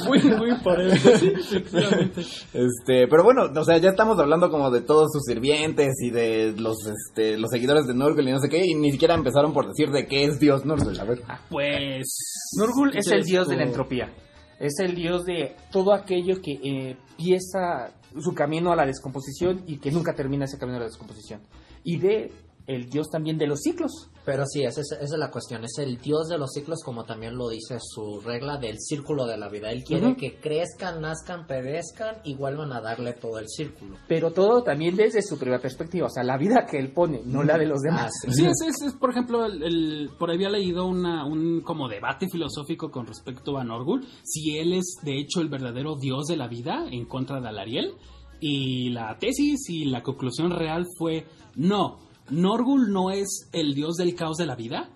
[0.09, 1.33] Win, win por él, sí.
[2.53, 6.53] Este, pero bueno, o sea, ya estamos hablando como de todos sus sirvientes y de
[6.57, 9.67] los este los seguidores de Nurgle y no sé qué, y ni siquiera empezaron por
[9.67, 11.21] decir de qué es Dios Nurgle, a ver.
[11.49, 12.51] Pues...
[12.57, 14.11] Nurgul ¿qué es el dios de la entropía.
[14.59, 19.77] Es el dios de todo aquello que eh, empieza su camino a la descomposición y
[19.77, 21.41] que nunca termina ese camino a la descomposición.
[21.83, 22.31] Y de
[22.67, 24.09] el dios también de los ciclos.
[24.23, 25.63] Pero sí, esa es, esa es la cuestión.
[25.63, 29.35] Es el dios de los ciclos, como también lo dice su regla del círculo de
[29.37, 29.71] la vida.
[29.71, 33.97] Él quiere que crezcan, nazcan, perezcan y vuelvan a darle todo el círculo.
[34.07, 36.05] Pero todo también desde su propia perspectiva.
[36.05, 38.11] O sea, la vida que él pone, no la de los demás.
[38.27, 41.61] Ah, Sí, es, es- es, por ejemplo, el, el- por ahí había leído una, un
[41.61, 46.27] como debate filosófico con respecto a Norgul, si él es de hecho el verdadero dios
[46.27, 47.93] de la vida en contra de Alariel,
[48.39, 51.25] y la tesis y la conclusión real fue
[51.55, 54.89] no, Norgul no es el dios del caos de la vida,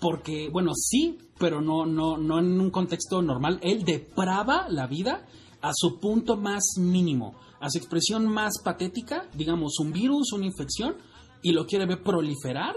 [0.00, 3.58] porque, bueno, sí, pero no, no, no en un contexto normal.
[3.62, 5.26] Él deprava la vida
[5.62, 10.96] a su punto más mínimo, a su expresión más patética, digamos, un virus, una infección,
[11.42, 12.74] y lo quiere ver proliferar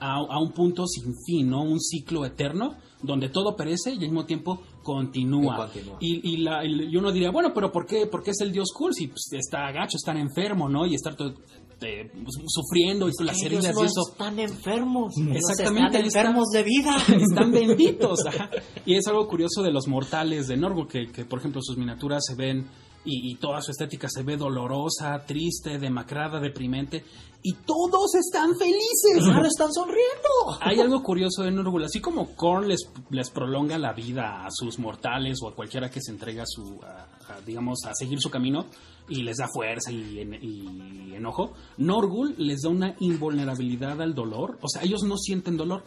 [0.00, 1.62] a, a un punto sin fin, ¿no?
[1.62, 5.54] Un ciclo eterno donde todo perece y al mismo tiempo continúa.
[5.54, 5.96] Y continúa.
[6.00, 8.70] Y, y la- y uno diría, bueno, pero ¿por qué, por qué es el dios
[8.74, 10.86] cool si pues, está gacho, estar enfermo, ¿no?
[10.86, 11.34] Y estar todo,
[11.82, 14.00] eh, pues, sufriendo y con las Ellos heridas no y eso.
[14.12, 15.14] están enfermos.
[15.16, 16.96] ellos Exactamente, Están enfermos de vida.
[17.30, 18.26] Están benditos.
[18.26, 18.50] ajá.
[18.86, 22.24] Y es algo curioso de los mortales de Norgul, que, que, por ejemplo sus miniaturas
[22.26, 22.66] se ven
[23.04, 27.04] y, y toda su estética se ve dolorosa, triste, demacrada, deprimente.
[27.42, 29.22] Y todos están felices.
[29.34, 30.28] Ahora están sonriendo.
[30.60, 34.78] Hay algo curioso de Norgul, así como Korn les, les prolonga la vida a sus
[34.78, 38.28] mortales o a cualquiera que se entrega a su, a- a, digamos, a seguir su
[38.28, 38.66] camino
[39.08, 44.58] y les da fuerza y, en- y enojo, Norgul les da una invulnerabilidad al dolor,
[44.60, 45.82] o sea, ellos no sienten dolor.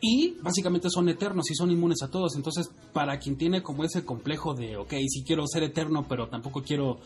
[0.00, 2.34] Y básicamente son eternos y son inmunes a todos.
[2.36, 6.62] Entonces, para quien tiene como ese complejo de, ok, sí quiero ser eterno, pero tampoco
[6.62, 7.00] quiero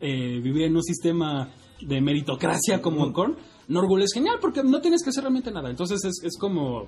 [0.00, 1.48] eh, vivir en un sistema
[1.80, 3.36] de meritocracia como Korn,
[3.68, 5.70] Norgul es genial porque no tienes que hacer realmente nada.
[5.70, 6.86] Entonces es, es como,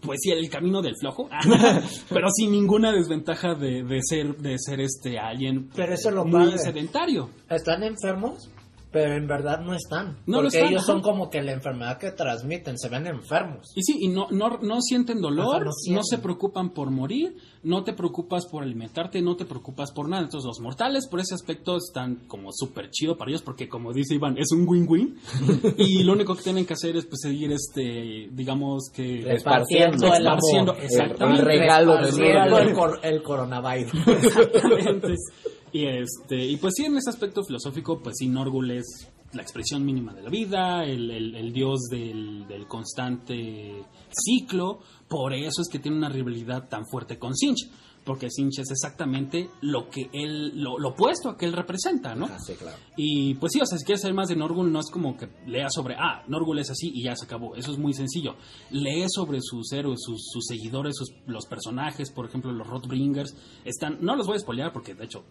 [0.00, 1.28] pues sí, el camino del flojo,
[2.08, 6.24] pero sin ninguna desventaja de, de ser, de ser este alguien Pero eso es lo
[6.24, 6.58] muy padre.
[6.58, 7.30] sedentario.
[7.48, 8.50] Están enfermos,
[8.92, 10.18] pero en verdad no están.
[10.26, 10.92] No lo porque están, ellos ajá.
[10.92, 13.72] son como que la enfermedad que transmiten, se ven enfermos.
[13.74, 17.84] Y sí, y no, no, no sienten dolor, Ajá, no se preocupan por morir, no
[17.84, 20.22] te preocupas por alimentarte, no te preocupas por nada.
[20.24, 24.14] Entonces los mortales por ese aspecto están como súper chido para ellos porque como dice
[24.14, 25.16] Iván, es un win-win.
[25.78, 29.20] y lo único que tienen que hacer es pues seguir este, digamos que...
[29.32, 30.76] Esparciendo el amor.
[30.82, 31.40] exactamente.
[31.40, 32.70] El regalo de Esparciendo Nurgle.
[32.70, 33.92] el, cor- el coronavirus.
[34.06, 35.14] Exactamente.
[35.72, 38.86] y este, y pues sí, en ese aspecto filosófico, pues sí, Norgul es
[39.32, 45.62] la expresión mínima de la vida, el, el- dios del, del constante ciclo, por eso
[45.62, 47.70] es que tiene una rivalidad tan fuerte con Sinch.
[48.04, 52.26] Porque Sinch es exactamente lo que él, lo, lo opuesto a que él representa, ¿no?
[52.26, 52.76] Ah, sí, claro.
[52.96, 55.28] Y pues sí, o sea, si quieres saber más de Norgul, no es como que
[55.46, 57.54] lea sobre, ah, Norgul es así y ya se acabó.
[57.54, 58.34] Eso es muy sencillo.
[58.70, 63.36] Lee sobre sus héroes, sus, sus seguidores, sus, los personajes, por ejemplo, los Rothbringers.
[63.64, 65.24] Están, no los voy a spoilear porque de hecho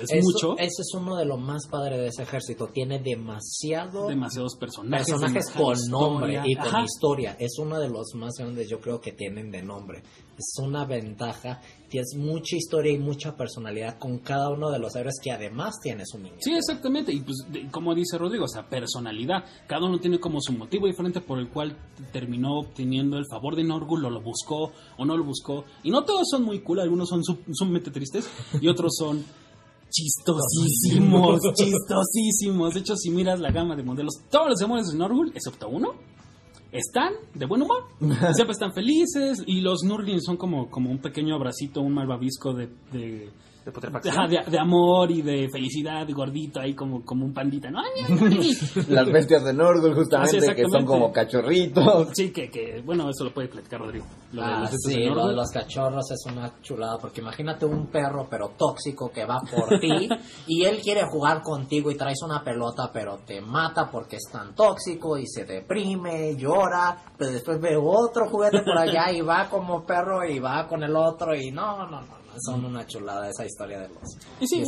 [0.00, 0.52] es Eso- mucho.
[0.58, 2.66] Ese es uno de los más padres de ese ejército.
[2.68, 5.06] Tiene demasiado demasiados personajes.
[5.06, 5.90] personajes con historia.
[5.90, 6.82] nombre y con Ajá.
[6.84, 7.36] historia.
[7.38, 10.02] Es uno de los más grandes, yo creo, que tienen de nombre.
[10.38, 11.60] Es una ventaja.
[11.88, 16.04] Tienes mucha historia y mucha personalidad con cada uno de los héroes que además tiene
[16.06, 16.36] su niño.
[16.38, 17.12] Sí, exactamente.
[17.12, 19.44] Y pues, de- como dice Rodrigo, o sea, personalidad.
[19.66, 21.76] Cada uno tiene como su motivo diferente por el cual
[22.12, 25.64] terminó obteniendo el favor de Norgul, o lo buscó, o no lo buscó.
[25.82, 28.28] Y no todos son muy cool, algunos son su- sumamente tristes,
[28.60, 29.24] y otros son
[29.90, 32.74] chistosísimos, chistosísimos.
[32.74, 35.94] De hecho, si miras la gama de modelos, todos los demonios de Norgul, excepto uno,
[36.72, 37.84] están de buen humor.
[38.34, 42.68] Siempre están felices, y los Nurglings son como, como un pequeño abracito, un malvavisco de-
[42.92, 43.30] de
[43.68, 44.14] De putrefacción.
[44.14, 47.80] Ajá, de, de amor y de felicidad, gordito ahí como, como un pandita, ¿no?
[47.80, 48.84] Ay, ay, ay.
[48.88, 49.94] Las bestias de Norgul, Ah,
[50.26, 52.08] sí, justamente, que son como cachorritos.
[52.14, 54.06] Sí, que, que, bueno, eso lo puede platicar Rodrigo.
[54.32, 57.20] Lo de Ah, los estos sí, de lo de los cachorros es una chulada, porque
[57.20, 60.08] imagínate un perro pero tóxico que va por ti
[60.46, 64.54] y él quiere jugar contigo y traes una pelota pero te mata porque es tan
[64.54, 69.84] tóxico y se deprime, llora, pero después ve otro juguete por allá y va como
[69.84, 73.80] perro y va con el otro y no, no, no, son una chulada esa historia
[73.80, 74.16] de los...
[74.40, 74.62] Y sí,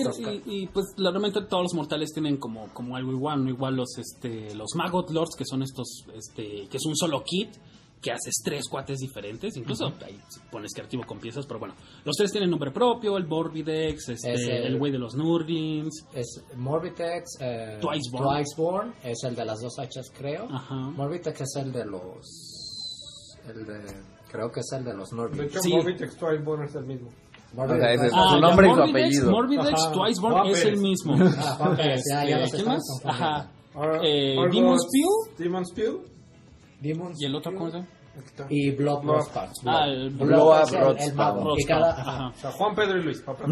[0.47, 4.55] y pues realmente todos los mortales tienen como, como algo igual, no igual los este
[4.55, 7.51] los Maggot Lords que son estos este que es un solo kit
[8.03, 10.19] que haces tres cuates diferentes, incluso ahí
[10.51, 11.75] pones creativo con piezas, pero bueno,
[12.07, 16.43] los tres tienen nombre propio, el Borbidex, este, Es el- güey de los Nurglings, Es
[16.57, 18.39] Morbitex, eh, Twiceborn.
[18.43, 20.45] Twiceborn, es el de las dos hachas creo.
[20.51, 20.75] Ajá.
[20.77, 23.37] Morbitex es el de los...
[23.47, 23.83] El de...
[24.31, 25.51] Creo que es el de los De Nurglings.
[25.51, 25.71] hecho, Sí.
[25.71, 27.11] Morbitex Twiceborn es el mismo.
[27.57, 29.31] O sea, ese es Ah, su ya, nombre y su Morbidex- apellido.
[29.33, 29.93] Morbidex.
[29.93, 31.15] Twiceborn es el mismo.
[31.39, 33.15] Ah, Juan Pérez, ya, ya los Este, ¿Quién estamos más?
[33.15, 33.51] Ajá.
[34.03, 34.37] Eh.
[36.81, 37.89] Demons ¿Y el otro cómo se llama?
[38.49, 39.15] Y Blood Blood.
[39.17, 39.61] Rothspards.
[39.67, 41.15] Ah, el Up el- el Rothspards.
[41.15, 42.11] mago, que cada- ajá.
[42.11, 42.29] Ajá.
[42.29, 43.45] O sea, Juan Pedro y Luis, papá.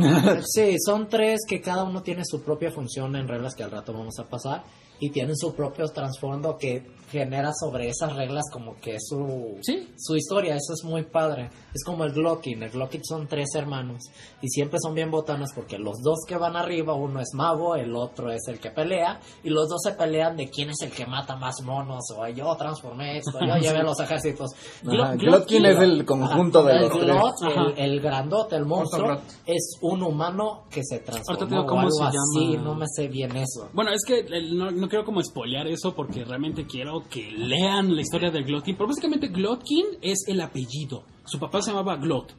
[0.45, 3.93] Sí, son tres que cada uno tiene su propia función en reglas que al rato
[3.93, 4.65] vamos a pasar
[5.01, 9.89] y tienen su propio trasfondo que genera sobre esas reglas como que su, Sí.
[9.97, 11.49] su historia, eso es muy padre.
[11.75, 14.03] Es como el Glockin, el Glockin son tres hermanos
[14.43, 17.97] y siempre son bien botanas porque los dos que van arriba, uno es mago, el
[17.97, 21.07] otro es el que pelea y los dos se pelean de quién es el que
[21.07, 24.51] mata más monos o yo transformé esto, yo llevé los ejércitos.
[24.87, 27.05] Ajá, Glot- Glotkin es el conjunto de el los tres.
[27.05, 27.63] Glot, Ajá.
[27.75, 32.57] el, el grandote, el monstruo, es un humano que se digo o algo se así,
[32.59, 33.71] no me sé bien eso.
[33.73, 37.95] Bueno, es que el- no, no quiero como spoilear eso porque realmente quiero que lean
[37.95, 38.75] la historia de Glotkin.
[38.77, 41.05] Pero básicamente Glotkin es el apellido.
[41.25, 42.35] Su papá se llamaba Glot.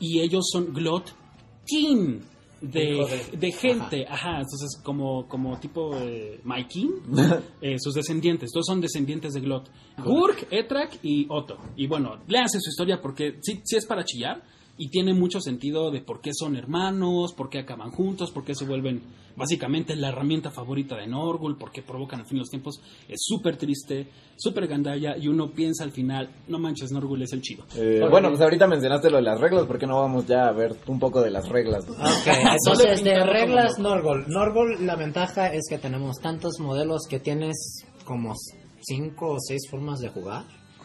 [0.00, 2.22] Y ellos son Glotkin.
[2.60, 3.06] De-
[3.38, 4.40] de gente, ajá.
[4.40, 6.90] entonces como, como tipo eh, Maikin,
[7.62, 9.70] eh, sus descendientes, todos son descendientes de Glot.
[10.04, 11.56] Gurk, Etrak y Otto.
[11.76, 14.42] Y bueno, léanse su historia porque sí, sí es para chillar
[14.78, 18.54] y tiene mucho sentido de por qué son hermanos, por qué acaban juntos, por qué
[18.54, 19.02] se vuelven
[19.36, 22.80] básicamente la herramienta favorita de Norgul, por qué provocan al fin de los tiempos.
[23.08, 27.42] Es súper triste, súper gandalla y uno piensa al final, no manches, Norgul es el
[27.42, 27.64] chido.
[27.76, 30.52] Eh, bueno, pues ahorita mencionaste lo de las reglas, ¿por qué no vamos ya a
[30.52, 31.84] ver un poco de las reglas?
[31.88, 31.96] Ok,
[32.64, 34.24] Solo entonces de reglas como Norgol.
[34.28, 38.34] Norgol, la ventaja es que tenemos tantos modelos que tienes como
[38.80, 40.44] cinco o seis formas de jugar.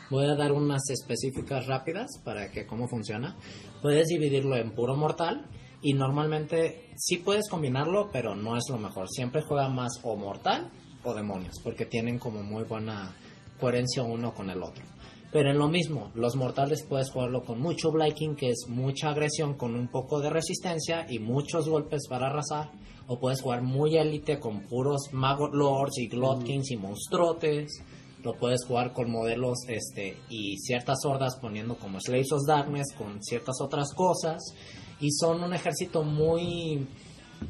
[0.10, 3.36] Voy a dar unas específicas rápidas para que cómo funciona.
[3.84, 5.46] Puedes dividirlo en puro mortal
[5.82, 9.10] y normalmente sí puedes combinarlo, pero no es lo mejor.
[9.10, 10.72] Siempre juega más o mortal
[11.04, 13.14] o demonios, porque tienen como muy buena
[13.60, 14.86] coherencia uno con el otro.
[15.34, 19.56] Pero en lo mismo, los mortales puedes jugarlo con mucho Bliking, que es mucha agresión
[19.56, 22.72] con un poco de resistencia y muchos golpes para arrasar.
[23.08, 27.84] O puedes jugar muy élite con puros Magot Lords y Glotkins y monstruotes.
[28.24, 33.22] Lo puedes jugar con modelos este y ciertas hordas poniendo como Slaves of Darkness con
[33.22, 34.42] ciertas otras cosas.
[35.00, 36.88] Y son un ejército muy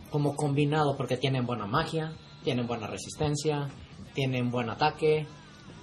[0.10, 2.14] como combinado porque tienen buena magia,
[2.44, 3.70] tienen buena resistencia,
[4.14, 5.28] tienen buen ataque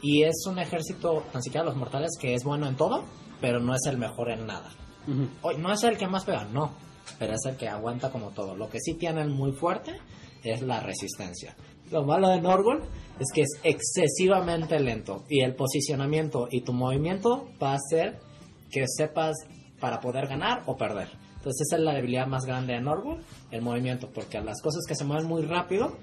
[0.02, 3.04] y es un ejército, tan siquiera los mortales, que es bueno en todo,
[3.40, 4.70] pero no es el mejor en nada.
[5.42, 6.72] Oye, no es el que más pega, no,
[7.18, 8.56] pero es el que aguanta como todo.
[8.56, 9.98] Lo que sí tienen muy fuerte
[10.42, 11.54] es la resistencia.
[11.90, 12.82] Lo malo de Norgol
[13.18, 18.20] es que es excesivamente lento y el posicionamiento y tu movimiento va a hacer
[18.70, 19.36] que sepas
[19.80, 21.08] para poder ganar o perder.
[21.36, 24.94] Entonces esa es la debilidad más grande de Norgol, el movimiento, porque las cosas que
[24.94, 25.96] se mueven muy rápido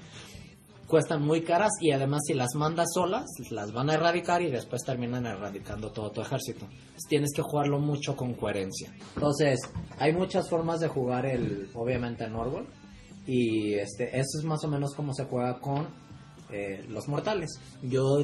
[0.88, 4.84] cuestan muy caras y además si las mandas solas, las van a erradicar y después
[4.84, 6.68] terminan erradicando todo tu ejército.
[7.08, 8.94] Tienes que jugarlo mucho con coherencia.
[9.16, 9.60] Entonces,
[10.00, 12.68] hay muchas formas de jugar el, obviamente, Norwal.
[13.28, 15.88] Y este, eso es más o menos como se juega con
[16.50, 17.60] eh, los mortales.
[17.84, 18.24] Yo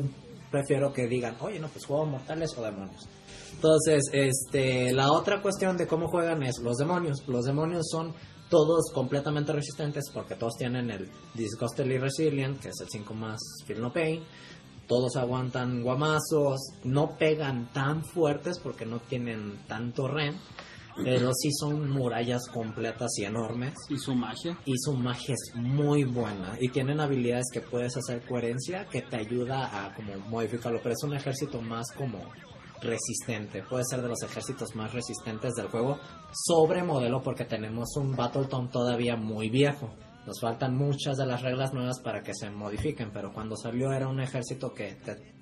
[0.50, 3.08] prefiero que digan, oye, no, pues juego mortales o demonios.
[3.54, 7.28] Entonces, este, la otra cuestión de cómo juegan es los demonios.
[7.28, 8.14] Los demonios son
[8.50, 13.82] todos completamente resistentes porque todos tienen el Disgustedly Resilient, que es el 5 más Feel
[13.82, 14.22] No Pain.
[14.88, 20.36] Todos aguantan guamazos, no pegan tan fuertes porque no tienen tanto REM,
[20.96, 23.74] pero sí son murallas completas y enormes.
[23.90, 24.58] Y su magia.
[24.66, 26.58] Y su magia es muy buena.
[26.60, 30.80] Y tienen habilidades que puedes hacer coherencia que te ayuda a como modificarlo.
[30.82, 32.20] Pero es un ejército más como
[32.82, 33.64] resistente.
[33.64, 36.00] Puede ser de los ejércitos más resistentes del juego.
[36.34, 39.90] Sobre modelo porque tenemos un Battleton todavía muy viejo.
[40.26, 43.12] Nos faltan muchas de las reglas nuevas para que se modifiquen.
[43.12, 45.34] Pero cuando salió era un ejército que te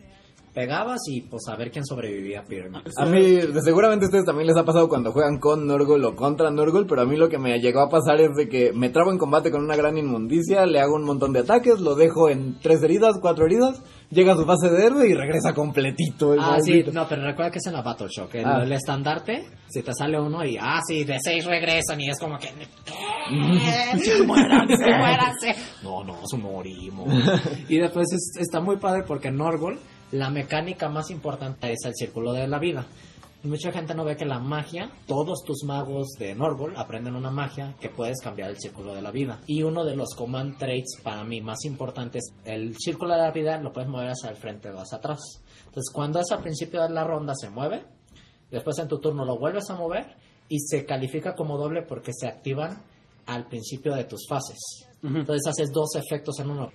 [0.54, 2.80] pegabas y pues a ver quién sobrevivía Pyramid.
[2.98, 6.52] A mí, seguramente a ustedes también les ha pasado cuando juegan con Norgol o contra
[6.52, 9.12] Norgol, pero a mí lo que me llegó a pasar es de que me trabo
[9.12, 12.60] en combate con una gran inmundicia, le hago un montón de ataques, lo dejo en
[12.60, 16.36] tres heridas, cuatro heridas, llega a su fase de héroe y regresa completito.
[16.40, 18.36] Ah, sí, no, pero recuerda que es en la Battle Shock.
[18.36, 18.62] El, Ah.
[18.64, 22.38] el estandarte, si te sale uno y, ah, sí, de seis regresan y es como
[22.38, 22.50] que.
[24.02, 25.56] Sí, muéranse, muéranse.
[25.84, 27.08] No, no, su morimos.
[27.70, 29.80] y después es- está muy padre porque en Norgol,
[30.12, 32.86] la mecánica más importante es el círculo de la vida.
[33.44, 37.74] Mucha gente no ve que la magia, todos tus magos de Norgol aprenden una magia
[37.80, 39.40] que puedes cambiar el círculo de la vida.
[39.48, 43.58] Y uno de los command traits para mí más importantes, el círculo de la vida
[43.60, 45.20] lo puedes mover hacia el frente o hacia atrás.
[45.66, 47.84] Entonces cuando es al principio de la ronda se mueve,
[48.52, 50.16] después en tu turno lo vuelves a mover
[50.48, 52.84] y se califica como doble porque se activan
[53.26, 54.60] al principio de tus fases.
[55.02, 56.70] Entonces haces dos efectos en uno.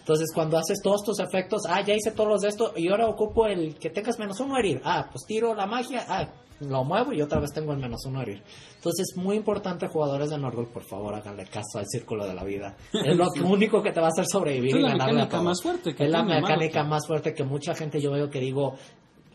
[0.00, 3.06] Entonces, cuando haces todos tus efectos, ah, ya hice todos los de esto, y ahora
[3.06, 4.80] ocupo el que tengas menos uno a herir.
[4.84, 6.28] Ah, pues tiro la magia, ah,
[6.60, 8.42] lo muevo y otra vez tengo el menos uno a herir.
[8.76, 12.76] Entonces, muy importante, jugadores de Norgol, por favor, háganle caso al círculo de la vida.
[12.92, 15.42] Es lo único que te va a hacer sobrevivir Es y la ganarle a mecánica
[15.42, 18.74] más fuerte que Es la mecánica más fuerte que mucha gente yo veo que digo,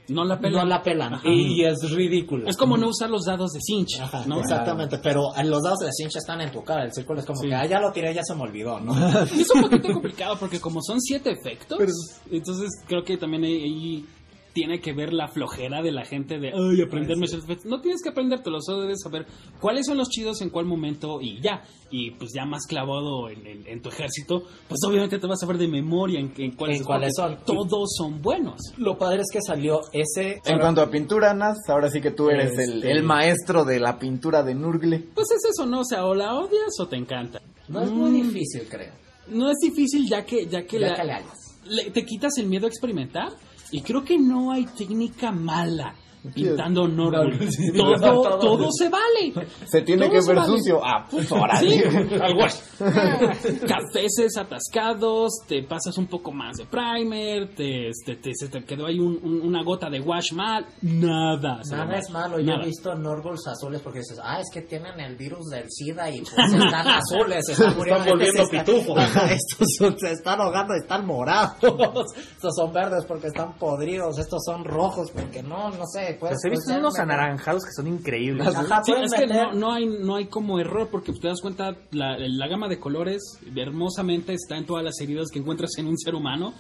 [0.08, 0.54] No la pelan.
[0.62, 1.20] no la pelan.
[1.24, 2.48] Y es ridículo.
[2.48, 4.40] Es como no usar los dados de cinch, Ajá, ¿no?
[4.40, 6.84] Exactamente, pero en los dados de cincha están en tu cara.
[6.84, 7.48] El círculo es como Sí.
[7.48, 8.94] que, ah, ya lo tiré, ya se me olvidó, ¿no?
[9.36, 11.80] Y es un poquito complicado porque como son siete efectos,
[12.32, 14.06] entonces creo que también ahí
[14.56, 17.26] tiene que ver la flojera de la gente de, ay, aprenderme.
[17.66, 19.28] No tienes que aprendértelo, solo debes saber
[19.60, 21.62] cuáles son los chidos en cuál momento y ya.
[21.92, 25.46] Y pues ya más clavado en, en- en tu ejército, pues obviamente te vas a
[25.46, 27.38] ver de memoria en, en cuáles, En cuáles son.
[27.46, 28.56] Todos son buenos.
[28.78, 30.40] Lo padre es que salió ese...
[30.46, 33.82] En cuanto a pintura, Nas, ahora sí que tú eres el, Este- el maestro de
[33.82, 35.00] la pintura de Nurgle.
[35.14, 35.82] Pues es eso, ¿no?
[35.82, 37.42] O sea, o la odias o te encanta.
[37.68, 38.94] No es muy difícil, creo.
[39.28, 41.58] No es difícil ya que, ya que, Ya la- que le hagas.
[41.66, 43.34] le- te quitas el miedo a experimentar
[43.76, 45.94] y creo que no hay técnica mala
[46.34, 47.50] pintando Norwood.
[47.50, 48.40] sí, todo, todo.
[48.40, 49.48] todo se vale.
[49.66, 50.52] Se tiene Todo que se ver vale.
[50.58, 50.80] sucio.
[50.84, 51.70] Ah, pues órale.
[51.70, 51.84] Sí,
[53.68, 58.86] cafeces atascados, te pasas un poco más de primer, te, te- te- se te quedó
[58.88, 61.62] ahí un- un- una gota de wash mal, nada.
[61.70, 62.40] Nada es malo.
[62.40, 62.64] Yo Nada.
[62.64, 66.22] he visto Norgols azules porque dices, ah, es que tienen el virus del SIDA y
[66.22, 68.00] pues están azules, se están muriendo.
[68.02, 69.00] Están volviendo Este está- pitufos.
[69.32, 71.56] Estos son- se están ahogando, están morados.
[72.16, 74.18] Estos son verdes porque están podridos.
[74.20, 76.15] Estos son rojos porque no, no sé.
[76.20, 78.48] Pues, Los he visto pues, unos anaranjados que son increíbles.
[78.48, 82.18] Ajá, Sí, que no, no hay, no hay como error porque te das cuenta, la,
[82.18, 83.22] la gama de colores
[83.56, 86.54] hermosamente está en todas las heridas que encuentras en un ser humano.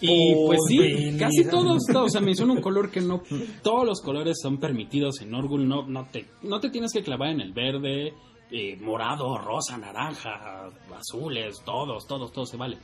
[0.00, 3.22] Y Oh, pues sí, casi todos, todos, o sea, menciona un color que no,
[3.62, 7.28] todos los colores son permitidos en Orgul, no, no, te, no te tienes que clavar
[7.30, 8.12] en el verde,
[8.50, 12.78] eh, morado, rosa, naranja, azules, todos, todos, todos se vale.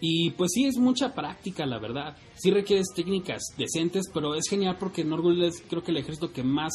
[0.00, 2.16] Y pues sí, es mucha práctica, la verdad.
[2.34, 6.42] Sí requieres técnicas decentes, pero es genial porque Norgul es creo que el ejército que
[6.42, 6.72] más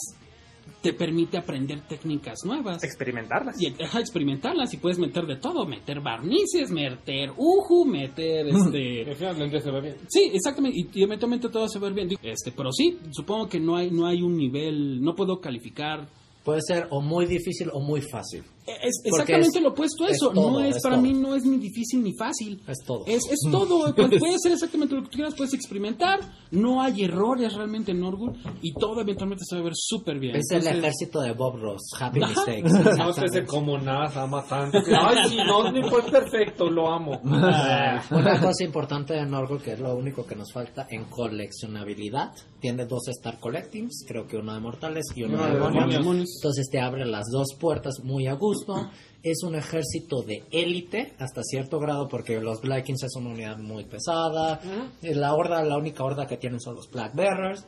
[0.81, 2.83] te permite aprender técnicas nuevas.
[2.83, 3.61] Experimentarlas.
[3.61, 9.15] Y ajá, experimentarlas y puedes meter de todo, meter barnices, meter uju, meter este...
[9.15, 9.95] Se ve bien.
[10.07, 12.09] Sí, exactamente, y, y eventualmente todo se ve bien.
[12.21, 16.07] Este, pero sí, supongo que no hay, no hay un nivel, no puedo calificar.
[16.43, 18.43] Puede ser o muy difícil o muy fácil.
[18.67, 20.29] Es Porque exactamente es- lo opuesto a es eso.
[20.31, 21.03] todo, no es, es para todo.
[21.03, 22.61] mí no es ni difícil ni fácil.
[22.67, 23.03] Es todo.
[23.07, 26.19] Es, es todo, puedes hacer exactamente lo que tú quieras, puedes experimentar,
[26.51, 30.35] no hay errores realmente en Norgul y todo eventualmente se va a ver súper bien.
[30.35, 31.81] Es el Entonces, ejército de Bob Ross.
[31.99, 32.61] Happy mistakes.
[33.01, 33.45] No sé Exactamente.
[33.45, 34.77] como nada, ama tanto.
[34.77, 37.19] Ay, sí, no, ni fue perfecto, lo amo.
[37.33, 42.31] Ah, Una cosa importante de Norgol, que es lo único que nos falta en coleccionabilidad,
[42.59, 45.93] tiene dos Star Collectings, creo que uno de mortales y uno Uno de de demonios.
[45.99, 46.29] demonios.
[46.39, 48.89] Entonces te abre las dos puertas muy a gusto.
[49.23, 53.57] Es un ejército de élite hasta cierto grado porque los Black Kings es una unidad
[53.57, 54.59] muy pesada.
[55.01, 57.65] La horda, la única horda que tienen son los Black Bearers.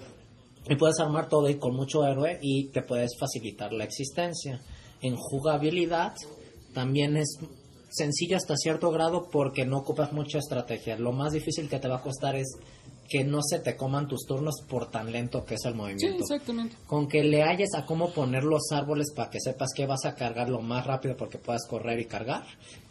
[0.67, 4.61] Y puedes armar todo y con mucho héroe y te puedes facilitar la existencia.
[5.01, 6.13] En jugabilidad
[6.73, 7.37] también es
[7.89, 10.97] sencilla hasta cierto grado porque no ocupas mucha estrategia.
[10.97, 12.57] Lo más difícil que te va a costar es
[13.13, 16.23] que no se te coman tus turnos por tan lento que es el Sí, movimiento.
[16.23, 16.75] exactamente.
[16.87, 20.15] Con que le halles a cómo poner los árboles para que sepas que vas a
[20.15, 22.43] cargar lo más rápido porque puedas correr y cargar.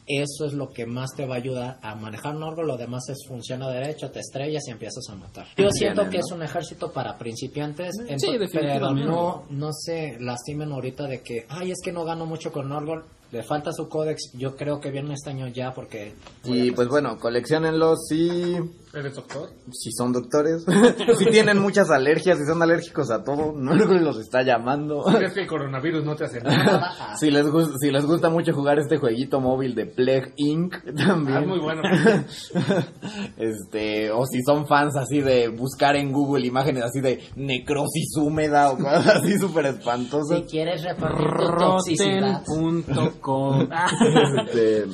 [0.07, 2.69] Eso es lo que más te va a ayudar a manejar un árbol.
[2.69, 5.47] Lo demás es funciona derecho, te estrellas y empiezas a matar.
[5.57, 7.90] Yo siento que es un ejército para principiantes.
[7.99, 9.09] ento- pero definitivamente.
[9.09, 13.05] no, no se lastimen ahorita de que, ay, es que no gano mucho con árbol.
[13.32, 14.32] Le falta su códex.
[14.35, 16.12] Yo creo que viene este año ya porque...
[16.44, 18.57] Y pues bueno, coleccionenlos si,
[18.94, 19.48] ¿Eres doctor?
[19.73, 20.64] si son doctores,
[21.19, 25.02] si tienen muchas alergias, si son alérgicos a todo, no los está llamando.
[25.16, 26.93] ¿Crees que el coronavirus no te hace nada?
[27.19, 30.74] Si les, gus- si les gusta mucho jugar este jueguito móvil de Plague Inc.
[30.97, 31.36] también.
[31.39, 31.82] Ah, es muy bueno.
[33.36, 38.70] este, o si son fans así de buscar en Google imágenes así de necrosis húmeda
[38.73, 40.43] o cosas así súper Si espantosas.
[40.51, 42.43] quieres repartir tu toxicidad...
[42.47, 43.69] Rotten.com.
[44.47, 44.85] Este,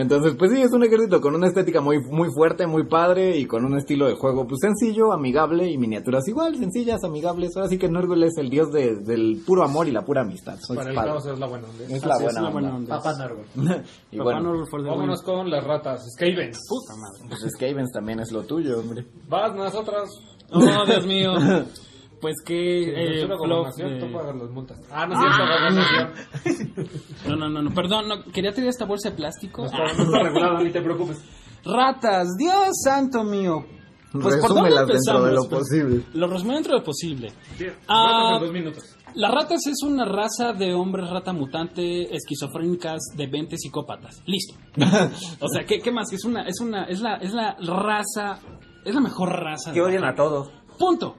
[0.00, 3.46] entonces, pues sí, es un ejército con una estética muy, muy fuerte, muy padre y
[3.46, 7.56] con un estilo de juego pues sencillo, amigable y miniaturas igual, sencillas, amigables.
[7.56, 10.56] Ahora sí que Nurgle es el dios de- del puro amor y la pura amistad.
[10.60, 11.84] Soy Para el caos es la buena onda.
[11.84, 12.96] Es la Así es, buena, la buena onda.
[12.96, 13.42] Papá Nervo.
[14.12, 14.96] y Papá bueno, no for the win.
[14.98, 16.04] Vámonos con las ratas.
[16.14, 16.58] Skavens.
[16.68, 17.24] Puta madre.
[17.28, 19.06] pues Skavens también es lo tuyo, hombre.
[19.28, 20.08] Vas, nosotras.
[20.50, 21.32] Oh, Dios mío.
[22.20, 23.22] Pues que...
[23.22, 24.80] eh, gobernación, eh, tú pagas las multas.
[24.90, 26.82] Ah, no es cierto.
[27.28, 29.62] No, no, no, no, perdón, no, quería tener esta bolsa de plástico.
[29.62, 31.22] No está, no está regulado, ni te preocupes.
[31.64, 33.64] Ratas, Dios santo mío.
[34.10, 36.02] Pues, ¿por dónde Resúmelas dentro de lo posible.
[36.14, 37.32] Lo resumo dentro de lo posible.
[37.58, 38.32] Bien, Ah.
[38.36, 38.96] en dos minutos.
[39.14, 44.22] Las ratas es una raza de hombres rata mutante, esquizofrénicas, de 20 psicópatas.
[44.26, 44.54] Listo.
[45.40, 46.12] o sea, ¿qué, qué más?
[46.12, 48.38] Es una, es una, es la, es la raza,
[48.84, 49.72] es la mejor raza.
[49.72, 50.50] Que odian a todos.
[50.78, 51.16] Punto.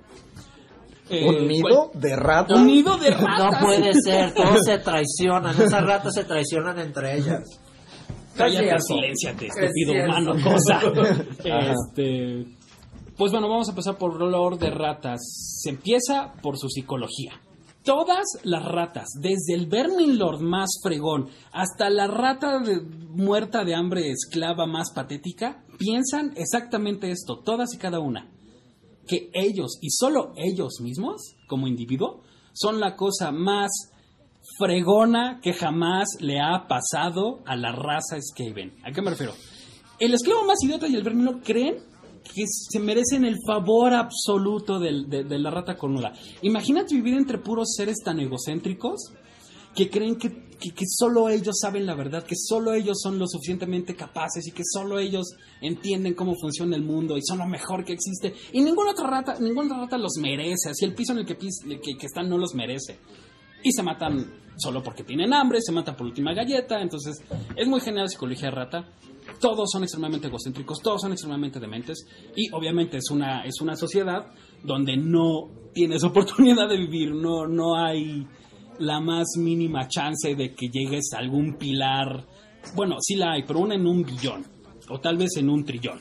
[1.09, 2.57] Eh, ¿Un nido de ratas?
[2.59, 3.63] Un nido de No ratas.
[3.63, 7.41] puede ser, todos se traicionan, esas ratas se traicionan entre ellas.
[8.35, 10.79] Cállate, Es estúpido humano, cosa.
[11.43, 12.45] este,
[13.17, 15.19] pues bueno, vamos a empezar por olor de ratas.
[15.61, 17.33] Se empieza por su psicología.
[17.83, 24.09] Todas las ratas, desde el Verminlord más fregón hasta la rata de- muerta de hambre
[24.09, 28.29] esclava más patética, piensan exactamente esto, todas y cada una.
[29.09, 32.21] Que ellos, y solo ellos mismos, como individuo,
[32.53, 33.71] son la cosa más
[34.57, 38.75] fregona que jamás le ha pasado a la raza Skaven.
[38.83, 39.33] ¿A qué me refiero?
[39.99, 41.77] El esclavo más idiota y el vermilor creen
[42.23, 46.13] que se merecen el favor absoluto de, de la rata cornuda.
[46.41, 49.11] Imagínate vivir entre puros seres tan egocéntricos
[49.75, 50.29] que creen que,
[50.59, 54.63] que- solo ellos saben la verdad, que solo ellos son lo suficientemente capaces y que
[54.65, 55.27] solo ellos
[55.61, 58.33] entienden cómo funciona el mundo y son lo mejor que existe.
[58.51, 61.97] Y ninguna otra rata, ninguna rata los merece, así el piso en el que, que-
[61.97, 62.97] que están no los merece
[63.63, 67.21] y se matan solo porque tienen hambre, se matan por última galleta, entonces
[67.55, 68.89] es muy genial la psicología de rata.
[69.39, 72.05] Todos son extremadamente egocéntricos, todos son extremadamente dementes
[72.35, 74.31] y obviamente es una es una sociedad
[74.63, 78.27] donde no tienes oportunidad de vivir, no no hay
[78.79, 82.25] la más mínima chance de que llegues a algún pilar.
[82.75, 84.45] Bueno, sí la hay, pero una en un billón
[84.89, 85.99] o tal vez en un trillón.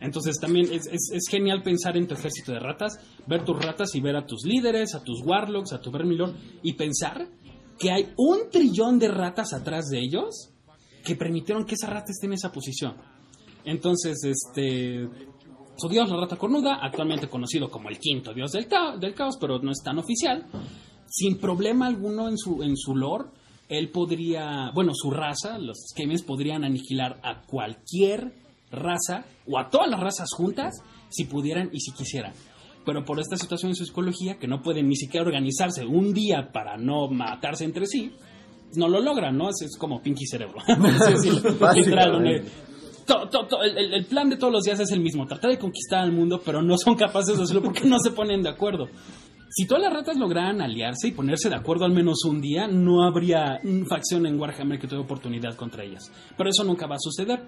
[0.00, 4.00] Entonces también es, es- genial pensar en tu ejército de ratas, ver tus ratas y
[4.00, 7.28] ver a tus líderes, a tus warlocks, a tu vermilor y pensar
[7.78, 10.50] que hay un trillón de ratas atrás de ellos
[11.04, 12.94] que permitieron que esa rata esté en esa posición.
[13.64, 15.06] Entonces, este,
[15.76, 18.66] su dios, la rata cornuda, actualmente conocido como el quinto dios del,
[18.98, 20.46] del caos, pero no es tan oficial,
[21.10, 23.24] sin problema alguno en su, en su lore,
[23.68, 28.32] él podría, bueno, su raza, los Skavens podrían aniquilar a cualquier
[28.70, 30.74] raza o a todas las razas juntas
[31.10, 32.32] si pudieran y si quisieran.
[32.86, 36.50] Pero por esta situación en su psicología, que no pueden ni siquiera organizarse un día
[36.52, 38.12] para no matarse entre sí,
[38.76, 39.50] no lo logran, ¿no?
[39.50, 40.58] Es, es como Pinky Cerebro.
[43.06, 45.58] To- to- to- el- el plan de todos los días es el mismo, tratar de
[45.58, 48.88] conquistar al mundo, pero no son capaces de hacerlo porque no se ponen de acuerdo.
[49.52, 53.02] Si todas las ratas lograran aliarse y ponerse de acuerdo al menos un día, no
[53.02, 56.10] habría facción en Warhammer que tuviera oportunidad contra ellas.
[56.36, 57.40] Pero eso nunca va a suceder.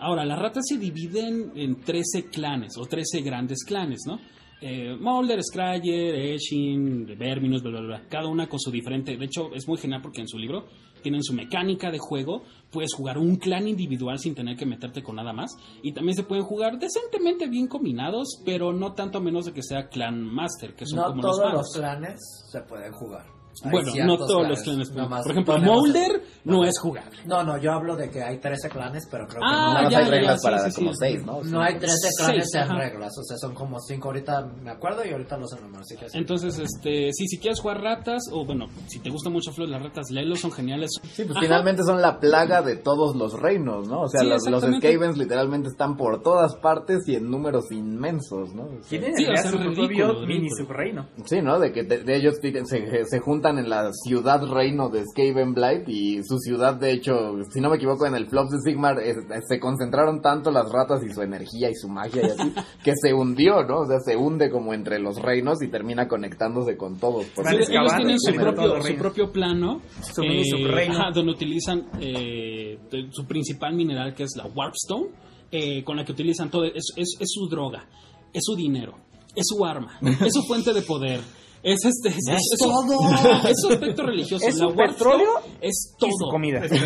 [0.00, 4.18] Ahora, las ratas se dividen en 13 clanes, o 13 grandes clanes, ¿no?
[4.60, 4.96] Eh,
[5.42, 8.02] Scryer, Eshin, Verminus, bla, bla, bla.
[8.08, 9.16] Cada una con su diferente.
[9.16, 10.66] De hecho, es muy genial porque en su libro
[11.02, 12.42] tienen su mecánica de juego.
[12.74, 15.56] Puedes jugar un clan individual sin tener que meterte con nada más.
[15.80, 19.62] Y también se pueden jugar decentemente bien combinados, pero no tanto a menos de que
[19.62, 22.20] sea clan master, que son No como todos los clanes
[22.50, 23.26] se pueden jugar.
[23.64, 24.90] Hay Bueno, no todos los clanes.
[24.90, 27.18] Por ejemplo, Molder no es jugable.
[27.26, 29.98] No, no, yo hablo de que hay 13 clanes, pero creo que Ah, más ya,
[29.98, 30.96] hay reglas para sí, como sí.
[31.00, 31.42] seis, ¿no?
[31.42, 32.78] no, no hay 13 clanes Seis, en ajá.
[32.78, 36.08] reglas, o sea, son como 5 ahorita, me acuerdo, y ahorita los enumero, así que
[36.08, 36.18] sí.
[36.18, 39.82] Entonces, este, sí, si quieres jugar ratas, o bueno, si te gusta mucho Flor, las
[39.82, 40.90] ratas, léelos, son geniales.
[41.02, 41.40] Sí, pues Ajá.
[41.40, 44.02] finalmente son la plaga de todos los reinos, ¿no?
[44.02, 44.64] O sea, Sí, los, los.
[44.64, 48.64] Skavens literalmente están por todas partes y en números inmensos, ¿no?
[48.64, 51.06] O sea, Tienen o sea, su propio mini subreino.
[51.24, 51.58] Sí, ¿no?
[51.58, 56.22] De que de, de ellos se, se juntan en la ciudad reino de Skavenblight y
[56.24, 57.12] su ciudad, de hecho,
[57.52, 59.14] si no me equivoco, en el Flops de Sigmar eh,
[59.48, 62.52] se concentraron tanto las ratas y su energía y su magia y así,
[62.84, 63.80] que se hundió, ¿no?
[63.80, 67.26] O sea, se hunde como entre los reinos y termina conectándose con todos.
[67.26, 69.80] por Van Sí, medio de ellos tienen su propio, su propio plano,
[70.14, 70.94] Su mini subreino.
[70.94, 72.78] ajá, donde utilizan eh,
[73.10, 75.06] su principal mineral, que es la Warpstone,
[75.50, 76.64] eh, con la que utilizan todo.
[76.64, 77.86] Es, es- es su droga,
[78.32, 78.94] es su dinero,
[79.36, 81.20] es su arma, es su fuente de poder.
[81.64, 83.00] Es este, es, ¡Es es su- todo!
[83.48, 84.46] es su aspecto religioso.
[84.46, 85.30] Es la su petróleo
[85.62, 86.10] es Y todo.
[86.10, 86.62] su comida.
[86.68, 86.76] Sí,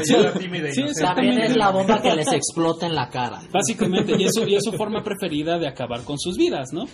[0.95, 3.43] sí, También es la bomba que les explota en la cara.
[3.53, 6.85] Básicamente, y es, su, y es su forma preferida de acabar con sus vidas, ¿no?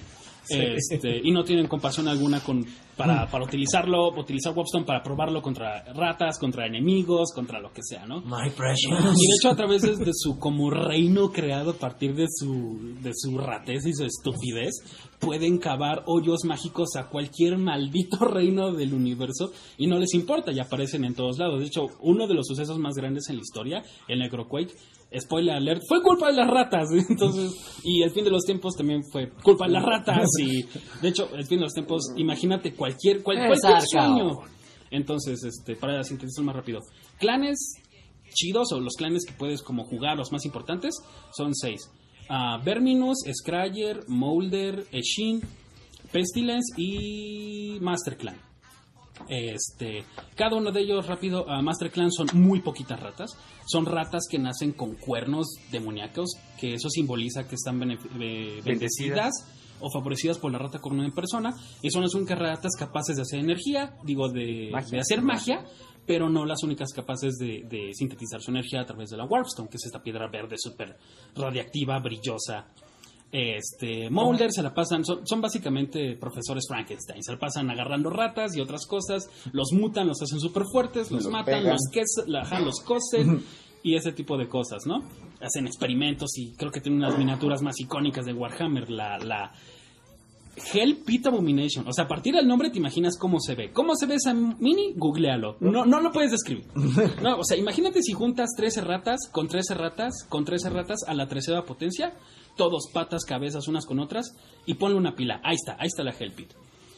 [0.49, 5.85] Este, y no tienen compasión alguna con, para, para utilizarlo, utilizar Wobstone para probarlo contra
[5.95, 8.21] ratas, contra enemigos, contra lo que sea, ¿no?
[8.21, 9.03] My Y precious.
[9.05, 13.13] de hecho a través de, de su como reino creado a partir de su, de
[13.15, 14.75] su ratez y su estupidez,
[15.19, 20.61] pueden cavar hoyos mágicos a cualquier maldito reino del universo y no les importa, y
[20.61, 21.61] aparecen en todos lados.
[21.61, 24.75] De hecho, uno de los sucesos más grandes en la historia, el Necroquake,
[25.19, 26.89] spoiler alert, fue culpa de las ratas.
[27.09, 27.53] Entonces,
[27.85, 30.27] y el fin de los tiempos también fue culpa de las ratas.
[30.41, 30.63] Y
[31.01, 34.31] de hecho, el fin de los tiempos, imagínate cualquier, cual- cualquier sueño.
[34.91, 36.81] Entonces, este, para sintetizar más rápido,
[37.19, 37.59] clanes
[38.33, 40.95] chidos o los clanes que puedes como jugar, los más importantes,
[41.37, 41.91] son seis.
[42.29, 45.41] Ah, Verminus, Scryer, Molder, Eshin,
[46.13, 48.37] Pestilence y Master Clan.
[49.29, 50.05] Este,
[50.37, 53.31] cada uno de ellos, rápido, a Master Clan son muy poquitas ratas.
[53.67, 57.79] Son ratas que nacen con cuernos demoníacos, que eso simboliza que están
[58.65, 59.33] bendecidas
[59.85, 61.55] o favorecidas por la rata cornuda en persona.
[61.83, 64.91] Y son las únicas ratas capaces de hacer energía, digo, de, Magia.
[64.91, 65.65] de hacer magia,
[66.07, 69.69] pero no las únicas capaces de, de sintetizar su energía a través de la Warpstone,
[69.69, 70.97] que es esta piedra verde súper
[71.35, 72.67] radiactiva, brillosa.
[73.33, 78.57] Este, Mulder se la pasan, son, son básicamente profesores Frankenstein, se la pasan agarrando ratas
[78.57, 81.73] y otras cosas, los mutan, los hacen súper fuertes, los, Los matan, pegan.
[81.73, 83.43] los, ques- la- los cosen
[83.83, 85.03] y ese tipo de cosas, ¿no?
[85.41, 89.53] Hacen experimentos y creo que tienen unas miniaturas más icónicas de Warhammer, la, la
[90.73, 91.87] Hell Pit Abomination.
[91.89, 93.73] O sea, a partir del nombre te imaginas cómo se ve.
[93.73, 94.93] ¿Cómo se ve esa mini?
[94.97, 95.57] Googlealo.
[95.61, 96.67] No, no lo puedes describir.
[97.23, 101.15] No, o sea, imagínate si juntas 13 ratas con 13 ratas con 13 ratas a
[101.15, 102.15] la tercera potencia,
[102.57, 104.37] todos patas, cabezas unas con otras,
[104.67, 105.41] y ponle una pila.
[105.43, 106.53] Ahí está, ahí está la Hell Pit.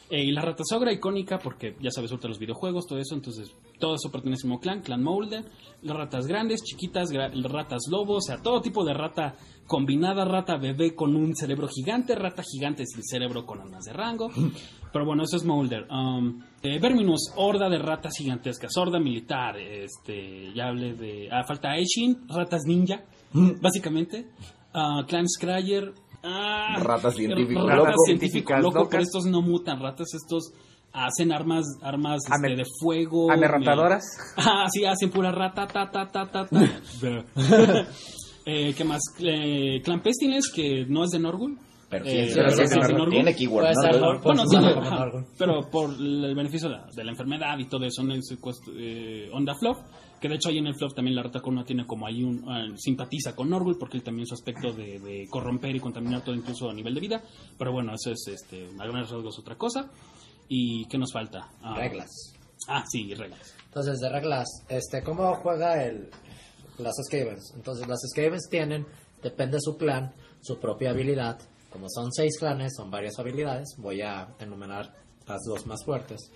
[0.09, 3.53] Eh, y la rata sogra icónica, porque ya sabes, ahorita los videojuegos, todo eso, entonces
[3.79, 5.45] todo eso pertenece al mismo clan, clan Molden,
[5.81, 9.35] las ratas grandes, chiquitas, gra- ratas lobos, o sea, todo tipo de rata
[9.67, 14.29] combinada, rata bebé con un cerebro gigante, rata gigante sin cerebro con armas de rango.
[14.93, 15.85] Pero bueno, eso es Molder.
[15.91, 21.29] Um, eh, Verminus, horda de ratas gigantescas, horda militar, este, ya hablé de...
[21.31, 23.03] Ah, falta Aishin, ratas ninja,
[23.61, 24.29] básicamente.
[24.73, 25.93] Ah, clan Scryer,
[26.23, 28.05] ah, Ratas científico ratas loco.
[28.05, 30.53] científico Científicas loco, pero estos no mutan ratas, estos
[30.93, 33.31] hacen armas armas este, de fuego.
[33.31, 34.03] Amerratadoras.
[34.37, 36.59] Ah, sí, hacen pura rata, ta, ta, ta, ta, ta.
[38.45, 39.01] eh, ¿Qué más?
[39.19, 41.57] Eh, Clan Pestilence, que no es de Norgul.
[41.89, 43.09] Pero Eh, sí, sí, pero sí, sí, sí, sí, Norgul.
[43.11, 43.65] tiene keyword.
[44.21, 45.05] Bueno, sí, ajá,
[45.37, 48.73] pero por el beneficio de la, de la enfermedad y todo eso en el secuestro,
[48.77, 49.77] eh, Onda Fluff,
[50.19, 52.43] que de hecho ahí en el Fluff también la rata corona tiene como ahí un,
[52.49, 56.35] ah, simpatiza con Norgul porque él también su aspecto de, de corromper y contaminar todo
[56.35, 57.21] incluso a nivel de vida,
[57.57, 59.89] pero bueno, eso es este, a grandes rasgos otra cosa.
[60.47, 61.49] ¿Y qué nos falta?
[61.61, 62.09] Ah, Reglas.
[62.67, 63.55] Ah, sí, reglas.
[63.65, 66.09] Entonces, de reglas, este, ¿cómo juega el,
[66.79, 67.53] las Skavens?
[67.55, 68.85] Entonces, las Skavens tienen,
[69.21, 71.39] depende de su clan, su propia habilidad.
[71.69, 73.75] Como son seis clanes, son varias habilidades.
[73.77, 74.93] Voy a enumerar
[75.27, 76.31] las dos más fuertes.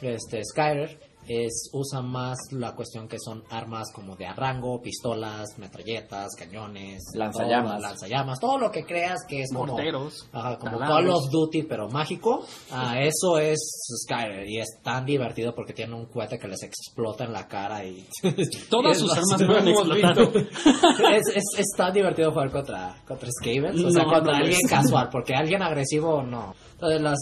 [0.00, 0.98] Este, Skyrer
[1.28, 7.02] es, usa más la cuestión que son armas como de a rango, pistolas, metralletas, cañones,
[7.14, 7.72] Lanzallamas.
[7.72, 10.28] todo, lanzallamas, todo lo que creas que es como Morteros.
[10.32, 10.78] Ajá, como.
[10.78, 12.44] Call of Duty, pero mágico.
[12.70, 13.58] Ah, eso es
[14.04, 14.48] Skyrim.
[14.48, 18.06] Y es tan divertido porque tiene un cohete que les explota en la cara y.
[18.70, 20.18] Todas y sus armas bastante- pueden explotar.
[21.14, 23.80] es, es, es tan divertido jugar contra, contra Skavens.
[23.84, 26.54] O sea, No, contra no alguien casual, porque alguien agresivo no.
[26.72, 27.18] Entonces, las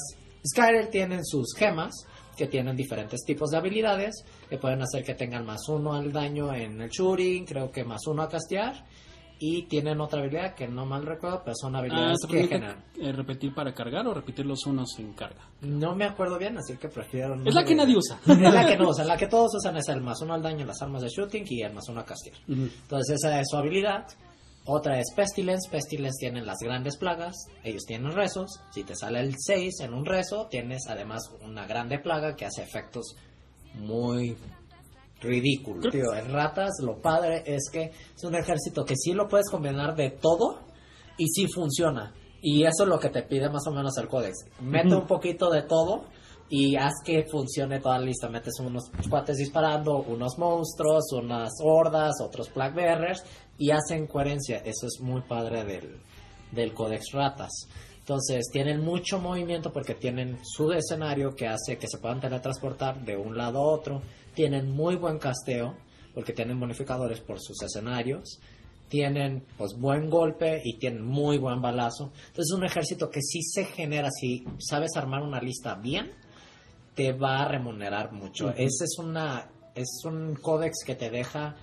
[0.55, 1.93] Skyrim tienen sus gemas.
[2.41, 6.55] Que tienen diferentes tipos de habilidades, que pueden hacer que tengan más uno al daño
[6.55, 8.83] en el shooting, creo que más uno a castear,
[9.39, 12.83] y tienen otra habilidad que no mal recuerdo, pero son Ah, habilidades ¿te que generan.
[12.99, 15.49] eh, repetir para cargar o repetir los unos en carga?
[15.61, 17.37] No me acuerdo bien, así que prefiero...
[17.37, 18.19] no Es la que nadie usa.
[18.27, 20.61] Es la que no usan, la que todos usan es el más uno al daño
[20.63, 22.37] en las armas de shooting y el más uno a castear.
[22.49, 22.63] Ujú.
[22.83, 24.07] Entonces esa es su habilidad.
[24.67, 25.71] Otra es Pestilence.
[25.71, 27.35] Pestilence tienen las grandes plagas.
[27.65, 28.61] Ellos tienen rezos.
[28.73, 32.63] Si te sale el 6 en un rezo, tienes además una grande plaga que hace
[32.63, 33.17] efectos
[33.75, 34.37] muy
[35.21, 35.93] ridículos.
[35.93, 39.95] Tío, en ratas lo padre es que es un ejército que sí lo puedes combinar
[39.95, 40.61] de todo
[41.17, 42.15] y sí funciona.
[42.43, 44.47] Y eso es lo que te pide más o menos el códex.
[44.61, 46.05] Mete un poquito de todo
[46.53, 48.29] y haz que funcione toda la lista.
[48.29, 53.25] Metes unos cuates disparando, unos monstruos, unas hordas, otros plague bearers
[53.57, 54.59] y hacen coherencia.
[54.59, 56.01] Eso es muy padre del,
[56.51, 57.69] del códex ratas.
[58.01, 63.17] Entonces tienen mucho movimiento porque tienen su escenario que hace que se puedan teletransportar de
[63.17, 64.03] un lado a otro.
[64.35, 65.77] Tienen muy buen casteo
[66.13, 68.41] porque tienen bonificadores por sus escenarios.
[68.89, 72.07] Tienen pues buen golpe y tienen muy buen balazo.
[72.07, 76.11] Entonces es un ejército que sí se genera, si sabes armar una lista bien,
[77.01, 78.51] te va a remunerar mucho.
[78.51, 81.57] Ese es una es un códex que te deja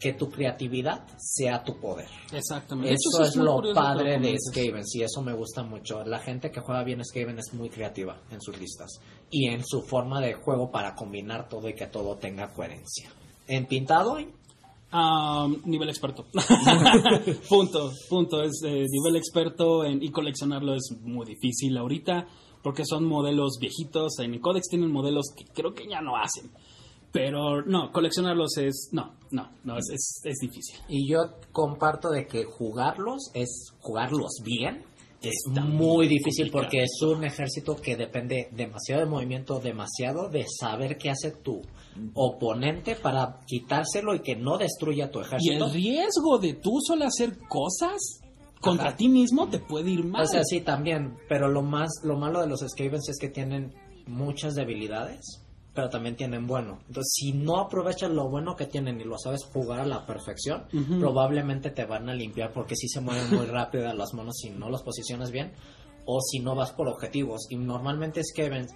[0.00, 2.08] que tu creatividad sea tu poder.
[2.32, 2.94] Exactamente.
[2.94, 4.34] Eso es lo padre de.
[4.38, 6.02] Skaven, sí, eso me gusta mucho.
[6.04, 8.98] La gente que juega bien Skaven es muy creativa en sus listas
[9.30, 13.10] y en su forma de juego para combinar todo y que todo tenga coherencia.
[13.46, 14.16] En pintado,
[14.90, 16.24] Ah, nivel experto.
[17.50, 18.42] punto, punto.
[18.42, 22.26] Es eh, nivel experto en, y coleccionarlo es muy difícil ahorita
[22.62, 24.18] porque son modelos viejitos.
[24.18, 26.50] En Codex tienen modelos que creo que ya no hacen.
[27.12, 28.90] Pero no, coleccionarlos es.
[28.92, 30.76] No, no, no, es, es, es difícil.
[30.88, 31.20] y yo
[31.52, 34.84] comparto de que jugarlos es jugarlos bien.
[35.20, 36.62] Es muy difícil complicado.
[36.64, 41.60] porque es un ejército que depende demasiado de movimiento, demasiado de saber qué hace tu
[42.14, 45.64] oponente para quitárselo y que no destruya tu Y ejército.
[45.66, 48.20] el riesgo de tú solo hacer cosas
[48.60, 48.96] contra Ajá.
[48.96, 50.22] ti mismo te puede ir mal.
[50.22, 53.72] O sea, sí, también, pero lo más, lo malo de los Skavens es que tienen
[54.06, 55.20] muchas debilidades,
[55.74, 56.78] pero también tienen bueno.
[56.88, 60.64] Entonces, si no aprovechas lo bueno que tienen y lo sabes jugar a la perfección,
[60.72, 60.98] Ujú.
[60.98, 64.68] probablemente te van a limpiar porque sí se mueven muy rápido las manos si no
[64.70, 65.52] los posicionas bien
[66.04, 67.46] o si no vas por objetivos.
[67.50, 68.66] Y normalmente Skaven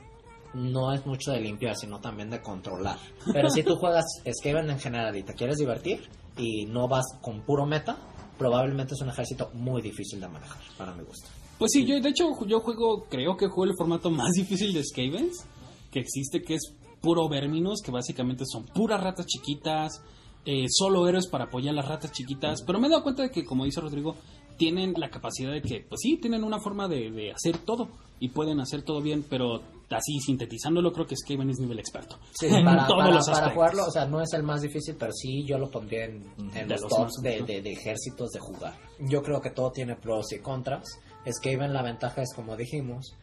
[0.54, 2.98] no es mucho de limpiar, sino también de controlar.
[3.32, 6.02] Pero si tú juegas Skaven en general y te quieres divertir
[6.36, 7.96] y no vas con puro meta,
[8.42, 11.28] probablemente es un ejército muy difícil de manejar, para mi gusto.
[11.58, 14.82] Pues sí, yo de hecho yo juego, creo que juego el formato más difícil de
[14.82, 15.46] Skavens
[15.92, 20.02] que existe, que es puro Verminus, que básicamente son puras ratas chiquitas,
[20.44, 23.30] eh, solo héroes para apoyar a las ratas chiquitas, pero me he dado cuenta de
[23.30, 24.16] que, como dice Rodrigo,
[24.56, 27.88] tienen la capacidad de que, pues sí, tienen una forma de, de hacer todo
[28.18, 29.62] y pueden hacer todo bien, pero
[29.94, 32.18] así sintetizándolo creo que Skaven es nivel experto.
[32.32, 34.96] Sí, en para, todos para- los para jugarlo, o sea, no es el más difícil,
[34.98, 36.22] pero sí yo lo pondría en,
[36.54, 37.46] en los, los tops más, de, ¿no?
[37.46, 38.74] de- de ejércitos de jugar.
[39.00, 40.98] Yo creo que todo tiene pros y contras.
[41.30, 43.14] Skaven, la ventaja es como dijimos,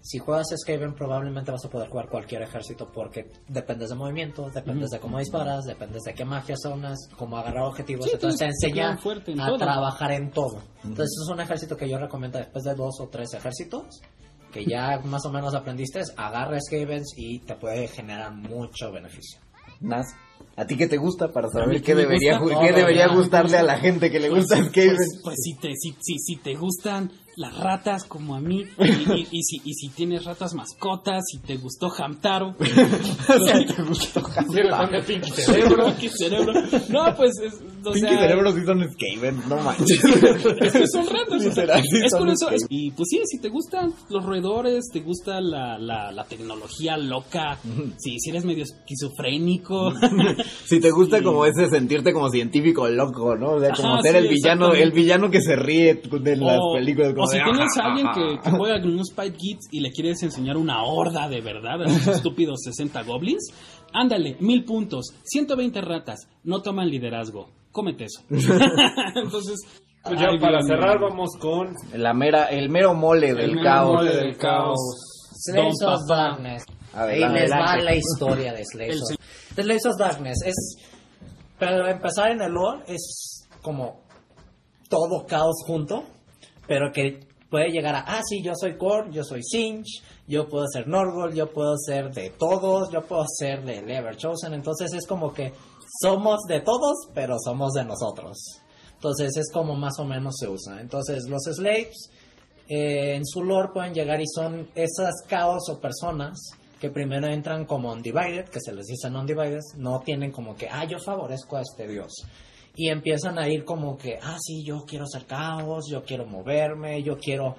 [0.00, 4.90] si juegas Skaven probablemente vas a poder jugar cualquier ejército porque dependes de movimiento, dependes
[4.90, 8.96] de cómo disparas, dependes de qué magia zonas, cómo agarrar objetivos, Sí, entonces te enseña
[9.26, 9.58] en a todo.
[9.58, 10.62] trabajar en todo.
[10.84, 14.00] Entonces es un ejército que yo recomiendo después de dos o tres ejércitos
[14.58, 19.40] que ya más o menos aprendiste, agarra Skavens y te puede generar mucho beneficio.
[19.80, 20.06] Nas,
[20.56, 22.60] ¿a ti qué te gusta para saber qué debería, gusta.
[22.60, 23.14] qué No, debería ya.
[23.14, 24.96] gustarle a la gente que le gusta Skaven?
[24.96, 29.12] Pues, pues si, te, si, si, si te gustan las ratas como a mí, y,
[29.12, 34.90] y- y si, y si tienes ratas mascotas, si te gustó Hamtaro, Si eres fan
[34.90, 35.86] de Pinky Cerebro.
[35.98, 36.52] Pinky cerebro.
[36.88, 40.02] No, pues, es, o Pinky sea, Cerebro sí son Skaven, no manches.
[40.62, 41.46] es que son ratas.
[41.46, 42.48] o sea, sí es curioso.
[42.68, 47.58] Y pues sí, si te gustan los roedores, te gusta la, la, la tecnología loca,
[47.98, 49.92] si, si eres medio esquizofrénico,
[50.64, 51.24] Si te gusta Sí.
[51.24, 53.52] como ese sentirte como científico loco, ¿no?
[53.54, 56.58] O sea, como Ajá, ser sí, el villano, el villano que se ríe de las
[56.60, 57.12] o, películas.
[57.14, 58.40] Como o si de, tienes "Ah, a alguien que, ah".
[58.42, 61.86] que juega con unos Spike Kids y le quieres enseñar una horda de verdad a
[61.86, 63.52] esos estúpidos 60 goblins,
[63.92, 68.22] ándale, mil puntos, 120 ratas, no toman liderazgo, cómete eso.
[69.14, 69.56] Entonces,
[70.04, 73.62] Pues ya ay, para cerrar vamos con La mera, el mero mole del el mero
[73.64, 73.92] caos.
[73.94, 75.07] mole del caos.
[75.38, 76.00] Slaves of.
[76.08, 76.64] Darkness.
[76.92, 79.16] Ahí les va la historia de Slaves of
[79.54, 80.38] The Slaves of Darkness.
[80.44, 80.76] Es,
[81.58, 84.02] pero empezar en el lore es como
[84.88, 86.04] todo caos junto,
[86.66, 87.20] pero que
[87.50, 91.34] puede llegar a, ah, sí, yo soy Korn, yo soy Sinch, yo puedo ser Norgol,
[91.34, 94.54] yo puedo ser de todos, yo puedo ser de Ever Chosen.
[94.54, 95.52] Entonces es como que
[96.02, 98.38] somos de todos, pero somos de nosotros.
[98.94, 100.80] Entonces es como más o menos se usa.
[100.80, 102.10] Entonces los slaves
[102.68, 106.38] eh, en su lore pueden llegar y son esas caos o personas
[106.78, 110.84] que primero entran como undivided, que se les dice undivided, no tienen como que, ah,
[110.84, 112.12] yo favorezco a este dios.
[112.76, 117.02] Y empiezan a ir como que, ah, sí, yo quiero ser caos, yo quiero moverme,
[117.02, 117.56] yo quiero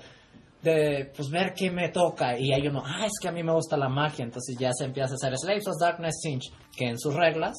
[0.61, 3.53] de pues ver qué me toca y hay uno, ah, es que a mí me
[3.53, 6.99] gusta la magia, entonces ya se empieza a hacer Slaves of Darkness Sinch, que en
[6.99, 7.55] sus reglas,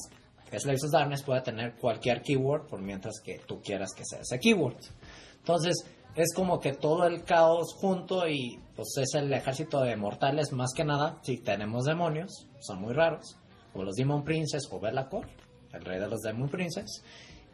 [0.51, 4.37] Slaves of Darkness puede tener cualquier keyword por mientras que tú quieras que sea ese
[4.39, 4.77] keyword.
[5.39, 5.83] Entonces,
[6.15, 10.73] es como que todo el caos junto y pues es el ejército de mortales más
[10.75, 13.37] que nada, si tenemos demonios, son muy raros,
[13.73, 15.27] o los Demon Princes o Belacor,
[15.73, 17.03] el rey de los Demon Princes,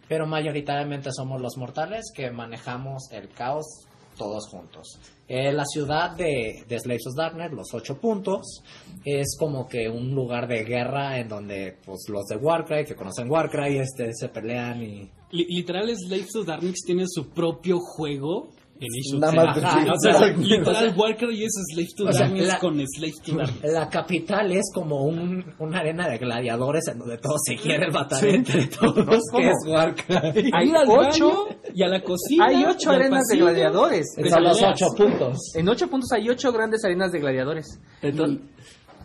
[0.07, 4.99] pero mayoritariamente somos los mortales que manejamos el caos todos juntos.
[5.27, 8.63] Eh, la ciudad de, de Slaves of Darkness, los ocho puntos,
[9.05, 13.29] es como que un lugar de guerra en donde pues, los de Warcry, que conocen
[13.29, 15.11] Warcry, este, se pelean y...
[15.31, 18.49] Li- literal, Slaves of Darkness tiene su propio juego
[18.79, 22.79] en Nada más de- O sea, literal, Warcry es Slaves to O sea, la- con
[22.87, 23.73] Slaves to Darkness.
[23.73, 28.23] La capital es como un, una arena de gladiadores en donde todos se quieren matar
[28.23, 30.51] entre todos, que es Warcry.
[30.53, 32.45] Hay ocho- y a la cocina.
[32.45, 33.45] Hay y ocho arenas de pasillo.
[33.45, 34.05] gladiadores.
[34.29, 35.37] Son los ocho puntos.
[35.55, 37.65] En ocho puntos hay ocho grandes arenas de gladiadores.
[38.03, 38.39] Entonces,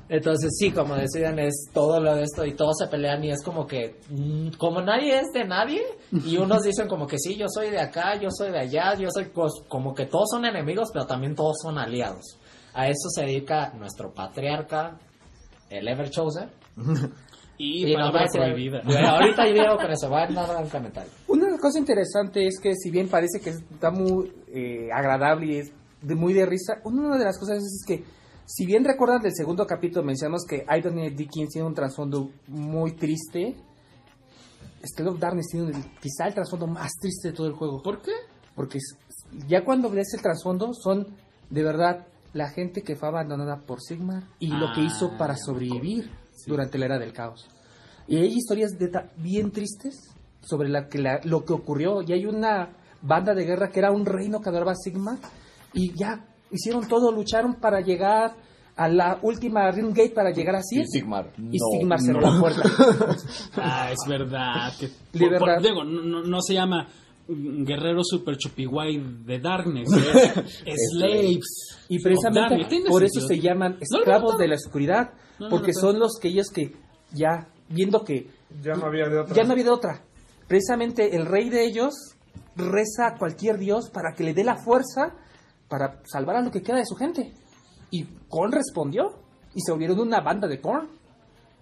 [0.09, 3.43] entonces sí, como decían, es todo lo de esto y todos se pelean y es
[3.43, 5.83] como que, mm, como nadie es de nadie,
[6.27, 9.09] y unos dicen como que sí, yo soy de acá, yo soy de allá, yo
[9.11, 12.39] soy cos- como que todos son enemigos, pero también todos son aliados.
[12.75, 14.99] A eso se dedica nuestro patriarca,
[15.71, 16.51] el Ever Chosen.
[17.59, 18.81] Y, Y palabra prohibida.
[18.85, 21.13] Pero ahorita yo digo con eso, va a dar un comentario.
[21.29, 25.73] Una cosa interesante es que si bien parece que está muy eh, agradable y es
[26.01, 28.03] de, muy de risa, una de las cosas es que
[28.47, 32.93] si bien recuerdan del segundo capítulo mencionamos que Aidan y Dickens tiene un trasfondo muy
[32.93, 33.57] triste,
[34.85, 37.83] Steel of Darkness tiene el- quizá el trasfondo más triste de todo el juego.
[37.83, 38.13] ¿Por qué?
[38.55, 38.79] Porque
[39.47, 41.07] ya cuando ves el trasfondo son
[41.51, 45.37] de verdad la gente que fue abandonada por Sigmar y lo que Ah, hizo para
[45.37, 46.11] sobrevivir
[46.47, 47.47] durante la era del caos.
[48.09, 50.11] Y hay historias de bien tristes
[50.41, 52.03] sobre la que la- lo que ocurrió.
[52.03, 52.71] Y hay una
[53.03, 55.19] banda de guerra que era un reino que adoraba a Sigmar
[55.73, 58.37] y ya hicieron todo, lucharon para llegar
[58.77, 60.81] a la última Ring Gate para llegar así.
[60.81, 61.33] Y Sigmar.
[61.39, 62.33] Y no, Sigmar cerró no.
[62.35, 62.63] la puerta.
[63.57, 64.73] Ah, es verdad.
[64.79, 65.63] Que, De por- por- verdad.
[65.63, 66.89] digo, no, no- se llama
[67.29, 69.89] Guerrero Super Chupiguay de Darkness.
[70.67, 71.79] Es Slaves.
[71.89, 74.39] Y precisamente por eso se llaman esclavos no, no.
[74.39, 76.75] de la oscuridad, No, no, porque no, son los que ellos que
[77.13, 78.29] ya viendo que
[78.63, 79.35] Ya no había de otra.
[79.37, 80.03] ya no había de otra.
[80.49, 81.93] Precisamente el rey de ellos
[82.57, 85.15] reza a cualquier dios para que le dé la fuerza
[85.73, 87.33] para salvar a lo que queda de su gente.
[87.91, 89.15] Y Korn respondió
[89.55, 90.87] y se volvieron una banda de Korn.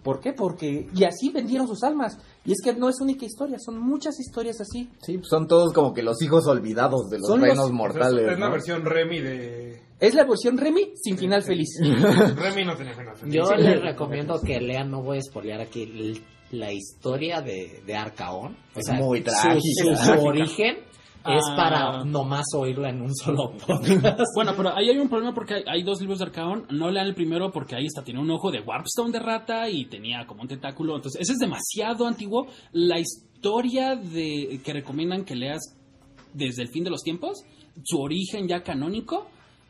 [0.03, 0.33] ¿Por qué?
[0.33, 2.19] Porque y así vendieron sus almas.
[2.45, 4.91] Y es que no es única historia, son muchas historias así.
[5.03, 7.75] Sí, pues son todos como que los hijos olvidados de los Son los- reinos sea,
[7.75, 8.33] mortales.
[8.33, 8.51] es la ¿no?
[8.53, 9.83] versión Remy de.
[10.01, 11.69] Es la versión Remy sin final feliz.
[11.83, 13.17] Remy no tenía final.
[13.17, 13.35] feliz.
[13.35, 16.21] Yo les recomiendo que lean, no voy a spoilear aquí,
[16.53, 18.57] la historia de, de Arcaón.
[18.75, 19.97] O Es sea, muy su- trágica.
[19.97, 20.77] Su, su origen
[21.27, 21.57] es Ah.
[21.57, 24.21] para nomás oírla en un solo podcast.
[24.35, 26.67] Bueno, pero ahí hay un problema porque hay, hay dos libros de Arcaón.
[26.71, 29.85] No lean el primero porque ahí está, tiene un ojo de Warpstone de rata y
[29.87, 30.97] tenía como un tentáculo.
[30.97, 32.47] Entonces, ese es demasiado antiguo.
[32.73, 35.61] La historia de que recomiendan que leas
[36.33, 37.43] desde el fin de los tiempos,
[37.85, 39.27] su origen ya canónico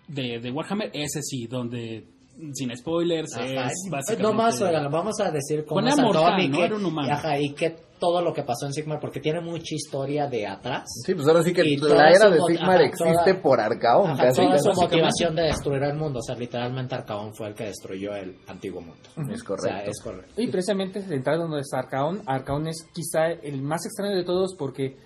[0.09, 2.05] de, de Warhammer, ese sí, donde
[2.53, 3.45] sin spoilers Ajá.
[3.45, 4.23] es básicamente...
[4.23, 6.65] Nomás, oigan, vamos a decir cómo es mortal, y ¿no?
[6.65, 7.09] Era un humano.
[7.09, 10.47] y ajá, y qué todo lo que pasó en Sigmar, porque tiene mucha historia de
[10.47, 10.85] atrás.
[11.05, 14.11] Sí, pues ahora sí que la era de Sigmar ajá, existe toda- por Arcaón.
[14.13, 14.65] Ajá, casi, toda casi.
[14.73, 16.21] su motivación de destruir el mundo.
[16.21, 19.03] O sea, literalmente Arcaón fue el que destruyó el antiguo mundo.
[19.31, 19.69] Es O correcto.
[19.69, 20.33] sea, es correcto.
[20.41, 24.97] Y precisamente entrando donde está Arcaón, Arcaón es quizá el más extraño de todos porque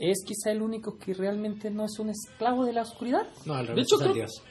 [0.00, 3.26] es quizá el único que realmente no es un esclavo de la oscuridad.
[3.44, 4.42] No, al De revés, hecho, es el creo, dios.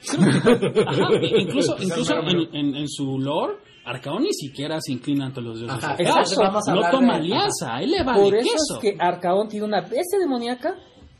[0.88, 3.56] Ajá, e- incluso, incluso en, en- en su lore,
[3.86, 5.84] Arcaón ni siquiera se inclina ante los dioses.
[5.84, 8.76] Ajá, exacto, vamos a no toma de- alianza, a él le vale Por eso queso.
[8.76, 10.76] es que Arcaón tiene una bestia demoníaca,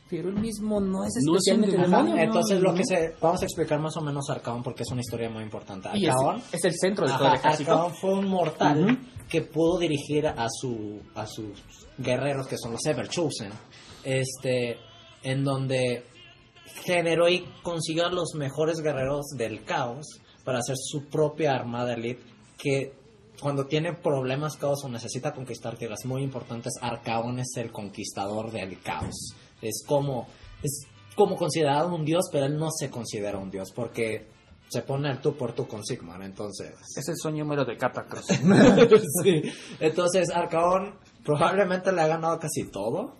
[0.08, 2.14] pero él mismo no es No es especialmente demonio.
[2.14, 4.90] Ajá, entonces no, lo que se vamos a explicar más o menos Arcaón porque es
[4.92, 5.88] una historia muy importante.
[5.94, 7.72] Y es, Arcaón, es el centro de todo ajá, el ejército.
[7.72, 8.98] Arcaón fue un mortal
[9.28, 11.50] que pudo dirigir a su a sus
[11.98, 13.50] guerreros que son los Ever Chosen,
[14.04, 14.78] este
[15.22, 16.04] en donde
[16.84, 20.06] generó y consiguió a los mejores guerreros del caos
[20.44, 22.22] para hacer su propia armada elite
[22.56, 22.92] que
[23.40, 28.80] cuando tiene problemas caos o necesita conquistar tierras muy importantes, Arcaón es el conquistador del
[28.82, 29.34] caos.
[29.62, 30.26] Es como
[30.62, 34.26] es como considerado un dios, pero él no se considera un dios porque
[34.68, 36.74] se pone el tú por tú con Sigmar, entonces.
[36.96, 38.26] Es el sueño número de Catacross.
[39.24, 39.42] sí.
[39.80, 40.94] Entonces, Arcaón
[41.24, 43.16] probablemente le ha ganado casi todo.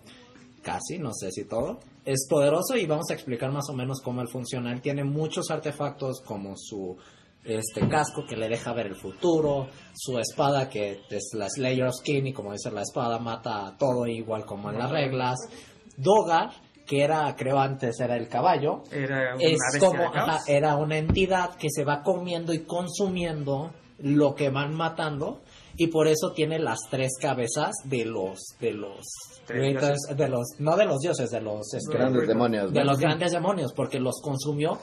[0.61, 1.79] Casi, no sé si todo.
[2.05, 4.71] Es poderoso y vamos a explicar más o menos cómo él funciona.
[4.71, 6.97] Él tiene muchos artefactos como su
[7.43, 11.95] este casco que le deja ver el futuro, su espada que es la Slayer of
[11.95, 15.37] Skin y como dice la espada mata a todo igual como en las reglas,
[15.97, 16.51] Dogar
[16.85, 21.55] que era creo antes era el caballo, Era una es como ajá, era una entidad
[21.55, 25.41] que se va comiendo y consumiendo lo que van matando
[25.81, 29.03] y por eso tiene las tres cabezas de los de los
[29.47, 32.71] de los no de los dioses de los este, Grandes demonios.
[32.71, 32.91] de ¿no?
[32.91, 34.77] los grandes demonios porque los consumió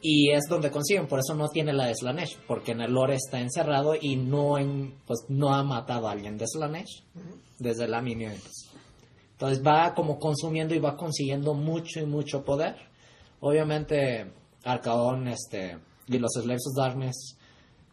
[0.00, 3.16] y es donde consiguen por eso no tiene la de Slanesh porque en el lore
[3.16, 7.02] está encerrado y no en, pues no ha matado a alguien de Slanesh
[7.58, 8.28] desde la mini
[9.32, 12.76] entonces va como consumiendo y va consiguiendo mucho y mucho poder
[13.40, 14.32] obviamente
[14.64, 15.76] Arcaón este
[16.06, 17.36] y los Slaves of Darkness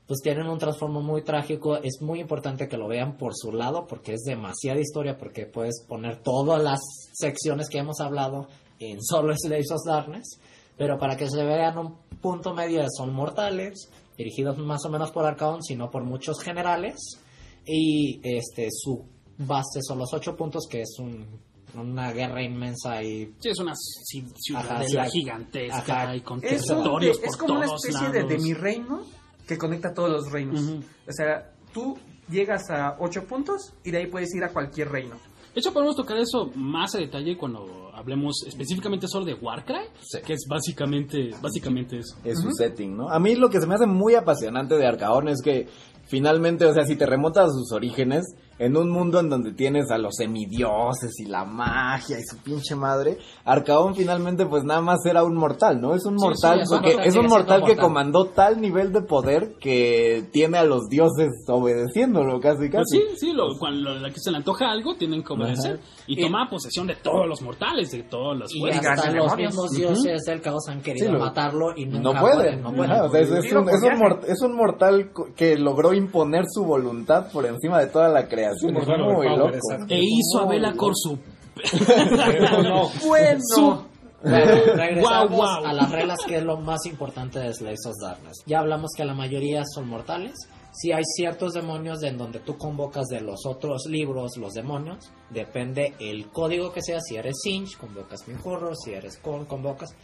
[0.07, 1.75] pues tienen un transformo muy trágico.
[1.77, 5.83] Es muy importante que lo vean por su lado porque es demasiada historia porque puedes
[5.87, 6.79] poner todas las
[7.13, 8.47] secciones que hemos hablado
[8.79, 10.39] en solo Slaves of Darkness.
[10.77, 15.25] Pero para que se vean un punto medio son mortales, dirigidos más o menos por
[15.25, 16.95] Arcaón, sino por muchos generales.
[17.65, 19.03] Y este su
[19.39, 21.25] base son los ocho puntos, que es un-
[21.75, 24.23] una guerra inmensa y Sí, es una ci-
[24.55, 25.19] Ajá, ciudadela sí.
[25.19, 26.15] gigantesca Ajá.
[26.15, 28.29] y con Es, un- territorios es por como una especie de, lados.
[28.29, 29.01] de mi reino
[29.47, 30.61] que conecta todos los reinos.
[31.07, 31.97] O sea, tú
[32.29, 35.15] llegas a 8 puntos y de ahí puedes ir a cualquier reino.
[35.53, 40.19] De hecho, podemos tocar eso más a detalle cuando hablemos específicamente solo de Warcry, Sí.
[40.23, 42.15] que es básicamente, básicamente eso.
[42.23, 43.09] es su setting, ¿no?
[43.09, 45.67] A mí lo que se me hace muy apasionante de Arcaón es que
[46.07, 48.23] finalmente, o sea, si te remontas a sus orígenes,
[48.59, 52.75] en un mundo en donde tienes a los semidioses y la magia y su pinche
[52.75, 55.93] madre, Arcaón finalmente pues nada más era un mortal, ¿no?
[55.93, 57.83] Es un mortal, sí, es un porque mortal, es un mortal que mortal.
[57.83, 62.97] comandó tal nivel de poder que tiene a los dioses obedeciéndolo casi Pues casi.
[62.97, 65.79] sí, sí, lo, cuando la que se le antoja algo, tienen que obedecer.
[66.07, 68.81] Y, Y- toma posesión de todos los mortales, de todas las Y fuerzas.
[68.81, 72.19] Oigan, hasta los mismos dioses del caos han querido Sí, lo- matarlo y nunca No
[72.21, 73.01] pueden, no Ajá, pueden.
[73.01, 74.03] o sea, es, es Tiro un, por es un viaje.
[74.03, 78.27] mort- es un mortal co- que logró imponer su voluntad por encima de toda la
[78.27, 78.46] creación.
[78.63, 78.73] Un
[79.13, 79.53] muy loco.
[79.55, 79.93] exacto.
[79.93, 81.19] E hizo a Muy.
[82.25, 82.89] Pero no.
[83.07, 83.39] Bueno.
[83.43, 83.77] su-
[84.23, 85.65] regresamos Guau, guau.
[85.65, 88.37] a las reglas que es lo más importante de Slaves of Darkness.
[88.45, 90.33] Ya hablamos que la mayoría son mortales.
[90.73, 95.93] Si hay ciertos demonios en donde tú convocas de los otros libros los demonios, depende
[95.99, 96.99] el código que sea.
[96.99, 99.95] Si eres Sinch, convocas Minhorror, si eres Korn, convocas.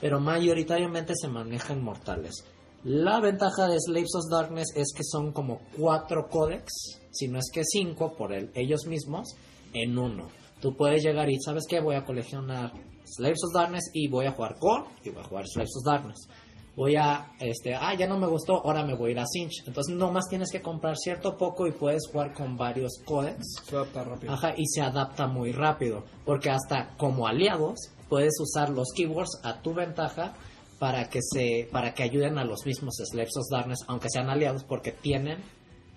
[0.00, 2.44] Pero mayoritariamente se manejan mortales.
[2.84, 7.50] La ventaja de Slaves of Darkness es que son como cuatro códex, si no es
[7.52, 9.34] que cinco por el- ellos mismos,
[9.72, 10.28] en uno.
[10.60, 11.80] Tú puedes llegar y, ¿sabes qué?
[11.80, 12.72] Voy a coleccionar
[13.04, 16.28] Slaves of Darkness y voy a jugar Core y voy a jugar Slaves of Darkness.
[16.76, 19.64] Voy a, este, ah, ya no me gustó, ahora me voy a ir a Cinch.
[19.66, 23.44] Entonces, nomás tienes que comprar cierto poco y puedes jugar con varios codex.
[23.66, 24.32] Se adapta rápido.
[24.32, 26.04] Ajá, y se adapta muy rápido.
[26.24, 27.78] Porque hasta como aliados
[28.08, 30.34] puedes usar los keywords a tu ventaja
[30.78, 34.64] para que se para que ayuden a los mismos Slaves of Darkness, aunque sean aliados,
[34.64, 35.38] porque tienen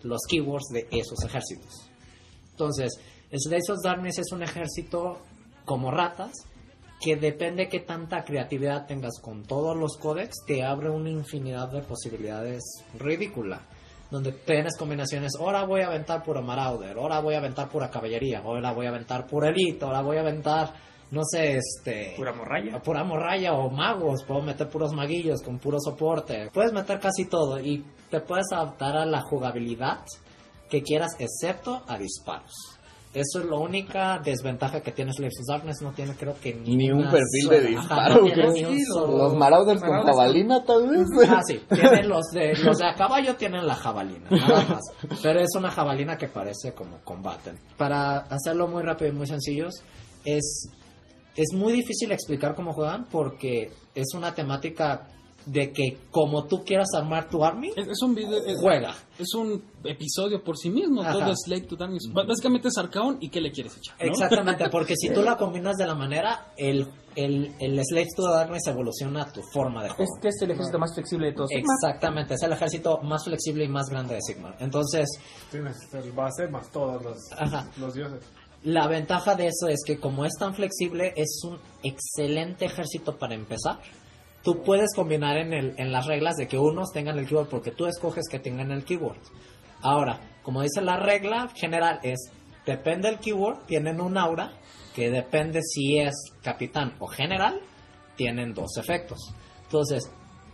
[0.03, 1.89] los keywords de esos ejércitos.
[2.51, 2.99] Entonces,
[3.31, 5.19] Slaves of Darkness es un ejército
[5.65, 6.31] como ratas
[7.03, 11.81] que depende qué tanta creatividad tengas con todos los códex, te abre una infinidad de
[11.81, 12.61] posibilidades
[12.97, 13.61] ridícula.
[14.09, 18.39] Donde tienes combinaciones, ahora voy a aventar puro Marauder, ahora voy a aventar pura caballería,
[18.39, 20.73] ahora voy a aventar pura elite, ahora voy a aventar,
[21.13, 22.13] no sé, este...
[22.17, 22.81] Pura morralla.
[22.81, 26.49] Pura morralla o magos, puedo meter puros maguillos con puro soporte.
[26.53, 29.99] Puedes meter casi todo y te puedes adaptar a la jugabilidad
[30.69, 32.51] que quieras, excepto a disparos.
[33.13, 35.83] Eso es la única desventaja que tiene Slaves of Darkness.
[35.83, 38.15] No tiene, creo que Ni un perfil sola- de Ajá, disparo.
[38.15, 38.51] no tiene creo.
[38.53, 41.07] ni un Sí, solo- Los Marauders con Marauders con- jabalina, tal vez.
[41.29, 41.61] Ah, sí.
[41.69, 44.81] Tienen los de, los de a caballo tienen la jabalina, nada más.
[45.21, 47.59] Pero es una jabalina que parece como combaten.
[47.77, 49.75] Para hacerlo muy rápido y muy sencillos,
[50.25, 50.69] es,
[51.35, 55.07] es muy difícil explicar cómo juegan porque es una temática
[55.45, 58.95] de que como tú quieras armar tu army, Es, es un video, es, juega.
[59.19, 61.01] es un episodio por sí mismo.
[61.01, 61.11] Ajá.
[61.13, 62.09] Todo es Slate to Darkness.
[62.13, 63.95] Básicamente es Arcaón y qué le quieres echar.
[63.99, 64.05] ¿no?
[64.09, 68.67] Exactamente, porque si tú la combinas de la manera, el, el, el Slave to Darkness
[68.67, 70.13] evoluciona a tu forma de juego.
[70.15, 71.49] Este es el ejército más flexible de todos.
[71.51, 74.55] Exactamente, es el ejército más flexible y más grande de Sigmar.
[74.59, 75.09] Entonces,
[75.51, 77.17] Tienes el base más todos los,
[77.77, 78.23] los dioses.
[78.63, 83.35] La ventaja de eso es que como es tan flexible, es un excelente ejército para
[83.35, 83.79] empezar.
[84.41, 87.71] Tú puedes combinar en, el, en las reglas de que unos tengan el keyboard porque
[87.71, 89.19] tú escoges que tengan el keyboard.
[89.81, 92.31] Ahora, como dice la regla general es,
[92.65, 94.53] depende del keyword, tienen un aura
[94.95, 97.59] que depende si es capitán o general,
[98.15, 99.33] tienen dos efectos.
[99.63, 100.09] Entonces,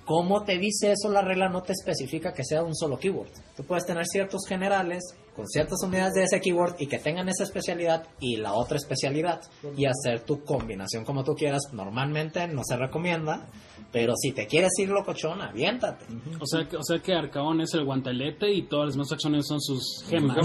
[0.09, 1.11] ¿Cómo te dice eso?
[1.11, 3.29] La regla no te especifica que sea un solo keyword.
[3.55, 5.03] Tú puedes tener ciertos generales
[5.39, 9.39] con ciertas unidades de ese keyword y que tengan esa especialidad y la otra especialidad
[9.77, 11.61] y hacer tu combinación como tú quieras.
[11.71, 13.47] Normalmente no se recomienda,
[13.89, 16.03] pero si te quieres ir locochón, aviéntate.
[16.41, 19.47] O sea, que, o sea que Arcaón es el guantelete y todas las demás acciones
[19.47, 20.35] son sus gemas.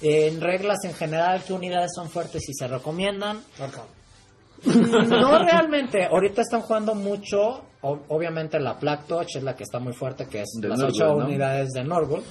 [0.00, 3.42] En reglas en general, ¿qué unidades son fuertes y se recomiendan?
[4.64, 6.06] No realmente.
[6.06, 7.62] Ahorita están jugando mucho.
[7.80, 10.80] o- obviamente la Black Touch es la que está muy fuerte, que es De las
[10.80, 11.26] Nurgle, ocho ¿no?
[11.26, 12.22] unidades de Norgul.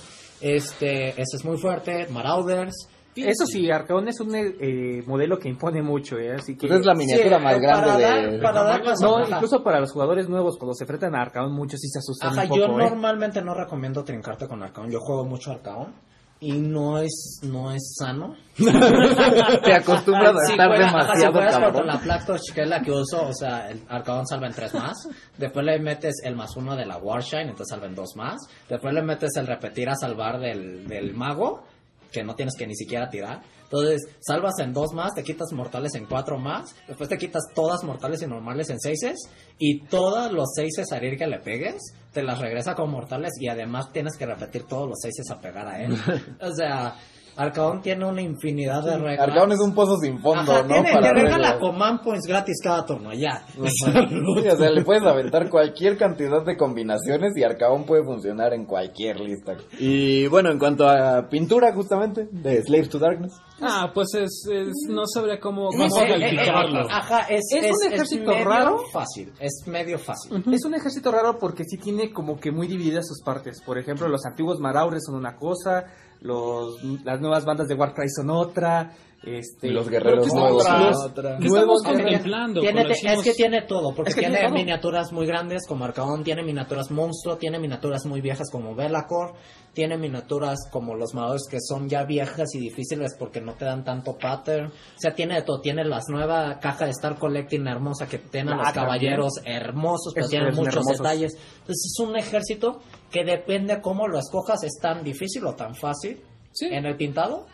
[0.41, 2.07] Este, ese es muy fuerte.
[2.11, 2.73] Marauders.
[3.15, 6.35] Eso sí, Arcaón es un eh, modelo que impone mucho, ¿eh?
[6.35, 6.67] Así que...
[6.67, 8.03] Pues es la miniatura Sí, más eh, grande para de...
[8.03, 9.35] dar- para dar más No, ventaja.
[9.37, 12.43] incluso para los jugadores nuevos, cuando se enfrentan a Arcaón, muchos sí se asustan Ajá,
[12.43, 12.89] un poco, yo ¿eh?
[12.89, 14.91] normalmente no recomiendo trincarte con Arcaón.
[14.91, 15.95] Yo juego mucho Arcaón.
[16.39, 18.35] Y no es, no es sano.
[18.57, 21.87] Te acostumbras a estar ajá, si demasiado fueras con cabrón.
[21.87, 24.73] la Black Touch, que es la que uso, o sea, el Arcaón salva en tres
[24.75, 25.07] más.
[25.37, 28.35] Después le metes el más uno de la Warshine, entonces salva en dos más.
[28.69, 31.63] Después le metes el repetir a salvar del, del mago,
[32.11, 33.41] que no tienes que ni siquiera tirar.
[33.69, 36.73] Entonces, salvas en dos más, te quitas mortales en cuatro más.
[36.87, 39.17] Después te quitas todas mortales y normales en seises.
[39.59, 41.81] Y todos los seises a que le pegues,
[42.13, 43.33] te las regresa con mortales.
[43.39, 45.97] Y además tienes que repetir todos los seises a pegar a él.
[46.41, 46.95] o sea,
[47.37, 49.19] Arcaón tiene una infinidad de reglas.
[49.29, 50.67] Arcaón es un pozo sin fondo, Ajá, ¿no?
[50.73, 53.43] tiene, Para te regala command points gratis cada turno, ya.
[53.47, 58.65] Sí, o sea, le puedes aventar cualquier cantidad de combinaciones y Arcaón puede funcionar en
[58.65, 59.55] cualquier lista.
[59.79, 63.33] Y bueno, en cuanto a pintura, justamente, de Slaves to Darkness.
[63.61, 66.87] Ah, pues es, es- no sabría cómo, No cómo sé, eh, eh, calificarlo.
[66.89, 68.79] Ajá, es, Es un ejército medio raro.
[68.91, 70.43] fácil, es medio fácil.
[70.51, 73.61] Es un ejército raro porque sí tiene como que muy divididas sus partes.
[73.65, 75.85] Por ejemplo, los antiguos Maraures son una cosa,
[76.21, 81.05] los, las nuevas bandas de Warcry son otra, este, los guerreros nuevos son son los
[81.05, 81.37] otra.
[81.39, 82.61] ¿Qué nuevos estamos guerreros- contemplando?
[82.61, 84.57] Tiene- es que tiene todo, porque Es que tiene, tiene todo.
[84.59, 89.33] miniaturas muy grandes como Arcaón, tiene miniaturas monstruo, tiene miniaturas muy viejas como Velacor,
[89.73, 93.83] tiene miniaturas como los Mados que son ya viejas y difíciles porque no te dan
[93.83, 94.67] tanto pattern.
[94.67, 98.53] O sea, tiene de todo, tiene las nueva caja de Star Collecting hermosa que tienen
[98.53, 98.83] Ah, los también.
[98.85, 100.97] caballeros hermosos, pero tienen muchos hermosos.
[100.97, 101.33] detalles.
[101.59, 102.79] Entonces es un ejército
[103.11, 106.21] que depende cómo lo escojas, es tan difícil o tan fácil
[106.51, 106.67] Sí.
[106.71, 107.45] en el pintado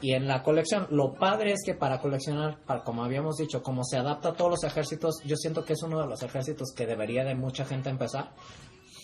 [0.00, 0.86] y en la colección.
[0.90, 4.50] Lo padre es que para coleccionar, para, como habíamos dicho, como se adapta a todos
[4.50, 7.88] los ejércitos, yo siento que es uno de los ejércitos que debería de mucha gente
[7.90, 8.30] empezar.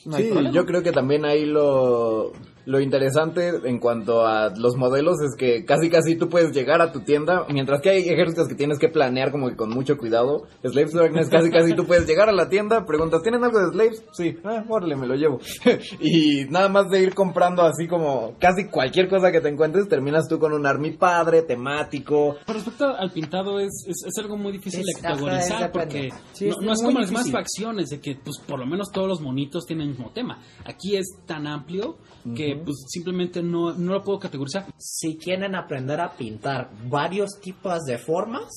[0.06, 2.32] No sí, yo creo que también ahí lo,
[2.66, 6.92] lo interesante en cuanto a los modelos es que casi casi tú puedes llegar a
[6.92, 10.46] tu tienda, mientras que hay ejércitos que tienes que planear como que con mucho cuidado.
[10.62, 13.72] Slaves to Darkness casi casi tú puedes llegar a la tienda, preguntas, ¿tienen algo de
[13.72, 14.04] Slaves?
[14.12, 15.40] Sí, ah, órale, me lo llevo.
[16.00, 20.28] y nada más de ir comprando así como casi cualquier cosa que te encuentres, terminas
[20.28, 22.36] tú con un army padre, temático.
[22.46, 26.10] Con respecto al pintado, es, es, es algo muy difícil Es- de categorizar porque.
[26.32, 28.90] Sí, no, es no es como las más facciones de que pues por lo menos
[28.92, 30.40] todos los monitos tienen el mismo tema.
[30.64, 31.96] Aquí es tan amplio
[32.34, 34.66] que pues simplemente no, no lo puedo categorizar.
[34.78, 38.48] Si quieren aprender a pintar varios tipos de formas,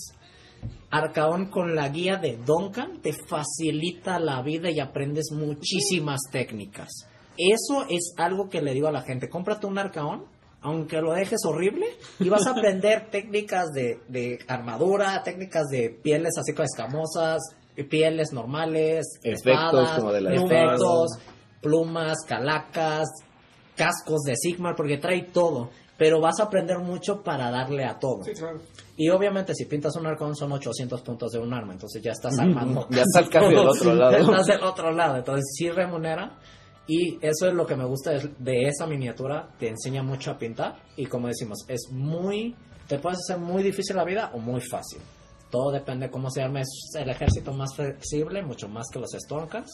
[0.90, 6.90] Arcaón con la guía de Duncan te facilita la vida y aprendes muchísimas técnicas.
[7.38, 10.26] Eso es algo que le digo a la gente, cómprate un Arcaón,
[10.62, 11.86] aunque lo dejes horrible,
[12.20, 17.42] y vas a aprender técnicas de, de armadura, técnicas de pieles así como escamosas,
[17.84, 21.20] pieles normales, Efectos espadas, como de la efectos,
[21.62, 23.08] plumas, calacas,
[23.78, 25.70] cascos de Sigmar, porque trae todo.
[25.98, 28.22] Pero vas a aprender mucho para darle a todo.
[28.98, 32.38] Y obviamente si pintas un arcón son 800 puntos de un arma, entonces ya estás
[32.38, 32.88] armando.
[32.92, 34.12] Ya estás casi del otro lado.
[34.12, 36.38] Ya estás del otro lado, entonces sí remunera.
[36.88, 40.76] Y eso es lo que me gusta de esa miniatura, te enseña mucho a pintar.
[40.96, 42.56] Y como decimos, es muy,
[42.88, 45.00] te puedes hacer muy difícil la vida o muy fácil.
[45.50, 46.62] Todo depende cómo se arme.
[46.62, 49.70] Es el ejército más flexible, mucho más que los Stormcast.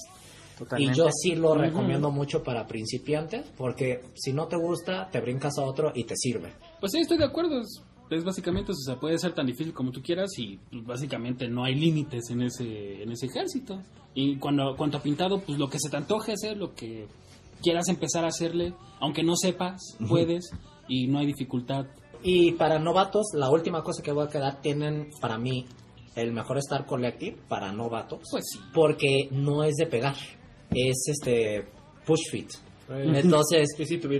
[0.78, 5.58] Y yo sí lo recomiendo mucho para principiantes, porque si no te gusta, te brincas
[5.58, 6.54] a otro y te sirve.
[6.80, 7.60] Pues sí, estoy de acuerdo.
[7.62, 11.48] Es, es básicamente, o sea, puede ser tan difícil como tú quieras y pues, básicamente
[11.48, 13.82] no hay límites en ese, en ese ejército.
[14.14, 17.08] Y cuando, cuanto a pintado, pues lo que se te antoje hacer, lo que
[17.62, 20.52] quieras empezar a hacerle, aunque no sepas, puedes
[20.88, 21.88] y no hay dificultad.
[22.22, 25.66] Y para novatos, la última cosa que voy a quedar, tienen para mí
[26.16, 28.22] el mejor Star Collective para novatos.
[28.30, 28.60] Pues sí.
[28.74, 30.16] Porque no es de pegar,
[30.76, 31.66] es este
[32.06, 32.50] push fit.
[33.16, 33.70] Entonces,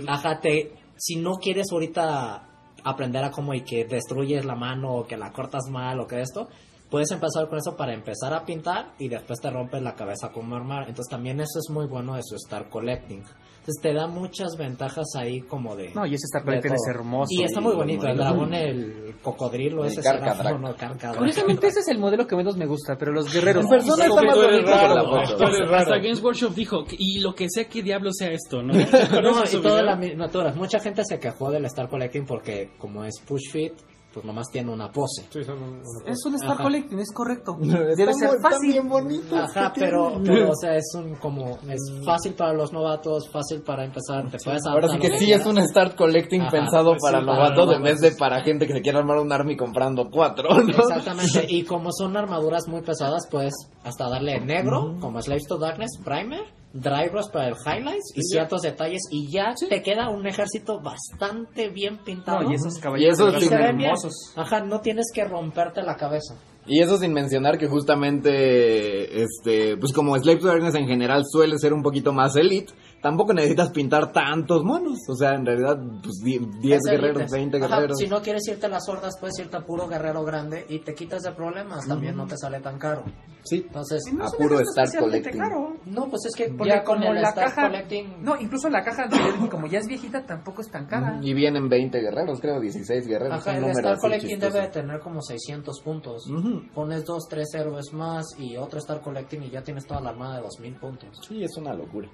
[0.08, 2.48] ajá, te- si no quieres ahorita
[2.84, 6.20] aprender a cómo y que destruyes la mano o que la cortas mal o que
[6.20, 6.48] esto,
[6.90, 10.52] puedes empezar con eso para empezar a pintar y después te rompes la cabeza con
[10.52, 10.88] armar.
[10.88, 13.22] Entonces también eso es muy bueno de su Star Collecting.
[13.64, 15.90] Entonces te da muchas ventajas ahí como de...
[15.94, 17.28] No, y ese Star Collector es hermoso.
[17.30, 20.36] Y está muy bonito, el dragón, el cocodrilo, El ese Carcadrac.
[20.36, 21.16] será no, Carcadrac.
[21.16, 23.64] Curiosamente ese es el modelo que menos me gusta, pero los guerreros...
[23.64, 25.96] En persona Sí, está más bonito Hasta.
[25.96, 28.74] Games Workshop dijo, y lo que sea que diablo sea esto, ¿no?
[29.24, 30.56] No, y todas.
[30.56, 33.72] Mucha gente se quejó del Star Collecting porque como es push fit,
[34.14, 35.26] pues nomás tiene una pose.
[35.30, 36.62] Sí, son Es un Star Ajá.
[36.62, 37.56] Collecting, es correcto.
[37.60, 38.72] Debe ser muy- fácil.
[38.72, 39.36] bien bonito.
[39.36, 43.84] Ajá, pero, pero, o sea, es un como es fácil para los novatos, fácil para
[43.84, 45.40] empezar, te puedes Ahora sí a que sí quieras.
[45.42, 48.40] es un start collecting Ajá, pensado pues sí, para para novatos en vez de para
[48.42, 50.68] gente que se quiere armar un army comprando cuatro, ¿no?
[50.70, 55.98] Exactamente, y como son armaduras muy pesadas, puedes hasta darle negro, como Slaves to Darkness,
[56.04, 56.44] Primer,
[56.74, 61.68] Dry Rust para el Highlights y ciertos detalles, y ya te queda un ejército bastante
[61.68, 62.42] bien pintado.
[62.42, 63.88] No, y esos Y caballeros esos Y sí se verdad ve son bien.
[63.90, 64.32] hermosos.
[64.36, 66.34] Ajá, no tienes que romperte la cabeza.
[66.66, 71.58] Y eso sin mencionar que justamente, este, pues como Slave to Darkness en general suele
[71.58, 72.72] ser un poquito más elite,
[73.04, 74.98] tampoco necesitas pintar tantos monos.
[75.10, 77.36] O sea, en realidad, pues die- 10 Es guerreros, elite.
[77.36, 77.98] 20 Ajá, guerreros.
[77.98, 80.94] Si no quieres irte a las hordas, puedes irte a puro guerrero grande y te
[80.94, 81.86] quitas de problemas.
[81.86, 83.04] También no te sale tan caro.
[83.44, 83.62] Sí.
[83.66, 85.38] Entonces, no A puro Star Collecting.
[85.38, 85.74] caro.
[85.84, 88.22] no, pues es que Porque ya con como el la Star caja- Collecting.
[88.24, 91.18] No, incluso la caja de como ya es viejita tampoco es tan cara.
[91.22, 93.46] Y vienen 20 guerreros, creo, 16 guerreros.
[93.46, 94.54] Ajá, el Star Collecting chistoso.
[94.56, 96.26] debe tener como 600 puntos.
[96.30, 96.62] Ujú.
[96.74, 100.36] Pones dos, tres héroes más y otro Star Collecting y ya tienes toda la armada
[100.36, 101.20] de 2000 puntos.
[101.28, 102.08] Sí, es una locura.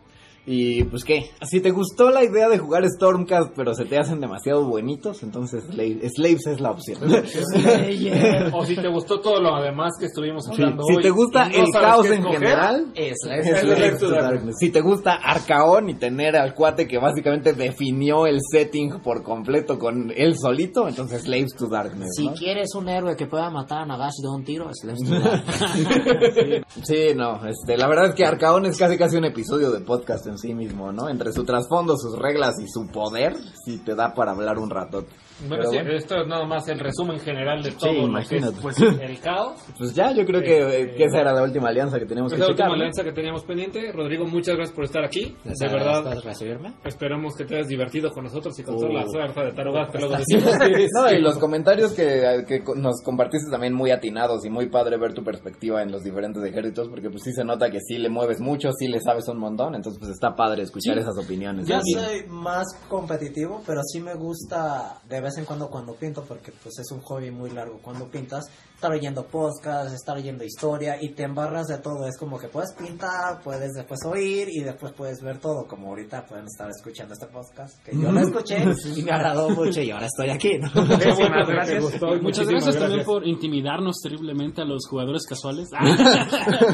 [0.47, 4.21] Y pues qué, si te gustó la idea de jugar Stormcast, pero se te hacen
[4.21, 6.99] demasiado buenitos, entonces Slave- Slaves es la opción.
[8.53, 11.49] O si te gustó todo lo demás que estuvimos Sí, hablando si hoy te gusta
[11.49, 14.57] no el caos en escoger, general, Es es Slaves to Darkness.
[14.59, 19.79] Si te gusta Arcaón y tener al cuate que básicamente definió el setting por completo
[19.79, 22.11] con él solito, entonces Slaves to Darkness.
[22.17, 22.35] Si ¿no?
[22.35, 26.65] quieres un héroe que pueda matar a Nagash de un tiro, es Slaves to Darkness.
[26.83, 30.27] Sí, no, este, la verdad es que Arcaón es casi casi un episodio de podcast
[30.31, 31.09] en sí mismo, ¿no?
[31.09, 35.05] Entre su trasfondo, sus reglas y su poder, sí te da para hablar un rato.
[35.49, 35.93] Bueno, sí, bueno.
[35.93, 38.61] esto es nada más el resumen general de todo lo que es imagínate.
[38.61, 39.61] pues, el caos.
[39.79, 42.41] Pues ya, yo creo que, que esa era la última alianza que teníamos Es que
[42.41, 42.67] la checar.
[42.67, 42.75] última ¿no?
[42.83, 43.93] alianza que teníamos pendiente.
[43.93, 45.35] Rodrigo, muchas gracias por estar aquí.
[45.45, 46.75] ¿Les De verdad, recibirme?
[46.85, 48.93] esperamos que te hayas divertido con nosotros y con toda Oh.
[48.93, 50.53] la suerte de tarugas que luego decimos.
[50.95, 55.15] No, y los comentarios que, que nos compartiste también muy atinados y muy padre ver
[55.15, 58.41] tu perspectiva en los diferentes ejércitos, porque pues sí se nota que sí le mueves
[58.41, 61.67] mucho, sí le sabes un montón, entonces pues está padre escuchar esas opiniones.
[61.69, 66.53] Yo soy más competitivo, pero sí me gusta de vez en cuando cuando pinto, porque
[66.63, 67.79] pues es un hobby muy largo.
[67.83, 68.45] Cuando pintas,
[68.75, 72.07] estar oyendo podcast, estar oyendo historia y te embarras de todo.
[72.07, 75.67] Es como que puedes pintar, puedes después oír y después puedes ver todo.
[75.67, 78.65] Como ahorita pueden estar escuchando este podcast, que yo lo escuché
[78.97, 84.63] y me agradó mucho y ahora estoy aquí, Muchas muchísimas gracias, también por intimidarnos terriblemente
[84.63, 85.69] a los jugadores casuales.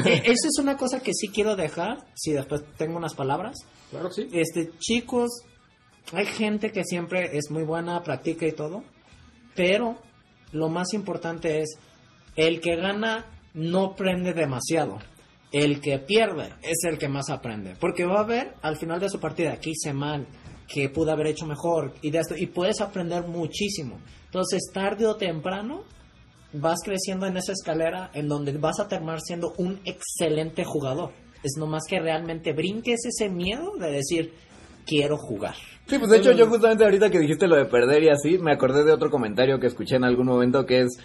[0.05, 3.57] Eh, Esa es una cosa que sí quiero dejar, si después tengo unas palabras.
[3.89, 4.27] Claro sí.
[4.31, 5.29] Este, chicos,
[6.13, 8.83] hay gente que siempre es muy buena, practica y todo,
[9.55, 9.97] pero
[10.51, 11.77] lo más importante es
[12.35, 14.99] el que gana no aprende demasiado.
[15.51, 19.09] El que pierde es el que más aprende, porque va a ver al final de
[19.09, 20.27] su partida que hice mal,
[20.67, 23.99] que pude haber hecho mejor y de esto y puedes aprender muchísimo.
[24.25, 25.83] Entonces, tarde o temprano
[26.53, 31.11] vas creciendo en esa escalera en donde vas a terminar siendo un excelente jugador.
[31.43, 34.33] Es nomás que realmente brinques ese miedo de decir,
[34.87, 35.55] quiero jugar.
[35.85, 38.51] Sí, pues de hecho yo justamente ahorita que dijiste lo de perder y así, me
[38.51, 40.97] acordé de otro comentario que escuché en algún momento que es...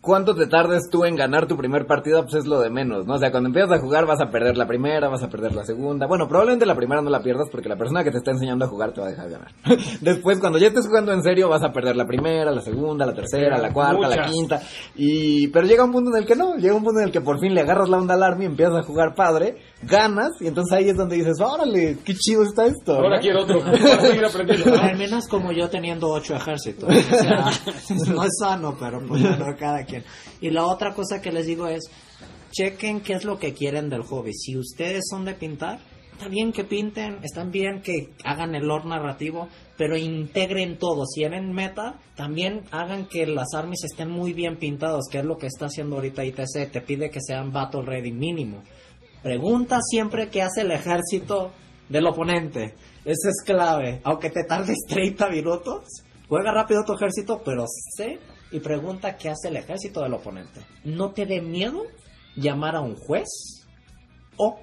[0.00, 2.22] ¿Cuánto te tardes tú en ganar tu primer partida?
[2.22, 3.14] Pues es lo de menos, ¿no?
[3.14, 5.64] O sea, cuando empiezas a jugar vas a perder la primera, vas a perder la
[5.64, 6.06] segunda.
[6.06, 8.68] Bueno, probablemente la primera no la pierdas porque la persona que te está enseñando a
[8.68, 9.50] jugar te va a dejar ganar.
[10.00, 13.12] Después, cuando ya estés jugando en serio, vas a perder la primera, la segunda, la
[13.12, 14.30] tercera, la cuarta, la Muchas.
[14.30, 14.62] quinta.
[14.94, 15.48] Y...
[15.48, 17.40] Pero llega un punto en el que no, llega un punto en el que por
[17.40, 20.88] fin le agarras la onda al army, empiezas a jugar padre, ganas, y entonces ahí
[20.88, 22.94] es donde dices, órale, qué chido está esto.
[22.94, 23.22] Ahora ¿no?
[23.22, 23.60] quiero otro.
[23.62, 24.70] Para seguir aprendiendo.
[24.70, 24.82] ¿no?
[24.82, 26.88] Al menos como yo teniendo ocho ejércitos.
[26.88, 27.50] O sea,
[28.12, 30.04] no es sano, pero pues bueno, cada quien.
[30.40, 31.84] Y la otra cosa que les digo es,
[32.50, 34.32] chequen qué es lo que quieren del hobby.
[34.34, 35.78] Si ustedes son de pintar,
[36.12, 41.06] está bien que pinten, está bien que hagan el lore narrativo, pero integren todo.
[41.06, 45.38] Si eran meta, también hagan que las armies estén muy bien pintados, que es lo
[45.38, 46.72] que está haciendo ahorita ITC.
[46.72, 48.62] Te pide que sean battle ready mínimo.
[49.22, 51.52] Pregunta siempre qué hace el ejército
[51.88, 52.74] del oponente.
[53.04, 54.00] Eso es clave.
[54.04, 55.84] Aunque te tardes 30 minutos,
[56.28, 57.64] juega rápido tu ejército, pero
[57.96, 58.18] sé
[58.50, 60.60] y pregunta qué hace el ejército del oponente.
[60.84, 61.82] No te dé miedo
[62.36, 63.28] llamar a un juez
[64.36, 64.58] o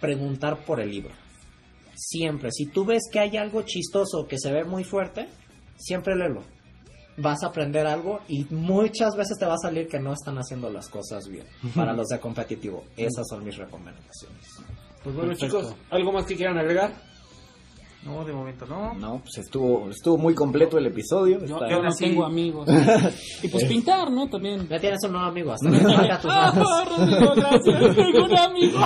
[0.00, 1.14] preguntar por el libro.
[1.94, 5.28] Siempre, si tú ves que hay algo chistoso que se ve muy fuerte,
[5.76, 6.44] siempre léelo.
[7.20, 10.70] Vas a aprender algo y muchas veces te va a salir que no están haciendo
[10.70, 11.46] las cosas bien.
[11.74, 14.60] Para los de competitivo, esas son mis recomendaciones.
[15.02, 15.60] Pues bueno, Perfecto.
[15.62, 16.92] chicos, ¿algo más que quieran agregar?
[18.04, 18.94] No, de momento no.
[18.94, 21.38] No, pues estuvo, estuvo muy completo el episodio.
[21.40, 22.66] Yo, está- yo no así- tengo amigos.
[23.42, 24.28] y pues pintar, ¿no?
[24.28, 24.66] También.
[24.68, 25.68] Ya tienes un nuevo amigo, hasta
[26.30, 26.98] Ah, ojos.
[26.98, 27.96] Rodrigo, gracias.
[27.96, 28.78] Tengo un amigo.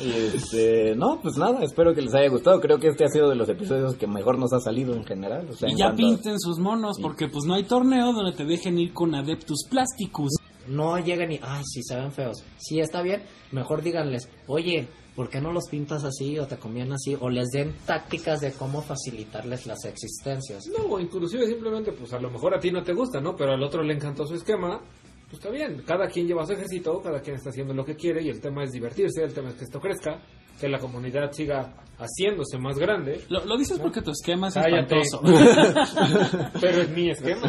[0.00, 2.60] Este, no, pues nada, espero que les haya gustado.
[2.60, 5.48] Creo que este ha sido de los episodios que mejor nos ha salido en general.
[5.50, 8.32] O sea, Y en ya cuanto pinten sus monos, porque pues no hay torneo donde
[8.36, 10.32] te dejen ir con Adeptus Plasticus.
[10.68, 12.42] No lleguen y, ay, sí, se ven feos.
[12.58, 13.22] Sí, está bien.
[13.52, 17.16] Mejor díganles, oye, ¿por qué no los pintas así o te conviene así?
[17.20, 20.66] O les den tácticas de cómo facilitarles las existencias.
[20.76, 23.34] No, o inclusive simplemente, pues a lo mejor a ti no te gusta, ¿no?
[23.36, 24.80] Pero al otro le encantó su esquema.
[25.24, 28.22] Pues está bien, cada quien lleva su ejército, cada quien está haciendo lo que quiere
[28.22, 30.20] y el tema es divertirse, el tema es que esto crezca,
[30.60, 33.22] que la comunidad siga haciéndose más grande.
[33.30, 35.00] Lo, lo dices porque tu esquema es Cállate.
[35.00, 36.50] espantoso.
[36.60, 37.40] Pero es mi esquema.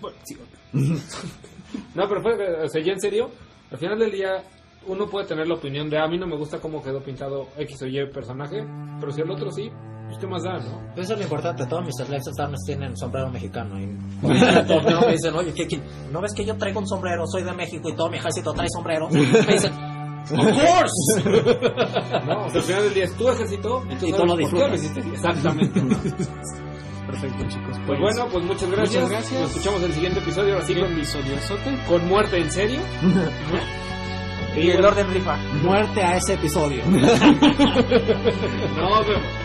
[0.00, 0.36] Bueno, sí,
[1.94, 3.30] No, pero fue, o sea, ya en serio,
[3.70, 4.42] al final del día
[4.86, 7.48] uno puede tener la opinión de "Ah, a mí no me gusta cómo quedó pintado
[7.58, 8.64] X o Y personaje,
[9.00, 9.70] pero si el otro sí,
[10.06, 10.92] pues qué más da, ¿no?
[10.96, 11.66] Eso es lo importante.
[11.66, 13.80] Todos mis Slaves Stars tienen sombrero mexicano.
[13.80, 13.86] Y
[14.66, 15.80] torneo me dicen, oye, ¿qué, qué?
[16.12, 17.26] ¿no ves que yo traigo un sombrero?
[17.26, 19.08] Soy de México y todo mi ejército trae sombrero.
[19.10, 19.72] Me dicen,
[20.24, 21.30] Of course!
[22.26, 24.36] No, o sea, al final del día es tu ejército y tú Y tú lo
[24.36, 24.82] disfrutas.
[25.12, 25.82] Exactamente.
[27.06, 27.78] Perfecto, chicos.
[27.86, 29.02] Pues bueno, pues muchas gracias.
[29.04, 29.40] Muchas gracias.
[29.42, 32.80] Nos escuchamos en el siguiente episodio, así sí, con, con muerte en serio.
[34.56, 35.36] Y el orden rifa.
[35.62, 36.84] Muerte a ese episodio.
[36.86, 37.00] Nos
[39.06, 39.43] vemos.